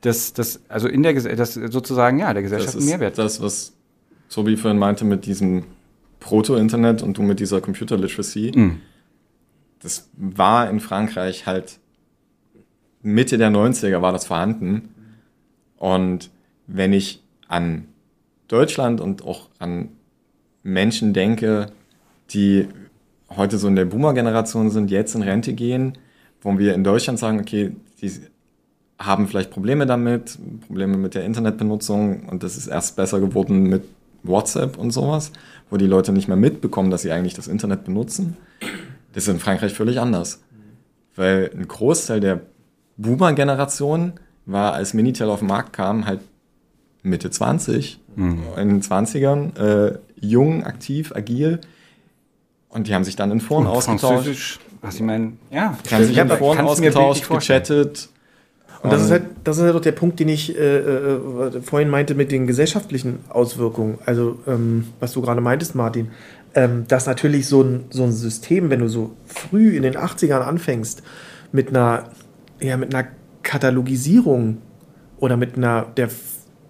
das, 0.00 0.32
das 0.32 0.62
also 0.70 0.88
in 0.88 1.02
der 1.02 1.12
das 1.12 1.52
sozusagen 1.52 2.18
ja 2.18 2.32
der 2.32 2.42
Das 2.42 2.50
Gesellschaft 2.50 2.76
einen 2.76 2.84
ist 2.84 2.90
Mehrwert 2.90 3.18
das, 3.18 3.42
was 3.42 3.74
Tobi 4.30 4.56
vorhin 4.56 4.78
meinte 4.78 5.04
mit 5.04 5.26
diesem 5.26 5.64
Proto-Internet 6.18 7.02
und 7.02 7.18
du 7.18 7.22
mit 7.22 7.40
dieser 7.40 7.60
Computer 7.60 7.98
Literacy. 7.98 8.52
Mhm. 8.54 8.80
Das 9.82 10.08
war 10.16 10.70
in 10.70 10.80
Frankreich 10.80 11.44
halt 11.44 11.78
Mitte 13.02 13.36
der 13.36 13.50
90er 13.50 14.00
war 14.00 14.12
das 14.12 14.24
vorhanden. 14.26 14.94
Und 15.80 16.30
wenn 16.66 16.92
ich 16.92 17.22
an 17.48 17.88
Deutschland 18.48 19.00
und 19.00 19.24
auch 19.24 19.48
an 19.58 19.88
Menschen 20.62 21.14
denke, 21.14 21.72
die 22.30 22.68
heute 23.34 23.56
so 23.56 23.66
in 23.66 23.76
der 23.76 23.86
Boomer-Generation 23.86 24.70
sind, 24.70 24.90
jetzt 24.90 25.14
in 25.14 25.22
Rente 25.22 25.54
gehen, 25.54 25.96
wo 26.42 26.56
wir 26.58 26.74
in 26.74 26.84
Deutschland 26.84 27.18
sagen, 27.18 27.40
okay, 27.40 27.72
die 28.02 28.12
haben 28.98 29.26
vielleicht 29.26 29.50
Probleme 29.50 29.86
damit, 29.86 30.38
Probleme 30.66 30.98
mit 30.98 31.14
der 31.14 31.24
Internetbenutzung 31.24 32.28
und 32.28 32.42
das 32.42 32.58
ist 32.58 32.66
erst 32.66 32.96
besser 32.96 33.18
geworden 33.18 33.62
mit 33.62 33.84
WhatsApp 34.22 34.76
und 34.76 34.90
sowas, 34.90 35.32
wo 35.70 35.78
die 35.78 35.86
Leute 35.86 36.12
nicht 36.12 36.28
mehr 36.28 36.36
mitbekommen, 36.36 36.90
dass 36.90 37.02
sie 37.02 37.10
eigentlich 37.10 37.32
das 37.32 37.48
Internet 37.48 37.84
benutzen. 37.84 38.36
Das 39.14 39.22
ist 39.24 39.30
in 39.30 39.40
Frankreich 39.40 39.72
völlig 39.72 39.98
anders. 39.98 40.42
Weil 41.16 41.50
ein 41.54 41.66
Großteil 41.66 42.20
der 42.20 42.42
Boomer-Generation 42.98 44.12
war, 44.52 44.72
als 44.74 44.94
Minitel 44.94 45.28
auf 45.28 45.40
den 45.40 45.48
Markt 45.48 45.72
kam, 45.72 46.06
halt 46.06 46.20
Mitte 47.02 47.30
20, 47.30 48.00
mhm. 48.16 48.42
in 48.56 48.68
den 48.68 48.82
20ern, 48.82 49.58
äh, 49.58 49.98
jung, 50.20 50.64
aktiv, 50.64 51.12
agil. 51.14 51.60
Und 52.68 52.86
die 52.86 52.94
haben 52.94 53.04
sich 53.04 53.16
dann 53.16 53.30
in 53.30 53.40
Foren 53.40 53.66
ausgetauscht. 53.66 54.60
Was 54.80 54.94
ich 54.94 55.02
meine, 55.02 55.32
ja. 55.50 55.76
Die 55.88 55.94
haben 55.94 56.04
sich 56.04 56.16
in 56.16 56.28
Foren 56.28 56.60
ausgetauscht, 56.60 57.28
gechattet. 57.28 58.08
Und 58.82 58.92
das 58.92 59.02
ist 59.02 59.10
halt, 59.10 59.24
das 59.44 59.58
ist 59.58 59.64
halt 59.64 59.76
auch 59.76 59.80
der 59.80 59.92
Punkt, 59.92 60.20
den 60.20 60.28
ich 60.28 60.56
äh, 60.56 60.78
äh, 60.78 61.60
vorhin 61.60 61.90
meinte 61.90 62.14
mit 62.14 62.32
den 62.32 62.46
gesellschaftlichen 62.46 63.18
Auswirkungen. 63.28 63.98
Also, 64.06 64.38
ähm, 64.46 64.86
was 65.00 65.12
du 65.12 65.20
gerade 65.20 65.42
meintest, 65.42 65.74
Martin, 65.74 66.12
ähm, 66.54 66.86
dass 66.88 67.06
natürlich 67.06 67.46
so 67.46 67.62
ein, 67.62 67.84
so 67.90 68.04
ein 68.04 68.12
System, 68.12 68.70
wenn 68.70 68.80
du 68.80 68.88
so 68.88 69.12
früh 69.26 69.76
in 69.76 69.82
den 69.82 69.96
80ern 69.96 70.40
anfängst, 70.40 71.02
mit 71.52 71.68
einer, 71.68 72.04
ja, 72.60 72.78
mit 72.78 72.94
einer 72.94 73.08
Katalogisierung 73.42 74.58
oder 75.18 75.36
mit 75.36 75.56
einer 75.56 75.86
der 75.96 76.08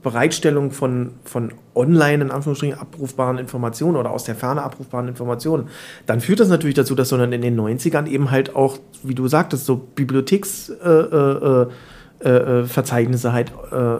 Bereitstellung 0.02 0.70
von, 0.70 1.12
von 1.24 1.52
online 1.74 2.24
in 2.24 2.30
Anführungsstrichen 2.30 2.78
abrufbaren 2.78 3.38
Informationen 3.38 3.96
oder 3.96 4.10
aus 4.10 4.24
der 4.24 4.34
Ferne 4.34 4.62
abrufbaren 4.62 5.08
Informationen, 5.08 5.68
dann 6.06 6.20
führt 6.20 6.40
das 6.40 6.48
natürlich 6.48 6.76
dazu, 6.76 6.94
dass 6.94 7.10
du 7.10 7.16
dann 7.16 7.32
in 7.32 7.42
den 7.42 7.58
90ern 7.60 8.06
eben 8.06 8.30
halt 8.30 8.56
auch, 8.56 8.78
wie 9.02 9.14
du 9.14 9.28
sagtest, 9.28 9.66
so 9.66 9.76
Bibliotheksverzeichnisse 9.76 11.68
äh, 12.24 12.28
äh, 12.28 12.64
äh, 12.64 13.04
äh 13.04 13.32
halt 13.32 13.52
äh, 13.72 13.98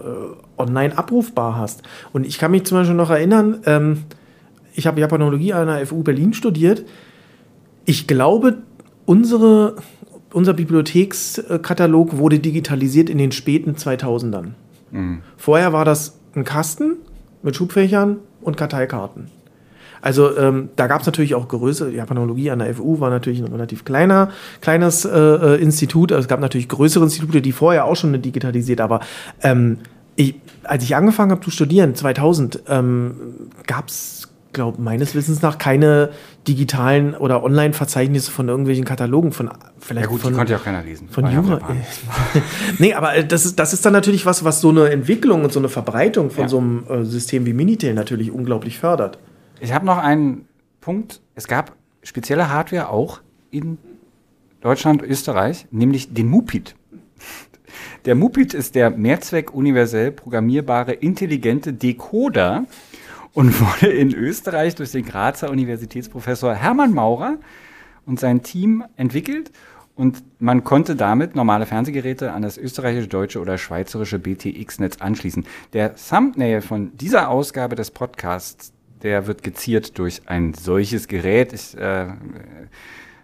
online 0.57 0.97
abrufbar 0.97 1.57
hast. 1.57 1.83
Und 2.13 2.27
ich 2.27 2.39
kann 2.39 2.51
mich 2.51 2.65
zum 2.65 2.79
Beispiel 2.79 2.97
noch 2.97 3.11
erinnern, 3.11 3.61
ähm, 3.67 4.05
ich 4.75 4.87
habe 4.87 5.01
Japanologie 5.01 5.53
an 5.53 5.67
der 5.67 5.87
FU 5.87 6.03
Berlin 6.03 6.33
studiert. 6.33 6.85
Ich 7.85 8.07
glaube, 8.07 8.59
unsere, 9.05 9.77
unser 10.33 10.55
Bibliothekskatalog 10.55 12.19
wurde 12.19 12.39
digitalisiert 12.39 13.11
in 13.11 13.19
den 13.19 13.33
späten 13.33 13.75
2000ern. 13.75 14.51
Mhm. 14.91 15.23
Vorher 15.37 15.73
war 15.73 15.85
das 15.85 16.19
ein 16.35 16.45
Kasten 16.45 16.97
mit 17.43 17.57
Schubfächern 17.57 18.19
und 18.41 18.57
Karteikarten. 18.57 19.29
Also 20.03 20.37
ähm, 20.39 20.71
da 20.77 20.87
gab 20.87 21.01
es 21.01 21.07
natürlich 21.07 21.35
auch 21.35 21.47
größere, 21.49 21.91
Japanologie 21.91 22.51
an 22.51 22.61
der 22.61 22.75
FU 22.75 23.01
war 23.01 23.11
natürlich 23.11 23.41
ein 23.41 23.53
relativ 23.53 23.85
kleiner, 23.85 24.31
kleines 24.61 25.05
äh, 25.05 25.11
äh, 25.11 25.63
Institut. 25.63 26.11
Also 26.11 26.23
es 26.23 26.29
gab 26.29 26.41
natürlich 26.41 26.69
größere 26.69 27.05
Institute, 27.05 27.43
die 27.43 27.53
vorher 27.53 27.85
auch 27.85 27.97
schon 27.97 28.21
digitalisiert, 28.21 28.81
aber 28.81 29.01
ähm, 29.43 29.79
ich, 30.17 30.37
als 30.65 30.85
ich 30.85 30.97
angefangen 30.97 31.31
habe 31.33 31.43
zu 31.43 31.51
studieren, 31.51 31.95
2000, 31.95 32.63
ähm, 32.69 33.15
gab 33.67 33.89
es 33.89 34.30
glaube 34.53 34.81
meines 34.81 35.15
Wissens 35.15 35.43
nach 35.43 35.59
keine 35.59 36.11
digitalen 36.47 37.15
oder 37.15 37.43
Online-Verzeichnisse 37.43 38.31
von 38.31 38.49
irgendwelchen 38.49 38.85
Katalogen 38.85 39.33
von 39.33 39.51
vielleicht 39.79 40.07
ja 40.07 40.11
gut, 40.11 40.21
von, 40.21 40.33
die 40.33 40.37
konnte 40.37 40.53
ja 40.53 40.59
auch 40.59 40.65
keiner 40.65 40.83
lesen. 40.83 41.09
Von 41.09 41.31
Jura. 41.31 41.61
nee, 42.79 42.95
aber 42.95 43.15
äh, 43.15 43.27
das 43.27 43.45
ist, 43.45 43.59
das 43.59 43.73
ist 43.73 43.85
dann 43.85 43.93
natürlich 43.93 44.27
was, 44.27 44.45
was 44.45 44.61
so 44.61 44.71
eine 44.71 44.91
Entwicklung 44.91 45.45
und 45.45 45.53
so 45.53 45.61
eine 45.61 45.69
Verbreitung 45.69 46.31
von 46.31 46.43
ja. 46.43 46.49
so 46.49 46.59
einem 46.59 46.85
äh, 46.89 47.05
System 47.05 47.47
wie 47.47 47.53
Minitel 47.53 47.95
natürlich 47.95 48.31
unglaublich 48.31 48.79
fördert. 48.79 49.19
Ich 49.61 49.73
habe 49.73 49.87
noch 49.87 49.99
einen 49.99 50.47
Punkt. 50.81 51.21
Es 51.35 51.47
gab 51.47 51.77
spezielle 52.03 52.51
Hardware 52.51 52.89
auch 52.89 53.21
in 53.51 53.79
Deutschland, 54.61 55.03
Österreich, 55.03 55.67
nämlich 55.71 56.13
den 56.13 56.29
Mupit. 56.29 56.75
Der 58.05 58.15
Mupit 58.15 58.55
ist 58.55 58.75
der 58.75 58.91
Mehrzweck 58.91 59.53
universell 59.55 60.11
programmierbare 60.11 60.93
intelligente 60.93 61.73
Decoder, 61.73 62.65
und 63.33 63.61
wurde 63.61 63.89
in 63.89 64.15
Österreich 64.15 64.75
durch 64.75 64.93
den 64.93 65.05
Grazer 65.05 65.51
Universitätsprofessor 65.51 66.55
Hermann 66.55 66.93
Maurer 66.93 67.39
und 68.07 68.19
sein 68.19 68.43
Team 68.43 68.85
entwickelt. 68.97 69.51
Und 69.95 70.23
man 70.39 70.65
konnte 70.65 70.97
damit 70.97 71.37
normale 71.37 71.67
Fernsehgeräte 71.67 72.33
an 72.33 72.43
das 72.43 72.57
österreichische, 72.57 73.09
deutsche 73.09 73.41
oder 73.41 73.59
schweizerische 73.59 74.19
BTX-Netz 74.19 74.99
anschließen. 74.99 75.45
Der 75.75 75.95
Thumbnail 75.95 76.63
von 76.63 76.97
dieser 76.97 77.29
Ausgabe 77.29 77.77
des 77.77 77.91
Podcasts, 77.91 78.73
der 79.03 79.27
wird 79.27 79.43
geziert 79.43 79.99
durch 79.99 80.23
ein 80.27 80.55
solches 80.55 81.07
Gerät. 81.07 81.53
Ich 81.53 81.77
äh, 81.77 82.07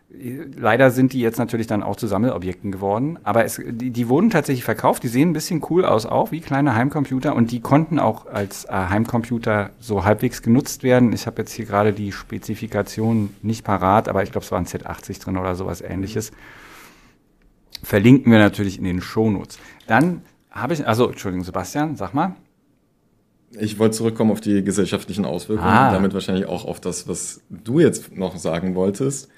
Leider 0.09 0.93
sind 0.93 1.13
die 1.13 1.21
jetzt 1.21 1.39
natürlich 1.39 1.67
dann 1.67 1.83
auch 1.83 1.97
zu 1.97 2.07
Sammelobjekten 2.07 2.71
geworden, 2.71 3.19
aber 3.25 3.45
es, 3.45 3.61
die, 3.67 3.91
die, 3.91 4.09
wurden 4.09 4.31
tatsächlich 4.31 4.65
verkauft. 4.65 5.03
Die 5.03 5.09
sehen 5.09 5.31
ein 5.31 5.33
bisschen 5.33 5.65
cool 5.69 5.85
aus, 5.85 6.07
auch 6.07 6.31
wie 6.31 6.41
kleine 6.41 6.77
Heimcomputer 6.77 7.35
und 7.35 7.51
die 7.51 7.61
konnten 7.61 7.99
auch 7.99 8.27
als 8.27 8.67
äh, 8.67 8.69
Heimcomputer 8.71 9.71
so 9.81 10.05
halbwegs 10.05 10.43
genutzt 10.43 10.85
werden. 10.85 11.13
Ich 11.13 11.27
habe 11.27 11.43
jetzt 11.43 11.53
hier 11.53 11.67
gerade 11.67 11.93
die 11.93 12.13
Spezifikation 12.13 13.35
nicht 13.43 13.65
parat, 13.65 14.09
aber 14.09 14.23
ich 14.23 14.31
glaube, 14.31 14.45
es 14.45 14.53
war 14.53 14.59
ein 14.59 14.67
Z80 14.67 15.21
drin 15.21 15.37
oder 15.37 15.57
sowas 15.57 15.81
ähnliches. 15.81 16.31
Verlinken 17.83 18.31
wir 18.31 18.39
natürlich 18.39 18.79
in 18.79 18.85
den 18.85 19.03
Shownotes. 19.03 19.59
Dann 19.89 20.23
habe 20.53 20.73
ich, 20.73 20.87
also 20.87 21.09
Entschuldigung, 21.09 21.45
Sebastian, 21.45 21.97
sag 21.97 22.15
mal. 22.15 22.37
Ich 23.59 23.79
wollte 23.79 23.97
zurückkommen 23.97 24.31
auf 24.31 24.41
die 24.41 24.63
gesellschaftlichen 24.63 25.25
Auswirkungen, 25.25 25.69
ah. 25.69 25.93
damit 25.93 26.15
wahrscheinlich 26.15 26.47
auch 26.47 26.65
auf 26.65 26.81
das, 26.81 27.09
was 27.09 27.41
du 27.51 27.81
jetzt 27.81 28.17
noch 28.17 28.37
sagen 28.37 28.75
wolltest. 28.75 29.31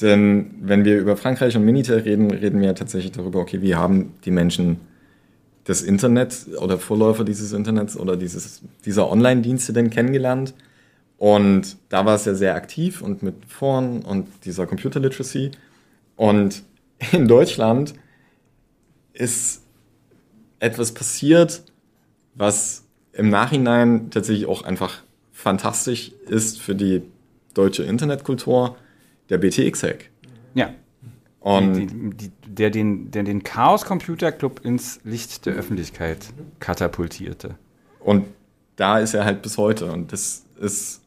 Denn 0.00 0.50
wenn 0.60 0.84
wir 0.84 0.98
über 0.98 1.16
Frankreich 1.16 1.56
und 1.56 1.64
Minitel 1.64 1.98
reden, 1.98 2.30
reden 2.30 2.60
wir 2.60 2.74
tatsächlich 2.74 3.12
darüber, 3.12 3.40
okay, 3.40 3.62
wie 3.62 3.74
haben 3.74 4.14
die 4.24 4.30
Menschen 4.30 4.80
das 5.64 5.82
Internet 5.82 6.46
oder 6.60 6.78
Vorläufer 6.78 7.24
dieses 7.24 7.52
Internets 7.52 7.96
oder 7.96 8.16
dieses, 8.16 8.62
dieser 8.84 9.10
Online-Dienste 9.10 9.72
denn 9.72 9.90
kennengelernt? 9.90 10.54
Und 11.16 11.76
da 11.88 12.04
war 12.04 12.16
es 12.16 12.24
ja 12.24 12.34
sehr 12.34 12.54
aktiv 12.54 13.00
und 13.02 13.22
mit 13.22 13.36
Foren 13.46 14.02
und 14.02 14.26
dieser 14.44 14.66
Computer 14.66 15.00
Literacy. 15.00 15.52
Und 16.16 16.62
in 17.12 17.28
Deutschland 17.28 17.94
ist 19.12 19.62
etwas 20.58 20.92
passiert, 20.92 21.62
was 22.34 22.84
im 23.12 23.28
Nachhinein 23.28 24.10
tatsächlich 24.10 24.46
auch 24.46 24.62
einfach 24.62 25.02
fantastisch 25.32 26.10
ist 26.26 26.60
für 26.60 26.74
die 26.74 27.02
deutsche 27.54 27.84
Internetkultur 27.84 28.76
der 29.30 29.38
BTX-Hack. 29.38 30.10
Ja. 30.54 30.74
Und 31.40 31.74
die, 31.74 31.86
die, 31.86 32.30
der 32.46 32.70
den, 32.70 33.10
der 33.10 33.22
den 33.22 33.42
Chaos 33.42 33.84
Computer 33.84 34.32
Club 34.32 34.60
ins 34.64 35.00
Licht 35.04 35.44
der 35.46 35.54
Öffentlichkeit 35.54 36.26
katapultierte. 36.58 37.56
Und 38.00 38.26
da 38.76 38.98
ist 38.98 39.14
er 39.14 39.24
halt 39.24 39.42
bis 39.42 39.58
heute. 39.58 39.92
Und 39.92 40.12
das 40.12 40.44
ist 40.60 41.02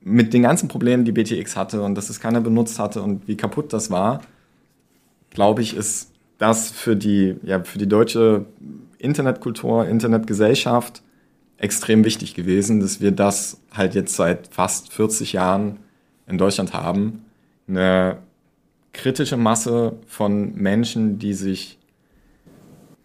mit 0.00 0.32
den 0.32 0.42
ganzen 0.42 0.68
Problemen, 0.68 1.04
die 1.04 1.12
BTX 1.12 1.56
hatte 1.56 1.82
und 1.82 1.94
dass 1.94 2.10
es 2.10 2.20
keiner 2.20 2.40
benutzt 2.40 2.78
hatte 2.78 3.02
und 3.02 3.26
wie 3.26 3.36
kaputt 3.36 3.72
das 3.72 3.90
war, 3.90 4.22
glaube 5.30 5.62
ich, 5.62 5.76
ist 5.76 6.12
das 6.38 6.70
für 6.70 6.96
die, 6.96 7.36
ja, 7.42 7.62
für 7.64 7.78
die 7.78 7.88
deutsche 7.88 8.46
Internetkultur, 8.98 9.86
Internetgesellschaft 9.86 11.02
extrem 11.56 12.04
wichtig 12.04 12.34
gewesen, 12.34 12.80
dass 12.80 13.00
wir 13.00 13.10
das 13.10 13.60
halt 13.72 13.94
jetzt 13.94 14.14
seit 14.14 14.46
fast 14.48 14.92
40 14.92 15.32
Jahren 15.32 15.78
in 16.28 16.38
Deutschland 16.38 16.72
haben, 16.72 17.24
eine 17.66 18.18
kritische 18.92 19.36
Masse 19.36 19.94
von 20.06 20.54
Menschen, 20.54 21.18
die 21.18 21.34
sich 21.34 21.78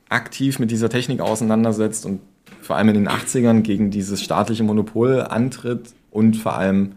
aktiv 0.10 0.60
mit 0.60 0.72
dieser 0.72 0.90
Technik 0.90 1.22
auseinandersetzt 1.22 2.06
und 2.06 2.22
vor 2.62 2.78
allem 2.78 2.90
in 2.90 2.96
den 2.96 3.10
80ern 3.10 3.62
gegen 3.62 3.92
dieses 3.92 4.24
staatliche 4.24 4.64
Monopol 4.64 5.22
antritt 5.22 5.94
und 6.12 6.38
vor 6.38 6.56
allem 6.56 6.94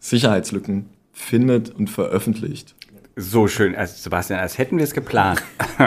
Sicherheitslücken 0.00 0.86
findet 1.12 1.70
und 1.70 1.90
veröffentlicht. 1.90 2.74
So 3.16 3.48
schön, 3.48 3.74
also 3.74 3.94
Sebastian, 3.96 4.38
als 4.38 4.58
hätten 4.58 4.76
wir 4.76 4.84
es 4.84 4.94
geplant. 4.94 5.42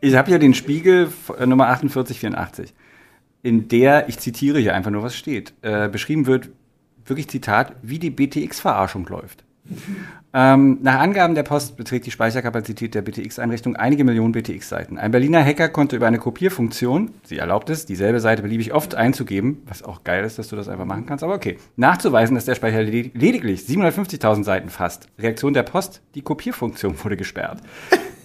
ich 0.00 0.16
habe 0.16 0.28
hier 0.28 0.40
den 0.40 0.54
Spiegel 0.54 1.12
äh, 1.38 1.46
Nummer 1.46 1.66
4884, 1.66 2.74
in 3.42 3.68
der, 3.68 4.08
ich 4.08 4.18
zitiere 4.18 4.58
hier 4.58 4.74
einfach 4.74 4.90
nur, 4.90 5.04
was 5.04 5.14
steht, 5.14 5.54
äh, 5.62 5.88
beschrieben 5.88 6.26
wird, 6.26 6.50
wirklich 7.08 7.28
Zitat, 7.28 7.74
wie 7.82 7.98
die 7.98 8.10
BTX-Verarschung 8.10 9.06
läuft. 9.06 9.44
Ähm, 10.32 10.78
nach 10.82 11.00
Angaben 11.00 11.34
der 11.34 11.42
Post 11.42 11.76
beträgt 11.76 12.06
die 12.06 12.10
Speicherkapazität 12.10 12.94
der 12.94 13.02
BTX-Einrichtung 13.02 13.74
einige 13.74 14.04
Millionen 14.04 14.32
BTX-Seiten. 14.32 14.98
Ein 14.98 15.10
Berliner 15.10 15.42
Hacker 15.42 15.68
konnte 15.68 15.96
über 15.96 16.06
eine 16.06 16.18
Kopierfunktion, 16.18 17.10
sie 17.24 17.38
erlaubt 17.38 17.70
es, 17.70 17.86
dieselbe 17.86 18.20
Seite 18.20 18.42
beliebig 18.42 18.74
oft 18.74 18.94
einzugeben, 18.94 19.62
was 19.66 19.82
auch 19.82 20.04
geil 20.04 20.24
ist, 20.24 20.38
dass 20.38 20.48
du 20.48 20.56
das 20.56 20.68
einfach 20.68 20.84
machen 20.84 21.06
kannst, 21.06 21.24
aber 21.24 21.34
okay, 21.34 21.56
nachzuweisen, 21.76 22.34
dass 22.34 22.44
der 22.44 22.54
Speicher 22.54 22.82
lediglich 22.82 23.62
750.000 23.62 24.44
Seiten 24.44 24.68
fasst. 24.68 25.08
Reaktion 25.18 25.54
der 25.54 25.62
Post, 25.62 26.02
die 26.14 26.22
Kopierfunktion 26.22 27.02
wurde 27.02 27.16
gesperrt. 27.16 27.60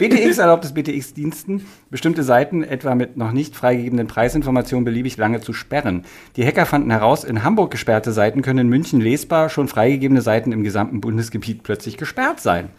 BTX 0.01 0.39
erlaubt 0.39 0.65
es 0.65 0.73
BTX-Diensten, 0.73 1.67
bestimmte 1.91 2.23
Seiten 2.23 2.63
etwa 2.63 2.95
mit 2.95 3.17
noch 3.17 3.31
nicht 3.31 3.55
freigegebenen 3.55 4.07
Preisinformationen 4.07 4.83
beliebig 4.83 5.15
lange 5.17 5.41
zu 5.41 5.53
sperren. 5.53 6.05
Die 6.35 6.43
Hacker 6.43 6.65
fanden 6.65 6.89
heraus, 6.89 7.23
in 7.23 7.43
Hamburg 7.43 7.69
gesperrte 7.69 8.11
Seiten 8.11 8.41
können 8.41 8.57
in 8.57 8.67
München 8.67 8.99
lesbar, 8.99 9.49
schon 9.49 9.67
freigegebene 9.67 10.23
Seiten 10.23 10.53
im 10.53 10.63
gesamten 10.63 11.01
Bundesgebiet 11.01 11.61
plötzlich 11.61 11.97
gesperrt 11.97 12.39
sein. 12.39 12.69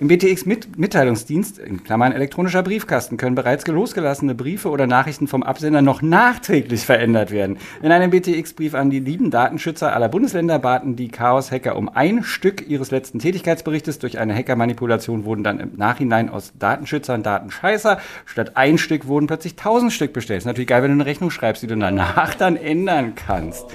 Im 0.00 0.08
BTX-Mitteilungsdienst, 0.08 1.60
in 1.60 1.84
Klammern 1.84 2.10
elektronischer 2.10 2.64
Briefkasten, 2.64 3.16
können 3.16 3.36
bereits 3.36 3.64
losgelassene 3.64 4.34
Briefe 4.34 4.68
oder 4.68 4.88
Nachrichten 4.88 5.28
vom 5.28 5.44
Absender 5.44 5.82
noch 5.82 6.02
nachträglich 6.02 6.84
verändert 6.84 7.30
werden. 7.30 7.58
In 7.80 7.92
einem 7.92 8.10
BTX-Brief 8.10 8.74
an 8.74 8.90
die 8.90 8.98
lieben 8.98 9.30
Datenschützer 9.30 9.94
aller 9.94 10.08
Bundesländer 10.08 10.58
baten 10.58 10.96
die 10.96 11.06
Chaos-Hacker 11.06 11.76
um 11.76 11.88
ein 11.88 12.24
Stück 12.24 12.66
ihres 12.66 12.90
letzten 12.90 13.20
Tätigkeitsberichtes. 13.20 14.00
Durch 14.00 14.18
eine 14.18 14.34
Hackermanipulation 14.34 15.24
wurden 15.24 15.44
dann 15.44 15.60
im 15.60 15.76
Nachhinein 15.76 16.28
aus 16.28 16.52
Datenschützern 16.58 17.22
Datenscheißer. 17.22 18.00
Statt 18.24 18.56
ein 18.56 18.78
Stück 18.78 19.06
wurden 19.06 19.28
plötzlich 19.28 19.54
tausend 19.54 19.92
Stück 19.92 20.12
bestellt. 20.12 20.38
Ist 20.38 20.46
natürlich 20.46 20.66
geil, 20.66 20.82
wenn 20.82 20.90
du 20.90 20.94
eine 20.94 21.06
Rechnung 21.06 21.30
schreibst, 21.30 21.62
die 21.62 21.68
du 21.68 21.76
danach 21.76 22.34
dann 22.34 22.56
ändern 22.56 23.14
kannst. 23.14 23.66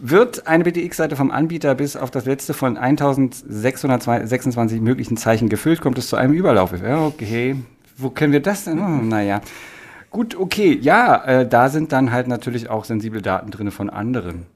Wird 0.00 0.46
eine 0.46 0.62
BTX-Seite 0.62 1.16
vom 1.16 1.32
Anbieter 1.32 1.74
bis 1.74 1.96
auf 1.96 2.12
das 2.12 2.24
letzte 2.24 2.54
von 2.54 2.76
1626 2.76 4.80
möglichen 4.80 5.16
Zeichen 5.16 5.48
gefüllt, 5.48 5.80
kommt 5.80 5.98
es 5.98 6.08
zu 6.08 6.14
einem 6.14 6.34
Überlauf. 6.34 6.72
Okay. 6.72 7.56
Wo 7.96 8.10
können 8.10 8.32
wir 8.32 8.40
das 8.40 8.64
denn? 8.64 8.78
Oh, 8.78 9.02
naja. 9.02 9.40
Gut, 10.10 10.36
okay. 10.36 10.78
Ja, 10.80 11.24
äh, 11.24 11.48
da 11.48 11.68
sind 11.68 11.90
dann 11.90 12.12
halt 12.12 12.28
natürlich 12.28 12.70
auch 12.70 12.84
sensible 12.84 13.22
Daten 13.22 13.50
drin 13.50 13.72
von 13.72 13.90
anderen. 13.90 14.46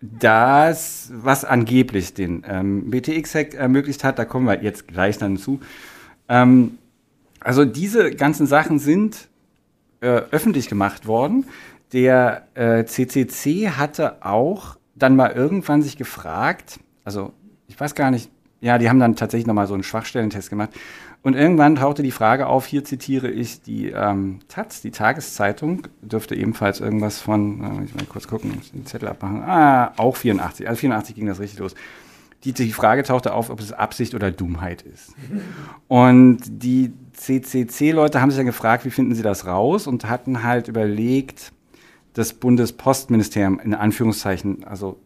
Das, 0.00 1.10
was 1.12 1.44
angeblich 1.44 2.14
den 2.14 2.44
ähm, 2.48 2.88
BTX-Hack 2.88 3.54
ermöglicht 3.54 4.04
hat, 4.04 4.20
da 4.20 4.24
kommen 4.24 4.46
wir 4.46 4.62
jetzt 4.62 4.86
gleich 4.86 5.18
dann 5.18 5.38
zu. 5.38 5.58
Ähm, 6.28 6.78
also 7.40 7.64
diese 7.64 8.12
ganzen 8.12 8.46
Sachen 8.46 8.78
sind 8.78 9.26
äh, 10.00 10.22
öffentlich 10.30 10.68
gemacht 10.68 11.08
worden 11.08 11.46
der 11.92 12.46
äh, 12.54 12.84
CCC 12.84 13.70
hatte 13.70 14.24
auch 14.24 14.76
dann 14.94 15.16
mal 15.16 15.32
irgendwann 15.32 15.82
sich 15.82 15.96
gefragt, 15.96 16.80
also 17.04 17.32
ich 17.66 17.78
weiß 17.78 17.94
gar 17.94 18.10
nicht, 18.10 18.30
ja, 18.60 18.78
die 18.78 18.88
haben 18.88 18.98
dann 18.98 19.16
tatsächlich 19.16 19.46
nochmal 19.46 19.66
so 19.66 19.74
einen 19.74 19.84
Schwachstellentest 19.84 20.50
gemacht. 20.50 20.70
Und 21.22 21.34
irgendwann 21.34 21.76
tauchte 21.76 22.02
die 22.02 22.10
Frage 22.10 22.46
auf, 22.46 22.66
hier 22.66 22.84
zitiere 22.84 23.28
ich 23.28 23.62
die 23.62 23.90
ähm, 23.90 24.38
Taz, 24.48 24.80
die 24.80 24.90
Tageszeitung, 24.90 25.82
dürfte 26.00 26.34
ebenfalls 26.34 26.80
irgendwas 26.80 27.20
von, 27.20 27.80
äh, 27.80 27.84
ich 27.84 27.94
mal 27.94 28.04
kurz 28.08 28.28
gucken, 28.28 28.54
muss 28.56 28.70
den 28.70 28.86
Zettel 28.86 29.08
abmachen, 29.08 29.42
ah, 29.42 29.92
auch 29.96 30.16
84, 30.16 30.68
also 30.68 30.78
84 30.80 31.14
ging 31.14 31.26
das 31.26 31.40
richtig 31.40 31.58
los. 31.58 31.74
Die, 32.44 32.52
die 32.52 32.72
Frage 32.72 33.02
tauchte 33.02 33.34
auf, 33.34 33.50
ob 33.50 33.58
es 33.58 33.72
Absicht 33.72 34.14
oder 34.14 34.30
Dummheit 34.30 34.82
ist. 34.82 35.12
Und 35.88 36.38
die 36.46 36.92
CCC-Leute 37.14 38.20
haben 38.20 38.30
sich 38.30 38.38
dann 38.38 38.46
gefragt, 38.46 38.84
wie 38.84 38.90
finden 38.90 39.16
sie 39.16 39.24
das 39.24 39.44
raus 39.44 39.88
und 39.88 40.08
hatten 40.08 40.44
halt 40.44 40.68
überlegt, 40.68 41.52
das 42.18 42.32
Bundespostministerium 42.32 43.60
in 43.60 43.74
Anführungszeichen, 43.74 44.64
also 44.64 44.98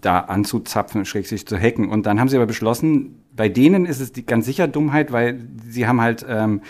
da 0.00 0.20
anzuzapfen, 0.20 1.04
schrägstrich 1.04 1.46
zu 1.46 1.58
hacken. 1.58 1.90
Und 1.90 2.06
dann 2.06 2.18
haben 2.18 2.28
sie 2.28 2.36
aber 2.36 2.46
beschlossen, 2.46 3.22
bei 3.36 3.50
denen 3.50 3.84
ist 3.84 4.00
es 4.00 4.12
die, 4.12 4.24
ganz 4.24 4.46
sicher 4.46 4.66
Dummheit, 4.66 5.12
weil 5.12 5.40
sie 5.68 5.86
haben 5.86 6.00
halt 6.00 6.24
ähm, 6.26 6.62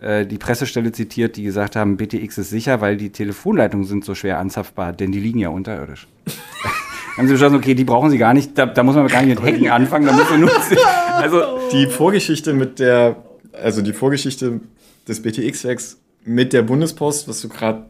äh, 0.00 0.24
die 0.24 0.38
Pressestelle 0.38 0.92
zitiert, 0.92 1.36
die 1.36 1.42
gesagt 1.42 1.76
haben, 1.76 1.98
BTX 1.98 2.38
ist 2.38 2.48
sicher, 2.48 2.80
weil 2.80 2.96
die 2.96 3.10
Telefonleitungen 3.10 3.86
sind 3.86 4.04
so 4.04 4.14
schwer 4.14 4.38
anzapfbar, 4.38 4.94
denn 4.94 5.12
die 5.12 5.20
liegen 5.20 5.38
ja 5.38 5.50
unterirdisch. 5.50 6.08
haben 7.18 7.26
sie 7.26 7.34
beschlossen, 7.34 7.56
okay, 7.56 7.74
die 7.74 7.84
brauchen 7.84 8.08
sie 8.08 8.18
gar 8.18 8.32
nicht, 8.32 8.56
da, 8.56 8.64
da 8.64 8.82
muss 8.82 8.94
man 8.94 9.06
gar 9.08 9.22
nicht 9.22 9.38
mit 9.38 9.46
Hacken 9.46 9.68
anfangen, 9.68 10.06
da 10.06 10.12
muss 10.12 10.30
man 10.30 10.40
nur, 10.40 10.50
also 11.12 11.42
die 11.72 11.86
Vorgeschichte 11.86 12.54
mit 12.54 12.78
der, 12.78 13.16
also 13.52 13.82
die 13.82 13.92
Vorgeschichte 13.92 14.60
des 15.06 15.20
BTX-Hacks 15.20 15.98
mit 16.24 16.54
der 16.54 16.62
Bundespost, 16.62 17.28
was 17.28 17.42
du 17.42 17.48
gerade 17.48 17.86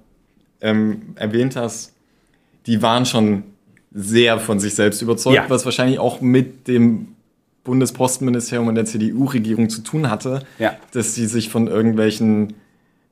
ähm, 0.60 1.14
erwähnt 1.16 1.56
hast, 1.56 1.94
die 2.66 2.82
waren 2.82 3.06
schon 3.06 3.44
sehr 3.92 4.38
von 4.38 4.60
sich 4.60 4.74
selbst 4.74 5.00
überzeugt, 5.02 5.36
ja. 5.36 5.44
was 5.48 5.64
wahrscheinlich 5.64 5.98
auch 5.98 6.20
mit 6.20 6.68
dem 6.68 7.08
Bundespostministerium 7.64 8.68
und 8.68 8.74
der 8.74 8.84
CDU-Regierung 8.84 9.68
zu 9.68 9.82
tun 9.82 10.10
hatte, 10.10 10.42
ja. 10.58 10.74
dass 10.92 11.14
sie 11.14 11.26
sich 11.26 11.48
von 11.50 11.66
irgendwelchen 11.66 12.54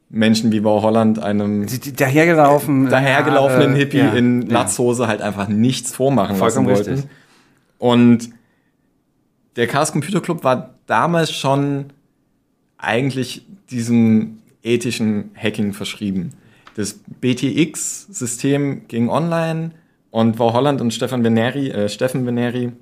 Menschen 0.09 0.53
wie 0.53 0.61
Bau 0.61 0.83
Holland, 0.83 1.19
einem 1.19 1.67
dahergelaufen, 1.97 2.89
dahergelaufenen 2.89 3.75
äh, 3.75 3.79
Hippie 3.79 3.99
ja, 3.99 4.13
in 4.13 4.43
Latzhose 4.43 5.09
halt 5.09 5.21
einfach 5.21 5.49
nichts 5.49 5.93
vormachen 5.93 6.37
Vollkommen 6.37 6.69
lassen 6.69 6.87
wollten. 6.87 6.95
Richtig. 6.95 7.11
Und 7.79 8.31
der 9.57 9.67
Chaos 9.67 9.93
Computer 9.93 10.21
Club 10.21 10.45
war 10.45 10.75
damals 10.87 11.33
schon 11.33 11.87
eigentlich 12.79 13.45
diesem 13.71 14.39
ethischen 14.63 15.31
Hacking 15.35 15.73
verschrieben. 15.73 16.33
Das 16.77 17.01
BTX-System 17.23 18.87
ging 18.87 19.09
online 19.09 19.71
und 20.11 20.37
Frau 20.37 20.53
Holland 20.53 20.83
und 20.83 20.93
Stefan 20.93 21.25
Veneri, 21.25 21.71
äh, 21.71 21.89
Steffen 21.89 22.27
Veneri 22.27 22.73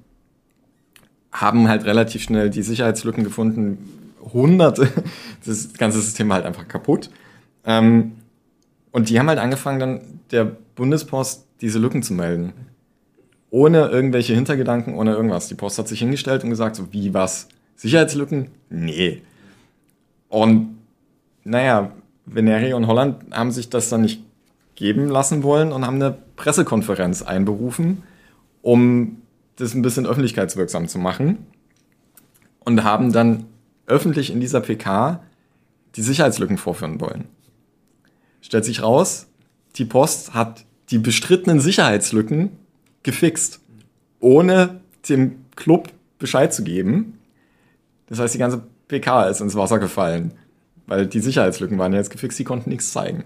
haben 1.31 1.69
halt 1.69 1.85
relativ 1.85 2.23
schnell 2.23 2.51
die 2.51 2.63
Sicherheitslücken 2.63 3.23
gefunden. 3.23 4.13
Hunderte, 4.33 4.89
das 5.47 5.75
ganze 5.75 6.01
System 6.01 6.29
war 6.29 6.37
halt 6.37 6.47
einfach 6.47 6.67
kaputt. 6.67 7.09
Ähm, 7.65 8.17
und 8.91 9.11
die 9.11 9.19
haben 9.21 9.29
halt 9.29 9.39
angefangen, 9.39 9.79
dann 9.79 10.01
der 10.33 10.45
Bundespost 10.75 11.47
diese 11.61 11.79
Lücken 11.79 12.03
zu 12.03 12.15
melden. 12.15 12.53
Ohne 13.51 13.87
irgendwelche 13.91 14.35
Hintergedanken, 14.35 14.95
ohne 14.95 15.13
irgendwas. 15.13 15.47
Die 15.47 15.55
Post 15.55 15.79
hat 15.79 15.87
sich 15.87 16.01
hingestellt 16.01 16.43
und 16.43 16.51
gesagt, 16.51 16.75
so 16.75 16.93
wie 16.93 17.15
was? 17.15 17.47
Sicherheitslücken? 17.77 18.51
Nee. 18.71 19.23
Und 20.29 20.79
naja, 21.45 21.93
Veneri 22.27 22.73
und 22.73 22.87
Holland 22.87 23.33
haben 23.33 23.53
sich 23.53 23.69
das 23.69 23.89
dann 23.89 24.03
nicht 24.03 24.23
geben 24.75 25.09
lassen 25.09 25.43
wollen 25.43 25.73
und 25.73 25.87
haben 25.87 25.97
eine 25.97 26.17
Pressekonferenz 26.37 27.23
einberufen, 27.23 28.03
um 28.63 29.23
das 29.57 29.75
ein 29.75 29.83
bisschen 29.83 30.07
öffentlichkeitswirksam 30.07 30.89
zu 30.89 30.99
machen. 30.99 31.47
Und 32.61 32.83
haben 32.83 33.13
dann 33.13 33.45
öffentlich 33.87 34.31
in 34.33 34.41
dieser 34.41 34.61
PK 34.61 35.23
die 35.97 36.03
Sicherheitslücken 36.03 36.57
vorführen 36.57 37.01
wollen. 37.01 37.27
Stellt 38.41 38.65
sich 38.65 38.83
raus, 38.83 39.27
die 39.77 39.85
Post 39.85 40.35
hat 40.35 40.65
die 40.91 40.99
bestrittenen 40.99 41.61
Sicherheitslücken 41.61 42.51
gefixt, 43.03 43.61
ohne 44.21 44.81
dem 45.09 45.45
Club 45.57 45.91
Bescheid 46.19 46.55
zu 46.55 46.65
geben. 46.65 47.19
Das 48.07 48.19
heißt, 48.19 48.35
die 48.35 48.39
ganze 48.39 48.63
PK 48.89 49.25
ist 49.25 49.41
ins 49.41 49.55
Wasser 49.55 49.79
gefallen. 49.79 50.33
Weil 50.87 51.07
die 51.07 51.21
Sicherheitslücken 51.21 51.79
waren 51.79 51.93
ja 51.93 51.99
jetzt 51.99 52.11
gefixt, 52.11 52.39
die 52.39 52.45
konnten 52.45 52.71
nichts 52.71 52.93
zeigen. 52.93 53.25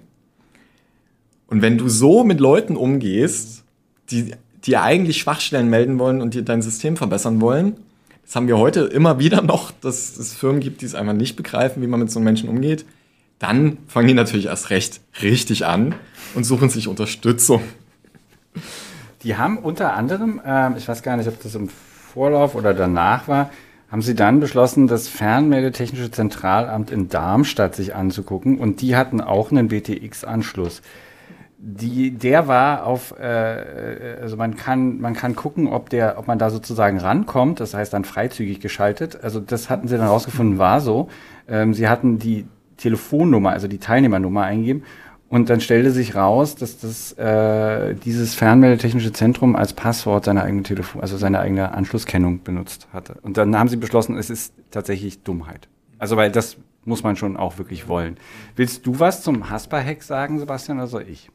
Und 1.48 1.62
wenn 1.62 1.78
du 1.78 1.88
so 1.88 2.24
mit 2.24 2.40
Leuten 2.40 2.76
umgehst, 2.76 3.64
die 4.11 4.32
dir 4.64 4.82
eigentlich 4.82 5.18
Schwachstellen 5.18 5.70
melden 5.70 5.98
wollen 5.98 6.20
und 6.20 6.34
dir 6.34 6.42
dein 6.42 6.62
System 6.62 6.96
verbessern 6.96 7.40
wollen, 7.40 7.76
das 8.24 8.36
haben 8.36 8.48
wir 8.48 8.59
heute 8.59 8.82
immer 8.82 9.18
wieder 9.18 9.40
noch, 9.40 9.70
dass 9.70 10.18
es 10.18 10.34
Firmen 10.34 10.61
gibt, 10.61 10.82
die 10.82 10.86
es 10.86 10.94
einfach 10.94 11.14
nicht 11.14 11.36
begreifen, 11.36 11.82
wie 11.82 11.86
man 11.86 12.00
mit 12.00 12.11
so 12.11 12.18
einem 12.18 12.24
Menschen 12.24 12.48
umgeht, 12.48 12.84
dann 13.38 13.78
fangen 13.86 14.09
die 14.09 14.14
natürlich 14.14 14.46
erst 14.46 14.70
recht 14.70 15.00
richtig 15.22 15.64
an 15.64 15.94
und 16.34 16.44
suchen 16.44 16.68
sich 16.68 16.88
Unterstützung. 16.88 17.62
Die 19.22 19.36
haben 19.36 19.59
unter 19.59 19.94
anderem, 19.94 20.40
äh, 20.44 20.76
ich 20.76 20.86
weiß 20.86 21.02
gar 21.02 21.16
nicht, 21.16 21.28
ob 21.28 21.42
das 21.42 21.54
im 21.54 21.68
Vorlauf 21.68 22.54
oder 22.54 22.74
danach 22.74 23.28
war, 23.28 23.50
haben 23.91 24.03
Sie 24.03 24.14
dann 24.14 24.41
beschlossen, 24.41 24.86
das 24.86 25.09
Fernmeldetechnische 25.09 26.11
Zentralamt 26.11 26.91
in 26.91 27.09
Darmstadt 27.09 27.74
sich 27.74 27.95
anzugucken 27.95 28.59
und 28.59 28.82
die 28.82 28.97
hatten 28.97 29.20
auch 29.20 29.51
einen 29.51 29.68
BTX-Anschluss. 29.68 30.82
Die, 31.61 32.12
der 32.12 32.47
war 32.47 32.86
auf, 32.86 33.18
äh, 33.18 34.18
also 34.20 34.36
man 34.36 34.57
kann, 34.57 35.01
man 35.01 35.14
kann 35.14 35.34
gucken, 35.34 35.66
ob 35.66 35.91
der, 35.91 36.18
ob 36.18 36.28
man 36.28 36.39
da 36.39 36.51
sozusagen 36.51 36.99
rankommt, 36.99 37.61
das 37.61 37.74
heißt 37.74 37.93
dann 37.93 38.05
freizügig 38.05 38.61
geschaltet. 38.61 39.24
Also 39.24 39.41
das 39.41 39.68
hatten 39.68 39.89
sie 39.89 39.97
dann 39.97 40.07
rausgefunden, 40.07 40.59
war 40.59 40.80
so. 40.80 41.09
Ähm, 41.49 41.74
sie 41.74 41.89
hatten 41.89 42.18
die 42.18 42.47
Telefonnummer, 42.76 43.51
also 43.51 43.66
die 43.66 43.78
Teilnehmernummer 43.78 44.43
eingeben 44.43 44.84
und 45.31 45.51
dann 45.51 45.61
stellte 45.61 45.91
sich 45.91 46.14
raus, 46.14 46.55
dass 46.55 46.79
das 46.79 47.12
äh, 47.12 47.95
dieses 47.95 48.35
Fernmeldetechnische 48.35 49.12
Zentrum 49.12 49.57
als 49.57 49.74
Passwort 49.74 50.24
seine 50.24 50.43
eigene 50.43 50.62
Telefon, 50.62 51.03
also 51.03 51.18
seine 51.18 51.41
eigene 51.41 51.72
Anschlusskennung 51.72 52.43
benutzt 52.43 52.89
hatte. 52.93 53.16
Und 53.22 53.37
dann 53.37 53.57
haben 53.57 53.68
sie 53.68 53.76
beschlossen, 53.76 54.16
es 54.16 54.31
ist 54.31 54.55
tatsächlich 54.70 55.22
Dummheit. 55.22 55.68
Also 55.99 56.16
weil 56.16 56.31
das 56.31 56.57
muss 56.85 57.03
man 57.03 57.16
schon 57.16 57.37
auch 57.37 57.59
wirklich 57.59 57.89
wollen. 57.89 58.16
Willst 58.57 58.87
du 58.87 58.99
was 58.99 59.22
zum 59.22 59.51
Hasper-Hack 59.51 60.03
sagen, 60.03 60.39
Sebastian, 60.39 60.79
oder 60.79 60.87
soll 60.87 61.05
ich? 61.07 61.31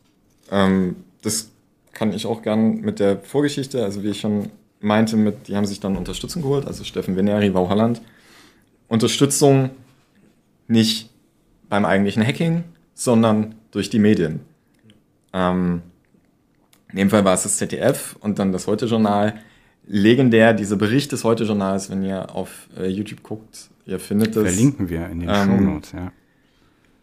Ähm, 0.49 0.95
das 1.21 1.51
kann 1.93 2.11
ich 2.13 2.25
auch 2.25 2.41
gern 2.41 2.81
mit 2.81 2.99
der 2.99 3.19
Vorgeschichte, 3.19 3.83
also 3.83 4.03
wie 4.03 4.09
ich 4.09 4.19
schon 4.19 4.49
meinte, 4.79 5.15
mit, 5.15 5.47
die 5.47 5.55
haben 5.55 5.67
sich 5.67 5.79
dann 5.79 5.95
Unterstützung 5.95 6.41
geholt, 6.41 6.65
also 6.65 6.83
Steffen 6.83 7.15
Veneri, 7.15 7.53
Wau 7.53 7.69
Holland. 7.69 8.01
Unterstützung 8.87 9.69
nicht 10.67 11.11
beim 11.69 11.85
eigentlichen 11.85 12.25
Hacking, 12.25 12.63
sondern 12.95 13.55
durch 13.73 13.89
die 13.89 13.99
Medien. 13.99 14.41
Ähm, 15.33 15.81
in 16.91 16.97
dem 16.97 17.09
Fall 17.09 17.25
war 17.25 17.33
es 17.33 17.43
das 17.43 17.57
ZDF 17.57 18.15
und 18.21 18.39
dann 18.39 18.51
das 18.53 18.67
Heute-Journal. 18.67 19.33
Legendär, 19.85 20.53
dieser 20.53 20.77
Bericht 20.77 21.11
des 21.11 21.25
Heute-Journals, 21.25 21.89
wenn 21.89 22.03
ihr 22.03 22.33
auf 22.33 22.69
äh, 22.77 22.87
YouTube 22.87 23.23
guckt, 23.23 23.69
ihr 23.85 23.99
findet 23.99 24.35
es. 24.35 24.43
Verlinken 24.43 24.89
wir 24.89 25.07
in 25.09 25.19
den 25.19 25.29
ähm, 25.29 25.35
Shownotes, 25.45 25.91
ja. 25.91 26.11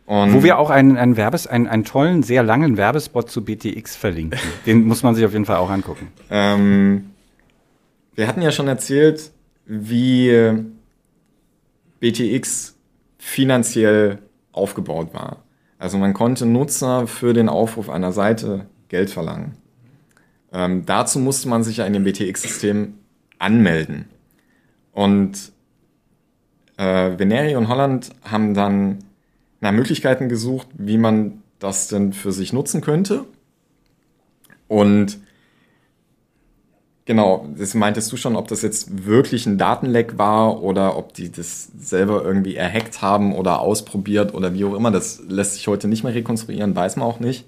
Wo 0.06 0.42
wir 0.42 0.58
auch 0.58 0.70
einen, 0.70 0.96
einen, 0.96 1.16
Werbes, 1.16 1.46
einen, 1.46 1.68
einen 1.68 1.84
tollen, 1.84 2.24
sehr 2.24 2.42
langen 2.42 2.76
Werbespot 2.76 3.30
zu 3.30 3.44
BTX 3.44 3.94
verlinken. 3.94 4.40
Den 4.66 4.82
muss 4.82 5.04
man 5.04 5.14
sich 5.14 5.24
auf 5.24 5.32
jeden 5.32 5.44
Fall 5.44 5.58
auch 5.58 5.70
angucken. 5.70 6.08
Ähm, 6.30 7.10
wir 8.16 8.26
hatten 8.26 8.42
ja 8.42 8.50
schon 8.50 8.66
erzählt, 8.66 9.30
wie 9.66 10.52
BTX 12.00 12.74
finanziell 13.18 14.18
aufgebaut 14.50 15.14
war. 15.14 15.44
Also 15.80 15.96
man 15.96 16.12
konnte 16.12 16.44
Nutzer 16.44 17.06
für 17.06 17.32
den 17.32 17.48
Aufruf 17.48 17.88
einer 17.88 18.12
Seite 18.12 18.66
Geld 18.88 19.08
verlangen. 19.08 19.56
Ähm, 20.52 20.84
dazu 20.84 21.18
musste 21.18 21.48
man 21.48 21.64
sich 21.64 21.78
ja 21.78 21.86
in 21.86 21.94
dem 21.94 22.04
BTX-System 22.04 22.98
anmelden. 23.38 24.04
Und 24.92 25.52
äh, 26.76 27.18
Veneri 27.18 27.56
und 27.56 27.68
Holland 27.68 28.10
haben 28.22 28.52
dann 28.52 28.98
nach 29.60 29.72
Möglichkeiten 29.72 30.28
gesucht, 30.28 30.68
wie 30.74 30.98
man 30.98 31.42
das 31.58 31.88
denn 31.88 32.12
für 32.12 32.32
sich 32.32 32.52
nutzen 32.52 32.82
könnte. 32.82 33.24
Und 34.68 35.18
genau, 37.10 37.48
das 37.58 37.74
meintest 37.74 38.12
du 38.12 38.16
schon, 38.16 38.36
ob 38.36 38.46
das 38.46 38.62
jetzt 38.62 39.04
wirklich 39.04 39.44
ein 39.44 39.58
Datenleck 39.58 40.16
war 40.16 40.62
oder 40.62 40.96
ob 40.96 41.12
die 41.12 41.32
das 41.32 41.68
selber 41.76 42.24
irgendwie 42.24 42.54
erhackt 42.54 43.02
haben 43.02 43.34
oder 43.34 43.58
ausprobiert 43.58 44.32
oder 44.32 44.54
wie 44.54 44.64
auch 44.64 44.76
immer. 44.76 44.92
Das 44.92 45.20
lässt 45.26 45.54
sich 45.54 45.66
heute 45.66 45.88
nicht 45.88 46.04
mehr 46.04 46.14
rekonstruieren, 46.14 46.76
weiß 46.76 46.94
man 46.94 47.08
auch 47.08 47.18
nicht. 47.18 47.46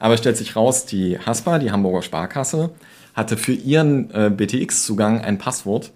Aber 0.00 0.16
stellt 0.16 0.36
sich 0.36 0.56
raus, 0.56 0.84
die 0.84 1.16
HASPA, 1.16 1.60
die 1.60 1.70
Hamburger 1.70 2.02
Sparkasse, 2.02 2.70
hatte 3.14 3.36
für 3.36 3.52
ihren 3.52 4.10
äh, 4.10 4.32
BTX-Zugang 4.36 5.20
ein 5.20 5.38
Passwort 5.38 5.92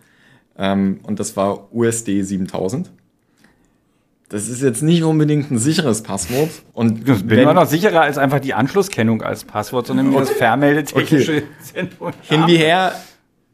ähm, 0.56 1.00
und 1.02 1.18
das 1.18 1.36
war 1.36 1.74
USD 1.74 2.22
7000. 2.22 2.88
Das 4.28 4.48
ist 4.48 4.62
jetzt 4.62 4.82
nicht 4.82 5.02
unbedingt 5.02 5.50
ein 5.50 5.58
sicheres 5.58 6.02
Passwort. 6.02 6.50
Und 6.72 7.08
das 7.08 7.22
bin 7.22 7.40
immer 7.40 7.54
noch 7.54 7.66
sicherer 7.66 8.02
als 8.02 8.16
einfach 8.16 8.38
die 8.40 8.54
Anschlusskennung 8.54 9.22
als 9.22 9.44
Passwort, 9.44 9.88
sondern 9.88 10.14
als 10.14 10.30
vermeldetechnische 10.38 11.42
okay. 11.98 12.12
Hin 12.28 12.46
wie 12.46 12.58
her, 12.58 12.92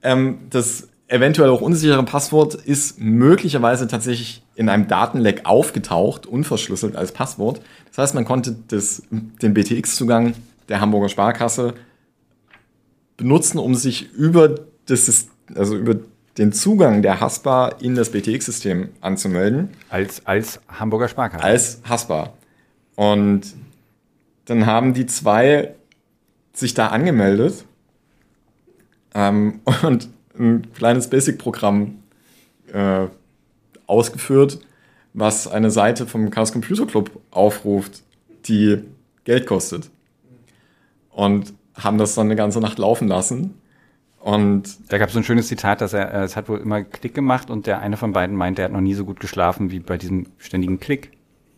ähm, 0.05 0.39
das 0.51 0.89
eventuell 1.09 1.51
auch 1.51 1.61
unsichere 1.61 2.03
Passwort 2.05 2.55
ist 2.55 3.01
möglicherweise 3.01 3.89
tatsächlich 3.89 4.43
in 4.55 4.69
einem 4.69 4.89
Datenleck 4.89 5.43
aufgetaucht, 5.45 6.27
unverschlüsselt 6.27 6.97
als 6.97 7.13
Passwort. 7.13 7.61
Das 7.89 7.99
heißt, 7.99 8.15
man 8.15 8.25
konnte 8.25 8.57
das, 8.69 9.03
den 9.11 9.55
BTX-Zugang 9.55 10.35
der 10.69 10.81
Hamburger 10.81 11.09
Sparkasse 11.09 11.75
benutzen, 13.17 13.59
um 13.59 13.75
sich 13.75 14.13
über 14.13 14.55
das, 14.87 15.29
also 15.55 15.77
über 15.77 15.97
den 16.39 16.53
Zugang 16.53 17.03
der 17.03 17.21
Haspa 17.21 17.69
in 17.81 17.95
das 17.95 18.11
BTX-System 18.11 18.89
anzumelden. 19.01 19.71
Als, 19.89 20.27
als 20.27 20.61
Hamburger 20.69 21.09
Sparkasse. 21.09 21.45
Als 21.45 21.81
Haspa. 21.89 22.33
Und 22.97 23.43
dann 24.47 24.67
haben 24.67 24.95
die 24.95 25.07
zwei 25.07 25.75
sich 26.53 26.75
da 26.75 26.89
angemeldet 26.89 27.65
ähm, 29.15 29.61
und 29.83 30.09
ein 30.39 30.73
kleines 30.73 31.09
Basic-Programm 31.09 31.97
äh, 32.73 33.07
ausgeführt, 33.87 34.59
was 35.13 35.47
eine 35.47 35.71
Seite 35.71 36.07
vom 36.07 36.31
Chaos 36.31 36.53
Computer 36.53 36.87
Club 36.87 37.11
aufruft, 37.31 38.03
die 38.47 38.83
Geld 39.25 39.47
kostet. 39.47 39.91
Und 41.11 41.55
haben 41.75 41.99
das 41.99 42.15
dann 42.15 42.27
eine 42.27 42.37
ganze 42.37 42.61
Nacht 42.61 42.79
laufen 42.79 43.09
lassen 43.09 43.55
und 44.25 44.91
da 44.91 44.97
gab 44.97 45.09
es 45.09 45.13
so 45.13 45.21
ein 45.21 45.25
schönes 45.25 45.49
Zitat, 45.49 45.83
dass 45.83 45.93
er, 45.93 46.15
es 46.23 46.35
hat 46.35 46.49
wohl 46.49 46.59
immer 46.59 46.83
Klick 46.83 47.13
gemacht 47.13 47.51
und 47.51 47.67
der 47.67 47.81
eine 47.81 47.99
von 47.99 48.15
beiden 48.15 48.35
meint, 48.35 48.59
er 48.59 48.65
hat 48.65 48.73
noch 48.73 48.81
nie 48.81 48.95
so 48.95 49.05
gut 49.05 49.21
geschlafen 49.21 49.71
wie 49.71 49.81
bei 49.81 49.99
diesem 49.99 50.29
ständigen 50.39 50.81
Klick, 50.81 51.11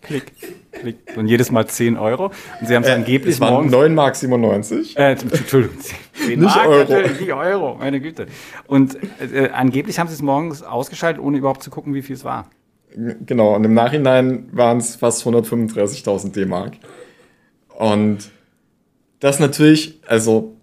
Klick, 0.02 0.32
Klick. 0.72 0.98
Und 1.16 1.26
jedes 1.26 1.50
Mal 1.50 1.66
10 1.66 1.96
Euro. 1.96 2.26
Und 2.60 2.66
sie 2.66 2.76
haben 2.76 2.82
es 2.82 2.88
äh, 2.88 2.92
angeblich 2.92 3.34
es 3.34 3.40
waren 3.40 3.54
morgens. 3.54 3.72
9 3.72 3.94
Mark 3.94 4.16
97. 4.16 4.96
Äh, 4.96 5.12
Entschuldigung, 5.12 5.78
10 6.14 6.40
nicht 6.40 6.40
Mark, 6.40 6.68
Euro. 6.68 7.02
nicht 7.02 7.32
Euro, 7.32 7.74
meine 7.76 8.00
Güte. 8.00 8.26
Und 8.66 8.96
äh, 9.32 9.48
angeblich 9.50 9.98
haben 9.98 10.08
sie 10.08 10.14
es 10.14 10.22
morgens 10.22 10.62
ausgeschaltet, 10.62 11.22
ohne 11.22 11.38
überhaupt 11.38 11.62
zu 11.62 11.70
gucken, 11.70 11.94
wie 11.94 12.02
viel 12.02 12.14
es 12.16 12.24
war. 12.24 12.48
Genau, 12.94 13.54
und 13.54 13.64
im 13.64 13.74
Nachhinein 13.74 14.48
waren 14.52 14.78
es 14.78 14.96
fast 14.96 15.26
135.000 15.26 16.32
D-Mark. 16.32 16.74
Und 17.76 18.30
das 19.20 19.38
natürlich, 19.38 20.00
also 20.06 20.56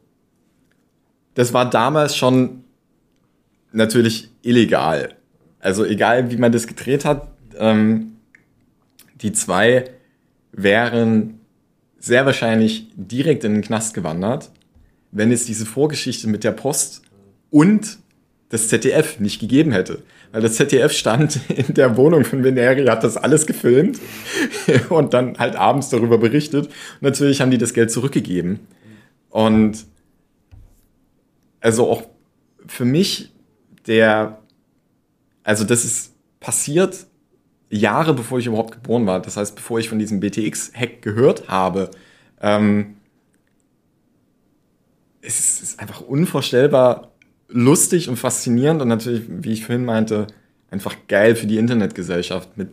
das 1.35 1.53
war 1.53 1.69
damals 1.69 2.15
schon 2.15 2.63
natürlich 3.71 4.31
illegal. 4.41 5.15
Also 5.59 5.85
egal, 5.85 6.31
wie 6.31 6.37
man 6.37 6.51
das 6.51 6.67
gedreht 6.67 7.05
hat, 7.05 7.27
ähm, 7.57 8.12
die 9.23 9.31
zwei 9.31 9.85
wären 10.51 11.39
sehr 11.97 12.25
wahrscheinlich 12.25 12.87
direkt 12.95 13.43
in 13.43 13.53
den 13.53 13.63
Knast 13.63 13.93
gewandert, 13.93 14.51
wenn 15.11 15.31
es 15.31 15.45
diese 15.45 15.65
Vorgeschichte 15.65 16.27
mit 16.27 16.43
der 16.43 16.51
Post 16.51 17.01
und 17.49 17.97
das 18.49 18.67
ZDF 18.67 19.19
nicht 19.19 19.39
gegeben 19.39 19.71
hätte. 19.71 20.03
Weil 20.31 20.41
das 20.41 20.55
ZDF 20.55 20.91
stand 20.91 21.39
in 21.49 21.73
der 21.73 21.95
Wohnung 21.95 22.25
von 22.25 22.43
Veneri, 22.43 22.85
hat 22.85 23.03
das 23.03 23.17
alles 23.17 23.45
gefilmt 23.47 23.99
und 24.89 25.13
dann 25.13 25.37
halt 25.39 25.55
abends 25.55 25.89
darüber 25.89 26.17
berichtet. 26.17 26.67
Und 26.67 27.01
natürlich 27.01 27.41
haben 27.41 27.51
die 27.51 27.57
das 27.57 27.73
Geld 27.73 27.91
zurückgegeben. 27.91 28.59
Und 29.29 29.85
also 31.61 31.89
auch 31.89 32.03
für 32.67 32.85
mich 32.85 33.31
der, 33.87 34.41
also 35.43 35.63
das 35.63 35.85
ist 35.85 36.13
passiert 36.39 37.07
Jahre 37.77 38.13
bevor 38.13 38.39
ich 38.39 38.47
überhaupt 38.47 38.73
geboren 38.73 39.05
war. 39.05 39.21
Das 39.21 39.37
heißt, 39.37 39.55
bevor 39.55 39.79
ich 39.79 39.89
von 39.89 39.99
diesem 39.99 40.19
BTX-Hack 40.19 41.01
gehört 41.01 41.47
habe. 41.47 41.91
Ähm, 42.41 42.97
es 45.21 45.61
ist 45.61 45.79
einfach 45.79 46.01
unvorstellbar 46.01 47.11
lustig 47.47 48.09
und 48.09 48.17
faszinierend 48.17 48.81
und 48.81 48.87
natürlich, 48.87 49.23
wie 49.27 49.53
ich 49.53 49.65
vorhin 49.65 49.85
meinte, 49.85 50.27
einfach 50.69 50.95
geil 51.07 51.35
für 51.35 51.47
die 51.47 51.57
Internetgesellschaft 51.57 52.57
mit 52.57 52.69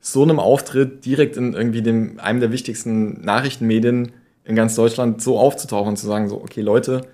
so 0.00 0.22
einem 0.22 0.40
Auftritt 0.40 1.04
direkt 1.04 1.36
in 1.36 1.52
irgendwie 1.54 1.82
dem, 1.82 2.18
einem 2.18 2.40
der 2.40 2.50
wichtigsten 2.50 3.20
Nachrichtenmedien 3.22 4.12
in 4.44 4.56
ganz 4.56 4.74
Deutschland 4.74 5.22
so 5.22 5.38
aufzutauchen 5.38 5.90
und 5.90 5.96
zu 5.96 6.06
sagen, 6.06 6.28
so, 6.28 6.40
okay, 6.40 6.62
Leute, 6.62 7.06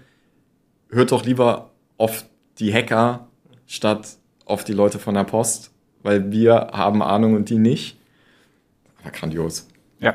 hört 0.88 1.12
doch 1.12 1.24
lieber 1.24 1.72
auf 1.98 2.24
die 2.58 2.72
Hacker 2.72 3.28
statt 3.66 4.16
auf 4.46 4.64
die 4.64 4.72
Leute 4.72 4.98
von 4.98 5.14
der 5.14 5.24
Post, 5.24 5.72
weil 6.08 6.32
wir 6.32 6.70
haben 6.72 7.02
Ahnung 7.02 7.34
und 7.34 7.50
die 7.50 7.58
nicht. 7.58 7.98
Aber 9.02 9.10
grandios. 9.10 9.68
Ja, 10.00 10.14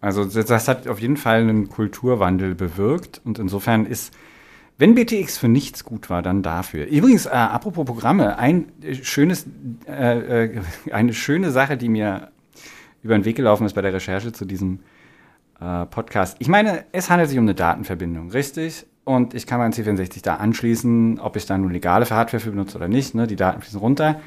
also 0.00 0.24
das 0.24 0.66
hat 0.66 0.88
auf 0.88 0.98
jeden 0.98 1.18
Fall 1.18 1.40
einen 1.40 1.68
Kulturwandel 1.68 2.54
bewirkt 2.54 3.20
und 3.22 3.38
insofern 3.38 3.84
ist, 3.84 4.14
wenn 4.78 4.94
BTX 4.94 5.36
für 5.36 5.48
nichts 5.48 5.84
gut 5.84 6.08
war, 6.08 6.22
dann 6.22 6.42
dafür. 6.42 6.86
Übrigens, 6.86 7.26
äh, 7.26 7.30
apropos 7.30 7.84
Programme, 7.84 8.38
ein 8.38 8.72
schönes, 9.02 9.46
äh, 9.86 10.44
äh, 10.44 10.60
eine 10.90 11.12
schöne 11.12 11.50
Sache, 11.50 11.76
die 11.76 11.90
mir 11.90 12.30
über 13.02 13.14
den 13.14 13.26
Weg 13.26 13.36
gelaufen 13.36 13.66
ist 13.66 13.74
bei 13.74 13.82
der 13.82 13.92
Recherche 13.92 14.32
zu 14.32 14.46
diesem 14.46 14.80
äh, 15.60 15.84
Podcast. 15.84 16.36
Ich 16.38 16.48
meine, 16.48 16.84
es 16.92 17.10
handelt 17.10 17.28
sich 17.28 17.38
um 17.38 17.44
eine 17.44 17.54
Datenverbindung, 17.54 18.30
richtig? 18.30 18.86
und 19.06 19.34
ich 19.34 19.46
kann 19.46 19.58
meinen 19.58 19.72
C64 19.72 20.20
da 20.22 20.34
anschließen, 20.34 21.20
ob 21.20 21.36
ich 21.36 21.46
da 21.46 21.56
nun 21.56 21.70
legale 21.70 22.10
Hardware 22.10 22.40
für 22.40 22.50
benutze 22.50 22.76
oder 22.76 22.88
nicht, 22.88 23.14
ne, 23.14 23.28
die 23.28 23.36
Daten 23.36 23.62
fließen 23.62 23.78
runter, 23.78 24.20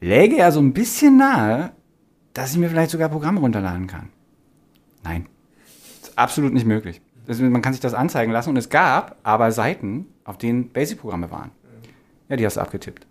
läge 0.00 0.36
ja 0.36 0.50
so 0.50 0.60
ein 0.60 0.72
bisschen 0.72 1.16
nahe, 1.16 1.72
dass 2.32 2.52
ich 2.52 2.58
mir 2.58 2.68
vielleicht 2.68 2.90
sogar 2.90 3.08
Programme 3.08 3.40
runterladen 3.40 3.86
kann. 3.86 4.08
Nein, 5.02 5.26
ist 6.02 6.18
absolut 6.18 6.52
nicht 6.52 6.66
möglich. 6.66 7.00
Das, 7.26 7.38
man 7.40 7.62
kann 7.62 7.72
sich 7.72 7.80
das 7.80 7.94
anzeigen 7.94 8.32
lassen 8.32 8.50
und 8.50 8.56
es 8.56 8.68
gab 8.68 9.16
aber 9.22 9.52
Seiten, 9.52 10.06
auf 10.24 10.38
denen 10.38 10.70
Basic-Programme 10.70 11.30
waren. 11.30 11.50
Ja, 12.28 12.36
die 12.36 12.46
hast 12.46 12.56
du 12.56 12.60
abgetippt 12.60 13.06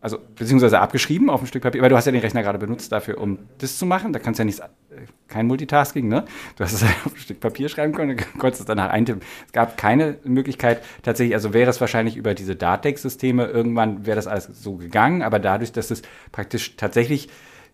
also 0.00 0.18
beziehungsweise 0.36 0.80
abgeschrieben 0.80 1.30
auf 1.30 1.40
ein 1.40 1.46
Stück 1.46 1.62
Papier, 1.62 1.82
weil 1.82 1.88
du 1.88 1.96
hast 1.96 2.06
ja 2.06 2.12
den 2.12 2.20
Rechner 2.20 2.42
gerade 2.42 2.58
benutzt 2.58 2.92
dafür, 2.92 3.18
um 3.18 3.38
das 3.58 3.78
zu 3.78 3.86
machen. 3.86 4.12
Da 4.12 4.18
kannst 4.18 4.38
du 4.38 4.42
ja 4.42 4.44
nicht, 4.44 4.60
äh, 4.60 4.64
kein 5.28 5.46
Multitasking, 5.46 6.08
ne? 6.08 6.24
Du 6.56 6.64
hast 6.64 6.72
es 6.72 6.82
auf 7.04 7.14
ein 7.14 7.16
Stück 7.16 7.40
Papier 7.40 7.68
schreiben 7.68 7.92
können 7.92 8.12
und 8.12 8.38
konntest 8.38 8.60
es 8.60 8.66
danach 8.66 8.90
eintippen. 8.90 9.22
Es 9.46 9.52
gab 9.52 9.76
keine 9.76 10.16
Möglichkeit, 10.24 10.82
tatsächlich, 11.02 11.34
also 11.34 11.52
wäre 11.52 11.70
es 11.70 11.80
wahrscheinlich 11.80 12.16
über 12.16 12.34
diese 12.34 12.56
Datex-Systeme, 12.56 13.46
irgendwann 13.46 14.06
wäre 14.06 14.16
das 14.16 14.26
alles 14.26 14.48
so 14.62 14.76
gegangen, 14.76 15.22
aber 15.22 15.38
dadurch, 15.38 15.72
dass 15.72 15.90
es 15.90 16.02
praktisch 16.32 16.76
tatsächlich 16.76 17.28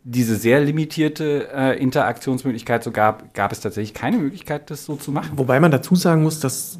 diese 0.05 0.37
sehr 0.37 0.61
limitierte 0.61 1.49
äh, 1.55 1.81
Interaktionsmöglichkeit 1.81 2.85
so 2.85 2.91
gab, 2.91 3.33
gab 3.33 3.53
es 3.53 3.61
tatsächlich 3.61 3.95
keine 3.95 4.19
Möglichkeit, 4.19 4.71
das 4.71 4.85
so 4.85 4.97
zu 4.97 5.11
machen. 5.13 5.33
Wobei 5.37 5.61
man 5.61 5.71
dazu 5.71 5.97
sagen 5.97 6.23
muss, 6.23 6.41
dass 6.41 6.79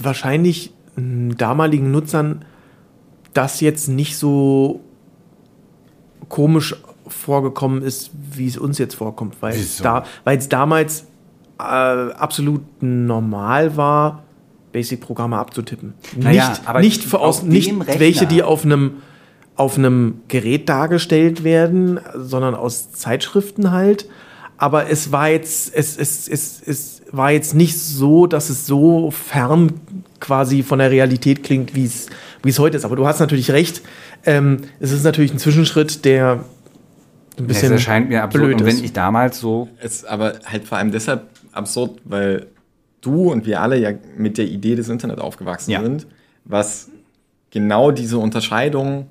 wahrscheinlich 0.00 0.72
damaligen 0.96 1.90
Nutzern 1.90 2.44
das 3.34 3.60
jetzt 3.60 3.88
nicht 3.88 4.16
so 4.16 4.80
komisch 6.28 6.76
vorgekommen 7.12 7.82
ist, 7.82 8.10
wie 8.14 8.46
es 8.46 8.58
uns 8.58 8.78
jetzt 8.78 8.94
vorkommt, 8.94 9.36
weil 9.40 9.54
es 9.54 9.78
da, 9.78 10.04
damals 10.48 11.06
äh, 11.58 11.62
absolut 11.62 12.62
normal 12.80 13.76
war, 13.76 14.24
Basic-Programme 14.72 15.36
abzutippen. 15.36 15.94
Naja, 16.16 16.48
nicht, 16.48 16.68
aber 16.68 16.80
nicht, 16.80 17.04
für 17.04 17.20
aus, 17.20 17.42
nicht 17.42 17.72
welche, 17.98 18.26
die 18.26 18.42
auf 18.42 18.64
einem 18.64 18.96
auf 19.54 19.76
einem 19.76 20.22
Gerät 20.28 20.68
dargestellt 20.70 21.44
werden, 21.44 22.00
sondern 22.16 22.54
aus 22.54 22.90
Zeitschriften 22.92 23.70
halt. 23.70 24.08
Aber 24.56 24.88
es 24.88 25.12
war 25.12 25.28
jetzt, 25.28 25.74
es, 25.74 25.98
es, 25.98 26.26
es, 26.26 26.62
es 26.64 27.02
war 27.12 27.32
jetzt 27.32 27.54
nicht 27.54 27.78
so, 27.78 28.26
dass 28.26 28.48
es 28.48 28.66
so 28.66 29.10
fern 29.10 29.74
quasi 30.20 30.62
von 30.62 30.78
der 30.78 30.90
Realität 30.90 31.42
klingt, 31.42 31.74
wie 31.74 31.84
es 31.84 32.06
wie 32.42 32.50
es 32.50 32.58
heute 32.58 32.76
ist. 32.76 32.84
Aber 32.84 32.96
du 32.96 33.06
hast 33.06 33.20
natürlich 33.20 33.50
recht. 33.50 33.82
Ähm, 34.24 34.58
es 34.80 34.92
ist 34.92 35.04
natürlich 35.04 35.32
ein 35.32 35.38
Zwischenschritt, 35.38 36.04
der 36.04 36.44
ein 37.42 37.50
Es 37.50 37.56
bisschen 37.56 37.72
erscheint 37.72 38.08
mir 38.08 38.22
absurd. 38.22 38.44
blöd 38.44 38.60
Und 38.60 38.66
wenn 38.66 38.82
ich 38.84 38.92
damals 38.92 39.38
so 39.40 39.68
Es 39.80 39.96
ist 39.96 40.04
aber 40.06 40.34
halt 40.44 40.64
vor 40.64 40.78
allem 40.78 40.92
deshalb 40.92 41.22
absurd, 41.52 42.00
weil 42.04 42.46
du 43.00 43.30
und 43.32 43.46
wir 43.46 43.60
alle 43.60 43.76
ja 43.78 43.90
mit 44.16 44.38
der 44.38 44.46
Idee 44.46 44.74
des 44.74 44.88
Internet 44.88 45.18
aufgewachsen 45.20 45.70
Ja. 45.70 45.82
sind, 45.82 46.06
was 46.44 46.88
genau 47.50 47.90
diese 47.90 48.18
Unterscheidung 48.18 49.06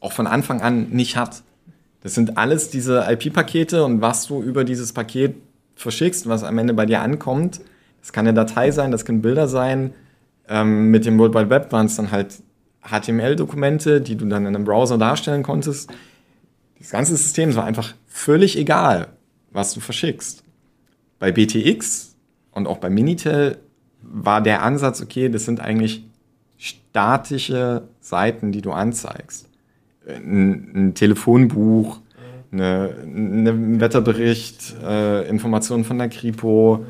auch 0.00 0.12
von 0.12 0.26
Anfang 0.26 0.60
an 0.60 0.88
nicht 0.90 1.16
hat. 1.16 1.42
Das 2.02 2.14
sind 2.14 2.36
alles 2.36 2.70
diese 2.70 3.06
IP-Pakete 3.08 3.84
und 3.84 4.00
was 4.00 4.26
du 4.26 4.42
über 4.42 4.64
dieses 4.64 4.92
Paket 4.92 5.34
verschickst, 5.76 6.28
was 6.28 6.42
am 6.44 6.58
Ende 6.58 6.74
bei 6.74 6.86
dir 6.86 7.00
ankommt. 7.00 7.60
Das 8.00 8.12
kann 8.12 8.26
eine 8.26 8.34
Datei 8.34 8.70
sein, 8.72 8.90
das 8.90 9.04
können 9.04 9.22
Bilder 9.22 9.46
sein. 9.48 9.92
Ähm, 10.48 10.90
mit 10.90 11.06
dem 11.06 11.18
World 11.18 11.34
Wide 11.34 11.50
Web 11.50 11.70
waren 11.72 11.86
es 11.86 11.94
dann 11.96 12.10
halt 12.10 12.42
HTML-Dokumente, 12.82 14.00
die 14.00 14.16
du 14.16 14.26
dann 14.26 14.42
in 14.46 14.54
einem 14.56 14.64
Browser 14.64 14.98
darstellen 14.98 15.42
konntest. 15.42 15.90
Das 16.82 16.90
ganze 16.90 17.16
System 17.16 17.54
war 17.54 17.64
einfach 17.64 17.94
völlig 18.08 18.58
egal, 18.58 19.06
was 19.52 19.72
du 19.72 19.78
verschickst. 19.78 20.42
Bei 21.20 21.30
BTX 21.30 22.16
und 22.50 22.66
auch 22.66 22.78
bei 22.78 22.90
Minitel 22.90 23.58
war 24.02 24.40
der 24.40 24.64
Ansatz, 24.64 25.00
okay, 25.00 25.28
das 25.28 25.44
sind 25.44 25.60
eigentlich 25.60 26.04
statische 26.58 27.84
Seiten, 28.00 28.50
die 28.50 28.62
du 28.62 28.72
anzeigst. 28.72 29.48
Ein, 30.08 30.72
ein 30.74 30.94
Telefonbuch, 30.94 32.00
eine, 32.50 32.96
ein 33.04 33.80
Wetterbericht, 33.80 34.74
äh, 34.82 35.28
Informationen 35.28 35.84
von 35.84 35.98
der 35.98 36.08
Kripo, 36.08 36.84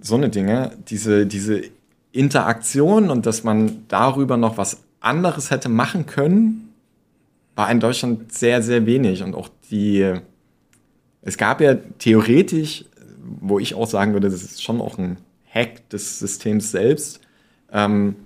so 0.00 0.16
eine 0.16 0.28
Dinge, 0.28 0.76
diese, 0.88 1.26
diese 1.26 1.62
Interaktion 2.10 3.10
und 3.10 3.26
dass 3.26 3.44
man 3.44 3.84
darüber 3.86 4.36
noch 4.36 4.58
was 4.58 4.82
anderes 4.98 5.52
hätte 5.52 5.68
machen 5.68 6.06
können, 6.06 6.61
war 7.54 7.70
in 7.70 7.80
Deutschland 7.80 8.32
sehr, 8.32 8.62
sehr 8.62 8.86
wenig. 8.86 9.22
Und 9.22 9.34
auch 9.34 9.48
die, 9.70 10.14
es 11.22 11.36
gab 11.36 11.60
ja 11.60 11.74
theoretisch, 11.98 12.84
wo 13.40 13.58
ich 13.58 13.74
auch 13.74 13.86
sagen 13.86 14.12
würde, 14.12 14.30
das 14.30 14.42
ist 14.42 14.62
schon 14.62 14.80
auch 14.80 14.98
ein 14.98 15.18
Hack 15.52 15.88
des 15.90 16.18
Systems 16.18 16.70
selbst, 16.70 17.20
ähm, 17.72 18.16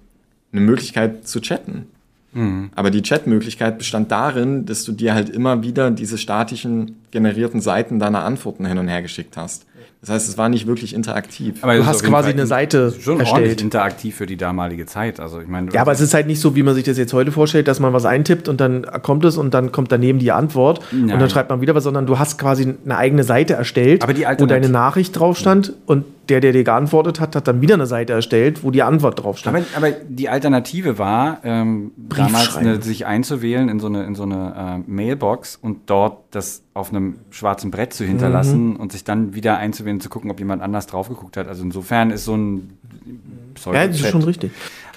eine 0.53 0.61
Möglichkeit 0.61 1.27
zu 1.27 1.41
chatten. 1.41 1.87
Aber 2.75 2.91
die 2.91 3.03
Chatmöglichkeit 3.03 3.79
bestand 3.79 4.11
darin, 4.11 4.67
dass 4.67 4.85
du 4.85 4.93
dir 4.93 5.15
halt 5.15 5.31
immer 5.31 5.63
wieder 5.63 5.91
diese 5.91 6.19
statischen 6.19 6.97
generierten 7.17 7.61
Seiten 7.63 7.99
deiner 7.99 8.25
Antworten 8.25 8.67
hin 8.67 8.77
und 8.77 8.89
her 8.89 9.01
geschickt 9.01 9.39
hast. 9.39 9.65
Das 10.03 10.11
heißt, 10.11 10.29
es 10.29 10.37
war 10.39 10.51
nicht 10.51 10.67
wirklich 10.67 10.95
interaktiv. 10.95 11.65
Aber 11.65 11.75
Du 11.75 11.87
hast 11.87 12.05
quasi 12.05 12.29
eine 12.31 12.47
Seite 12.47 12.93
schon 13.01 13.19
erstellt. 13.19 13.41
ordentlich 13.43 13.63
interaktiv 13.63 14.15
für 14.15 14.27
die 14.27 14.37
damalige 14.37 14.85
Zeit. 14.85 15.19
Also 15.21 15.41
ich 15.41 15.49
meine, 15.49 15.73
Ja, 15.73 15.81
aber 15.81 15.93
es 15.93 16.01
ist 16.01 16.13
halt 16.13 16.27
nicht 16.27 16.39
so, 16.39 16.55
wie 16.55 16.63
man 16.63 16.75
sich 16.75 16.85
das 16.85 16.99
jetzt 16.99 17.13
heute 17.15 17.33
vorstellt, 17.33 17.67
dass 17.67 17.81
man 17.81 17.93
was 17.95 18.05
eintippt 18.05 18.49
und 18.49 18.61
dann 18.61 18.87
kommt 19.03 19.25
es 19.25 19.39
und 19.39 19.55
dann 19.55 19.73
kommt 19.73 19.91
daneben 19.91 20.19
die 20.19 20.33
Antwort 20.33 20.81
und 20.93 21.07
Nein. 21.07 21.19
dann 21.19 21.31
schreibt 21.31 21.49
man 21.49 21.61
wieder 21.63 21.75
was, 21.75 21.83
sondern 21.83 22.05
du 22.07 22.19
hast 22.19 22.39
quasi 22.39 22.75
eine 22.85 22.97
eigene 22.97 23.25
Seite 23.25 23.55
erstellt, 23.55 24.03
Aber 24.03 24.13
die 24.13 24.27
wo 24.39 24.45
deine 24.47 24.69
Nachricht 24.69 25.19
drauf 25.19 25.39
stand 25.39 25.73
und 25.87 26.05
der, 26.29 26.41
der 26.41 26.53
dir 26.53 26.63
geantwortet 26.65 27.19
hat, 27.19 27.35
hat 27.35 27.49
dann 27.49 27.61
wieder 27.63 27.75
eine 27.75 27.87
Seite 27.87 28.13
erstellt, 28.13 28.63
wo 28.63 28.71
die 28.71 28.83
Antwort 28.83 29.23
drauf 29.23 29.39
stand. 29.39 29.57
Aber, 29.57 29.87
aber 29.89 29.97
die 30.09 30.29
Alternative 30.29 30.99
war, 30.99 31.39
ähm, 31.43 31.93
damals 31.97 32.57
eine, 32.57 32.83
sich 32.83 33.07
einzuwählen 33.07 33.69
in 33.69 33.81
so 33.81 33.87
eine, 33.87 34.05
in 34.05 34.15
so 34.15 34.25
eine 34.25 34.83
äh, 34.87 34.91
Mailbox 34.91 35.57
und 35.61 35.89
dort 35.91 36.19
das 36.33 36.63
auf 36.77 36.91
einem 36.91 37.17
schwarzen 37.31 37.71
Brett 37.71 37.93
zu 37.95 38.05
hinterlassen 38.05 38.71
Mhm. 38.71 38.77
und 38.77 38.93
sich 38.93 39.03
dann 39.05 39.35
wieder 39.35 39.57
einzuwählen, 39.57 40.01
zu 40.01 40.09
gucken, 40.09 40.31
ob 40.31 40.39
jemand 40.39 40.63
anders 40.63 40.87
drauf 40.87 41.09
geguckt 41.09 41.37
hat. 41.37 41.49
Also 41.49 41.63
insofern 41.63 42.11
ist 42.11 42.25
so 42.25 42.37
ein 42.37 42.71
ja, 43.73 43.87
das 43.87 44.01
ist 44.01 44.09
schon 44.11 44.23
richtig. 44.23 44.53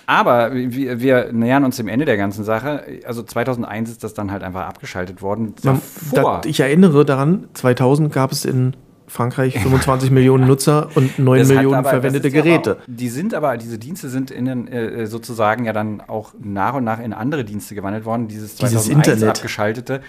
Aber 0.06 0.54
wir, 0.54 1.00
wir 1.00 1.32
nähern 1.32 1.64
uns 1.64 1.78
dem 1.78 1.88
Ende 1.88 2.04
der 2.06 2.18
ganzen 2.18 2.44
Sache. 2.44 2.84
Also 3.06 3.22
2001 3.24 3.92
ist 3.92 4.04
das 4.04 4.14
dann 4.14 4.32
halt 4.32 4.44
einfach 4.44 4.66
abgeschaltet 4.68 5.22
worden. 5.22 5.54
Man, 5.64 5.82
da, 6.14 6.42
ich 6.46 6.60
erinnere 6.60 7.06
daran, 7.06 7.48
2000 7.54 8.12
gab 8.12 8.32
es 8.32 8.44
in 8.44 8.76
Frankreich 9.08 9.60
25 9.62 10.10
Millionen 10.12 10.48
Nutzer 10.48 10.90
und 10.96 11.18
9 11.20 11.40
Das 11.40 11.48
Millionen 11.50 11.76
aber- 11.76 11.90
verwendete 11.92 12.32
Geräte. 12.32 12.72
Aber, 12.72 12.82
die 12.88 13.10
sind 13.10 13.34
aber, 13.36 13.56
diese 13.58 13.78
Dienste 13.78 14.10
sind 14.10 14.32
in 14.32 14.46
den, 14.46 14.68
äh, 14.68 15.06
sozusagen 15.08 15.66
ja 15.66 15.74
dann 15.74 16.02
auch 16.02 16.34
nach 16.42 16.74
und 16.74 16.84
nach 16.84 17.00
in 17.00 17.14
andere 17.14 17.46
Dienste 17.46 17.76
gewandelt 17.76 18.04
worden. 18.06 18.28
Dieses 18.28 18.56
Dieses 18.56 18.86
2001 18.86 19.08
Internet. 19.08 19.38
abgeschaltete, 19.38 20.02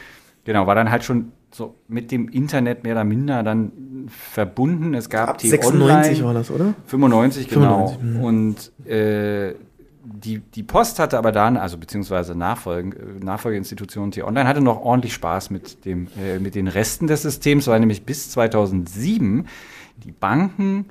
genau, 0.45 0.67
war 0.67 0.75
dann 0.75 0.91
halt 0.91 1.05
schon 1.05 1.33
so 1.53 1.75
mit 1.89 2.11
dem 2.11 2.29
Internet 2.29 2.85
mehr 2.85 2.93
oder 2.93 3.05
minder 3.05 3.43
dann 3.43 4.09
verbunden. 4.09 4.95
Es 4.95 5.11
gab 5.11 5.31
Ab 5.31 5.39
die 5.39 5.49
96 5.49 6.19
Online, 6.19 6.25
war 6.25 6.35
das, 6.35 6.51
oder? 6.51 6.75
95, 6.87 7.49
genau. 7.49 7.89
95, 7.89 8.03
mhm. 8.03 8.25
Und 8.25 8.89
äh, 8.89 9.55
die, 10.03 10.39
die 10.39 10.63
Post 10.63 10.99
hatte 10.99 11.19
aber 11.19 11.33
dann, 11.33 11.57
also 11.57 11.77
beziehungsweise 11.79 12.35
Nachfolge, 12.35 12.97
äh, 12.99 13.25
Nachfolgeinstitution 13.25 14.11
T-Online 14.11 14.49
hatte 14.49 14.61
noch 14.61 14.81
ordentlich 14.81 15.15
Spaß 15.15 15.51
mit, 15.51 15.85
dem, 15.85 16.09
äh, 16.19 16.39
mit 16.39 16.55
den 16.55 16.69
Resten 16.69 17.07
des 17.07 17.23
Systems, 17.23 17.67
weil 17.67 17.81
nämlich 17.81 18.05
bis 18.05 18.31
2007 18.31 19.47
die 20.05 20.13
Banken 20.13 20.87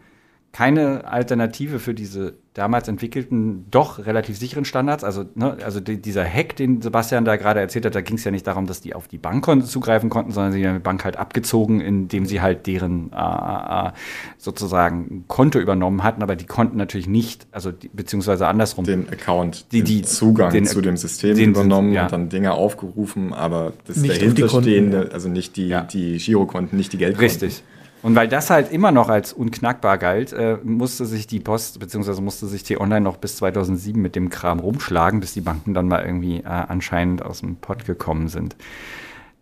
keine 0.60 1.06
Alternative 1.08 1.80
für 1.80 1.94
diese 1.94 2.34
damals 2.54 2.90
entwickelten, 2.90 3.66
doch 3.72 4.06
relativ 4.06 4.38
sicheren 4.38 4.66
Standards. 4.66 5.06
Also, 5.06 5.24
ne, 5.36 5.56
also 5.64 5.80
die, 5.80 6.02
dieser 6.02 6.26
Hack, 6.26 6.58
den 6.58 6.82
Sebastian 6.82 7.24
da 7.24 7.38
gerade 7.38 7.62
erzählt 7.62 7.86
hat, 7.86 7.96
da 7.96 8.02
ging 8.02 8.18
es 8.18 8.26
ja 8.26 8.32
nicht 8.32 8.46
darum, 8.46 8.66
dass 8.66 8.82
die 8.82 8.94
auf 8.94 9.08
die 9.08 9.18
Bankkonten 9.18 9.66
zugreifen 9.66 10.10
konnten, 10.10 10.32
sondern 10.34 10.52
sie 10.52 10.68
haben 10.68 10.74
die 10.76 10.80
Bank 10.82 11.06
halt 11.06 11.16
abgezogen, 11.16 11.80
indem 11.80 12.26
sie 12.26 12.42
halt 12.42 12.68
deren 12.68 13.14
äh, 13.14 13.16
äh, 13.16 13.92
sozusagen 14.38 15.24
Konto 15.28 15.60
übernommen 15.60 16.04
hatten, 16.04 16.22
aber 16.24 16.36
die 16.36 16.46
konnten 16.46 16.76
natürlich 16.76 17.08
nicht, 17.08 17.48
also 17.52 17.72
die, 17.72 17.88
beziehungsweise 17.88 18.46
andersrum. 18.48 18.84
den 18.84 19.08
Account, 19.08 19.72
Die- 19.72 19.78
den 19.80 19.86
die- 19.86 20.02
Zugang 20.02 20.52
den- 20.52 20.66
zu 20.66 20.82
dem 20.82 20.98
System 20.98 21.38
den- 21.38 21.52
übernommen 21.52 21.94
ja. 21.94 22.04
und 22.04 22.12
dann 22.12 22.28
Dinge 22.28 22.52
aufgerufen, 22.52 23.32
aber 23.34 23.72
das 23.86 23.96
Nicht 23.98 24.12
auf 24.12 24.18
die 24.18 24.26
dahinterstehende, 24.26 24.98
Konten, 24.98 25.14
also 25.14 25.30
nicht 25.30 25.56
die, 25.56 25.68
Ja. 25.70 25.82
die 25.82 26.18
Girokonten, 26.18 26.78
nicht 26.78 26.92
die 26.92 26.98
Geldkonten. 26.98 27.24
Richtig. 27.30 27.64
Und 28.02 28.16
weil 28.16 28.30
das 28.30 28.50
halt 28.50 28.72
immer 28.72 28.92
noch 28.92 29.10
als 29.10 29.34
unknackbar 29.34 29.98
galt, 29.98 30.32
äh, 30.32 30.58
musste 30.64 31.06
sich 31.06 31.28
die 31.28 31.40
Post, 31.40 31.80
beziehungsweise 31.80 32.22
musste 32.22 32.48
sich 32.48 32.64
T-Online 32.64 33.02
noch 33.02 33.18
bis 33.18 33.36
2007 33.38 34.02
mit 34.02 34.16
dem 34.16 34.30
Kram 34.30 34.60
rumschlagen, 34.60 35.20
bis 35.20 35.34
die 35.34 35.42
Banken 35.42 35.74
dann 35.74 35.88
mal 35.88 36.06
irgendwie 36.06 36.38
äh, 36.38 36.46
anscheinend 36.46 37.24
aus 37.24 37.42
dem 37.42 37.58
Pott 37.58 37.86
gekommen 37.86 38.30
sind. 38.30 38.56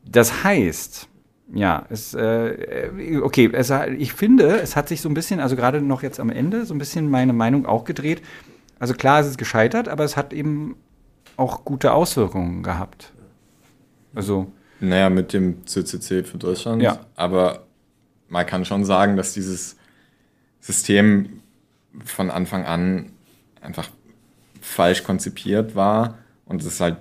Das 0.10 0.44
heißt, 0.44 1.08
ja, 1.54 1.86
es, 1.90 2.14
äh, 2.14 3.20
okay, 3.22 3.50
es, 3.54 3.72
ich 3.98 4.14
finde, 4.14 4.60
es 4.60 4.76
hat 4.76 4.90
sich 4.90 5.02
so 5.02 5.10
ein 5.10 5.14
bisschen, 5.14 5.40
also 5.40 5.56
gerade 5.56 5.82
noch 5.82 6.02
jetzt 6.02 6.20
am 6.20 6.30
Ende, 6.30 6.66
so 6.66 6.74
ein 6.74 6.80
bisschen 6.80 7.10
meine 7.10 7.34
Meinung 7.34 7.66
auch 7.66 7.84
gedreht. 7.84 8.22
Also 8.80 8.94
klar, 8.94 9.20
es 9.20 9.28
ist 9.28 9.38
gescheitert, 9.38 9.88
aber 9.88 10.04
es 10.04 10.18
hat 10.18 10.34
eben 10.34 10.76
auch 11.36 11.64
gute 11.64 11.94
Auswirkungen 11.94 12.64
gehabt. 12.64 13.14
Also, 14.16 14.48
Naja, 14.80 15.10
mit 15.10 15.34
dem 15.34 15.66
CCC 15.66 16.24
für 16.24 16.38
Deutschland. 16.38 16.82
Ja. 16.82 17.00
Aber 17.16 17.67
man 18.30 18.46
kann 18.46 18.66
schon 18.66 18.86
sagen, 18.86 19.16
dass 19.16 19.34
dieses 19.34 19.78
System 20.60 21.42
von 22.04 22.30
Anfang 22.30 22.66
an 22.66 23.12
einfach 23.62 23.90
falsch 24.62 25.04
konzipiert 25.04 25.76
war 25.76 26.18
und 26.46 26.64
es 26.64 26.80
halt 26.80 26.98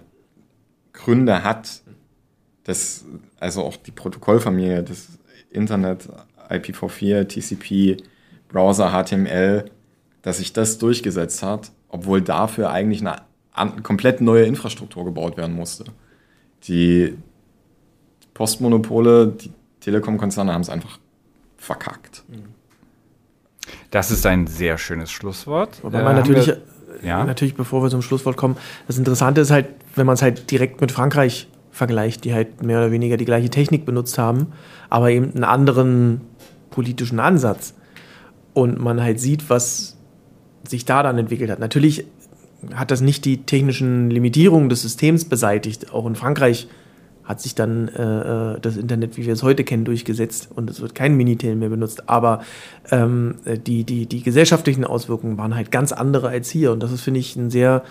Gründe 0.92 1.42
hat, 1.42 1.82
dass 2.64 3.04
also 3.38 3.62
auch 3.62 3.76
die 3.76 3.90
Protokollfamilie, 3.90 4.82
das 4.82 5.18
Internet, 5.50 6.08
IPv4, 6.48 7.28
TCP, 7.28 8.02
Browser, 8.48 8.90
HTML, 8.90 9.70
dass 10.22 10.38
sich 10.38 10.52
das 10.52 10.78
durchgesetzt 10.78 11.42
hat, 11.42 11.70
obwohl 11.88 12.22
dafür 12.22 12.70
eigentlich 12.70 13.06
eine 13.06 13.82
komplett 13.82 14.20
neue 14.20 14.44
Infrastruktur 14.44 15.04
gebaut 15.04 15.36
werden 15.36 15.54
musste. 15.54 15.84
Die 16.64 17.16
Postmonopole, 18.34 19.28
die 19.28 19.52
Telekom-Konzerne 19.80 20.52
haben 20.52 20.62
es 20.62 20.68
einfach 20.68 20.98
verkackt. 21.58 22.22
das 23.90 24.10
ist 24.10 24.24
ein 24.26 24.46
sehr 24.46 24.78
schönes 24.78 25.10
Schlusswort. 25.10 25.82
Wobei 25.82 26.00
Äh, 26.00 26.02
man 26.04 26.12
haben 26.16 26.20
natürlich, 26.20 26.46
wir- 26.46 26.60
ja. 27.02 27.24
natürlich, 27.24 27.54
bevor 27.54 27.82
wir 27.82 27.90
zum 27.90 28.02
Schlusswort 28.02 28.36
kommen, 28.36 28.56
das 28.86 28.98
Interessante 28.98 29.40
ist 29.40 29.50
halt, 29.50 29.66
wenn 29.94 30.06
man 30.06 30.14
es 30.14 30.22
halt 30.22 30.50
direkt 30.50 30.80
mit 30.80 30.92
Frankreich 30.92 31.48
vergleicht, 31.72 32.24
die 32.24 32.32
halt 32.32 32.62
mehr 32.62 32.78
oder 32.78 32.90
weniger 32.92 33.16
die 33.16 33.24
gleiche 33.24 33.50
Technik 33.50 33.84
benutzt 33.84 34.18
haben, 34.18 34.52
aber 34.88 35.10
eben 35.10 35.32
einen 35.34 35.44
anderen 35.44 36.20
politischen 36.70 37.18
Ansatz. 37.20 37.74
Und 38.54 38.80
man 38.80 39.02
halt 39.02 39.20
sieht, 39.20 39.50
was 39.50 39.96
sich 40.66 40.84
da 40.84 41.02
dann 41.02 41.18
entwickelt 41.18 41.50
hat. 41.50 41.58
Natürlich 41.58 42.06
hat 42.74 42.90
das 42.90 43.00
nicht 43.02 43.24
die 43.24 43.42
technischen 43.42 44.10
Limitierungen 44.10 44.68
des 44.68 44.82
Systems 44.82 45.26
beseitigt. 45.26 45.92
Auch 45.92 46.06
in 46.06 46.16
Frankreich 46.16 46.68
hat 47.26 47.40
sich 47.40 47.54
dann 47.54 47.88
äh, 47.88 48.54
äh, 48.54 48.60
das 48.60 48.76
Internet, 48.76 49.16
wie 49.16 49.26
wir 49.26 49.32
es 49.32 49.42
heute 49.42 49.64
kennen, 49.64 49.84
durchgesetzt 49.84 50.48
und 50.54 50.70
es 50.70 50.80
wird 50.80 50.94
kein 50.94 51.16
Minitel 51.16 51.56
mehr 51.56 51.68
benutzt. 51.68 52.08
Aber 52.08 52.40
ähm, 52.90 53.36
äh, 53.44 53.58
die, 53.58 53.84
die, 53.84 54.06
die 54.06 54.22
gesellschaftlichen 54.22 54.84
Auswirkungen 54.84 55.36
waren 55.36 55.54
halt 55.54 55.72
ganz 55.72 55.92
andere 55.92 56.28
als 56.28 56.48
hier. 56.48 56.72
Und 56.72 56.82
das 56.82 56.92
ist, 56.92 57.02
finde 57.02 57.20
ich, 57.20 57.34
ein 57.34 57.50
sehr 57.50 57.82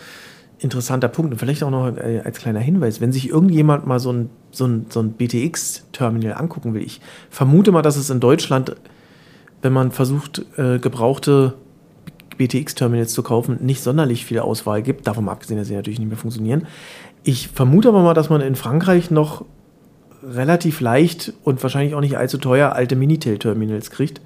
interessanter 0.60 1.10
Punkt. 1.10 1.34
Und 1.34 1.38
vielleicht 1.38 1.64
auch 1.64 1.70
noch 1.70 1.98
äh, 1.98 2.22
als 2.24 2.40
kleiner 2.40 2.62
Hinweis, 2.62 3.02
wenn 3.02 3.12
sich 3.12 3.30
irgendjemand 3.30 3.86
mal 3.86 4.00
so 4.00 4.14
ein, 4.14 4.30
so 4.52 4.66
ein, 4.66 4.86
so 4.90 5.02
ein 5.02 5.12
BTX-Terminal 5.12 6.34
angucken 6.34 6.74
will, 6.74 6.82
ich 6.82 7.02
vermute 7.30 7.74
mal, 7.74 7.82
dass 7.82 7.98
es 7.98 8.10
in 8.10 8.22
Deutschland, 8.22 8.76
wenn 9.62 9.74
man 9.74 9.92
versucht, 9.92 10.46
äh, 10.58 10.80
gebrauchte 10.80 11.56
BTX-Terminals 12.38 13.14
zu 13.14 13.24
kaufen, 13.24 13.60
nicht 13.62 13.82
sonderlich 13.82 14.26
viel 14.26 14.40
Auswahl 14.40 14.82
gibt, 14.82 15.08
davon 15.08 15.28
abgesehen, 15.30 15.58
dass 15.58 15.68
sie 15.68 15.76
natürlich 15.76 16.00
nicht 16.00 16.10
mehr 16.10 16.18
funktionieren. 16.18 16.68
Ich 17.28 17.48
vermute 17.48 17.88
aber 17.88 18.04
mal, 18.04 18.14
dass 18.14 18.30
man 18.30 18.40
in 18.42 18.56
Frankreich 18.56 19.10
noch 19.10 19.46
relativ 20.24 20.80
leicht 20.80 21.34
und 21.44 21.62
wahrscheinlich 21.64 21.96
auch 21.96 22.00
nicht 22.00 22.20
allzu 22.20 22.38
teuer 22.38 22.74
alte 22.74 22.96
Minitel-Terminals 22.96 23.90
kriegt, 23.90 24.22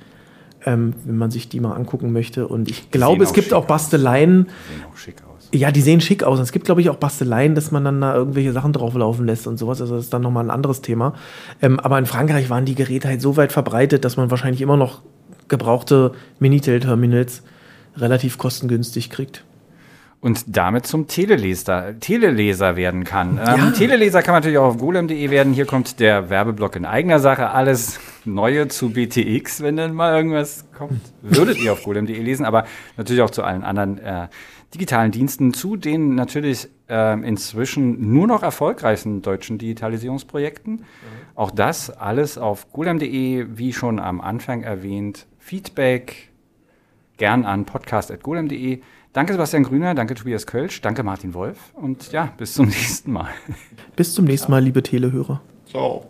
ähm, 0.65 0.93
wenn 1.05 1.15
man 1.15 1.31
sich 1.31 1.47
die 1.47 1.61
mal 1.61 1.75
angucken 1.75 2.11
möchte. 2.11 2.45
Und 2.49 2.69
ich 2.69 2.91
glaube, 2.91 3.23
es 3.23 3.31
gibt 3.31 3.53
auch 3.53 3.65
Basteleien. 3.65 4.47
Die 4.47 4.73
sehen 4.73 4.85
auch 4.91 4.97
schick 4.97 5.15
aus. 5.23 5.47
Ja, 5.53 5.71
die 5.71 5.79
sehen 5.79 6.01
schick 6.01 6.25
aus. 6.25 6.39
Es 6.39 6.51
gibt, 6.51 6.65
glaube 6.65 6.81
ich, 6.81 6.89
auch 6.89 6.97
Basteleien, 6.97 7.55
dass 7.55 7.71
man 7.71 7.85
dann 7.85 8.01
da 8.01 8.13
irgendwelche 8.13 8.51
Sachen 8.51 8.73
drauflaufen 8.73 9.25
lässt 9.25 9.47
und 9.47 9.57
sowas. 9.57 9.79
Also 9.79 9.95
das 9.95 10.03
ist 10.03 10.13
dann 10.13 10.21
nochmal 10.21 10.43
ein 10.43 10.51
anderes 10.51 10.81
Thema. 10.81 11.13
Ähm, 11.61 11.79
aber 11.79 11.97
in 11.99 12.05
Frankreich 12.05 12.49
waren 12.49 12.65
die 12.65 12.75
Geräte 12.75 13.07
halt 13.07 13.21
so 13.21 13.37
weit 13.37 13.53
verbreitet, 13.53 14.03
dass 14.03 14.17
man 14.17 14.29
wahrscheinlich 14.29 14.59
immer 14.59 14.75
noch 14.75 15.03
gebrauchte 15.47 16.11
Minitel-Terminals 16.39 17.43
relativ 17.95 18.37
kostengünstig 18.37 19.09
kriegt 19.09 19.45
und 20.21 20.43
damit 20.47 20.85
zum 20.85 21.07
Teleleser, 21.07 21.97
Teleleser 21.99 22.75
werden 22.75 23.05
kann. 23.05 23.37
Ähm, 23.37 23.45
ja. 23.45 23.55
Ähm, 23.55 23.73
Teleleser 23.73 24.21
kann 24.21 24.33
man 24.33 24.41
natürlich 24.41 24.57
auch 24.57 24.67
auf 24.67 24.77
golem.de 24.77 25.29
werden. 25.29 25.53
Hier 25.53 25.65
kommt 25.65 25.99
der 25.99 26.29
Werbeblock 26.29 26.75
in 26.75 26.85
eigener 26.85 27.19
Sache. 27.19 27.49
Alles 27.51 27.99
Neue 28.25 28.67
zu 28.67 28.91
BTX, 28.91 29.61
wenn 29.61 29.77
dann 29.77 29.93
mal 29.93 30.15
irgendwas 30.15 30.65
kommt, 30.77 31.01
würdet 31.21 31.57
ihr 31.57 31.71
auf 31.71 31.83
golem.de 31.83 32.21
lesen, 32.21 32.45
aber 32.45 32.65
natürlich 32.97 33.21
auch 33.21 33.29
zu 33.29 33.43
allen 33.43 33.63
anderen 33.63 33.97
äh, 33.97 34.27
digitalen 34.73 35.11
Diensten, 35.11 35.53
zu 35.53 35.77
den 35.77 36.15
natürlich 36.15 36.67
äh, 36.89 37.13
inzwischen 37.21 38.13
nur 38.13 38.27
noch 38.27 38.43
erfolgreichsten 38.43 39.21
deutschen 39.21 39.57
Digitalisierungsprojekten. 39.57 40.73
Mhm. 40.73 40.83
Auch 41.33 41.51
das 41.51 41.89
alles 41.89 42.37
auf 42.37 42.71
golem.de, 42.73 43.47
wie 43.51 43.71
schon 43.73 43.99
am 43.99 44.19
Anfang 44.19 44.63
erwähnt. 44.63 45.27
Feedback 45.39 46.29
gern 47.17 47.45
an 47.45 47.65
podcast.golem.de. 47.65 48.81
Danke 49.13 49.33
Sebastian 49.33 49.63
Grüner, 49.63 49.95
danke 49.95 50.13
Tobias 50.13 50.45
Kölsch, 50.45 50.81
danke 50.81 51.01
Martin 51.03 51.33
Wolf 51.33 51.57
und 51.73 52.11
ja, 52.11 52.31
bis 52.37 52.53
zum 52.53 52.65
nächsten 52.67 53.11
Mal. 53.11 53.29
Bis 53.95 54.13
zum 54.13 54.25
nächsten 54.25 54.51
Mal, 54.51 54.63
liebe 54.63 54.83
Telehörer. 54.83 55.41
Ciao. 55.65 56.05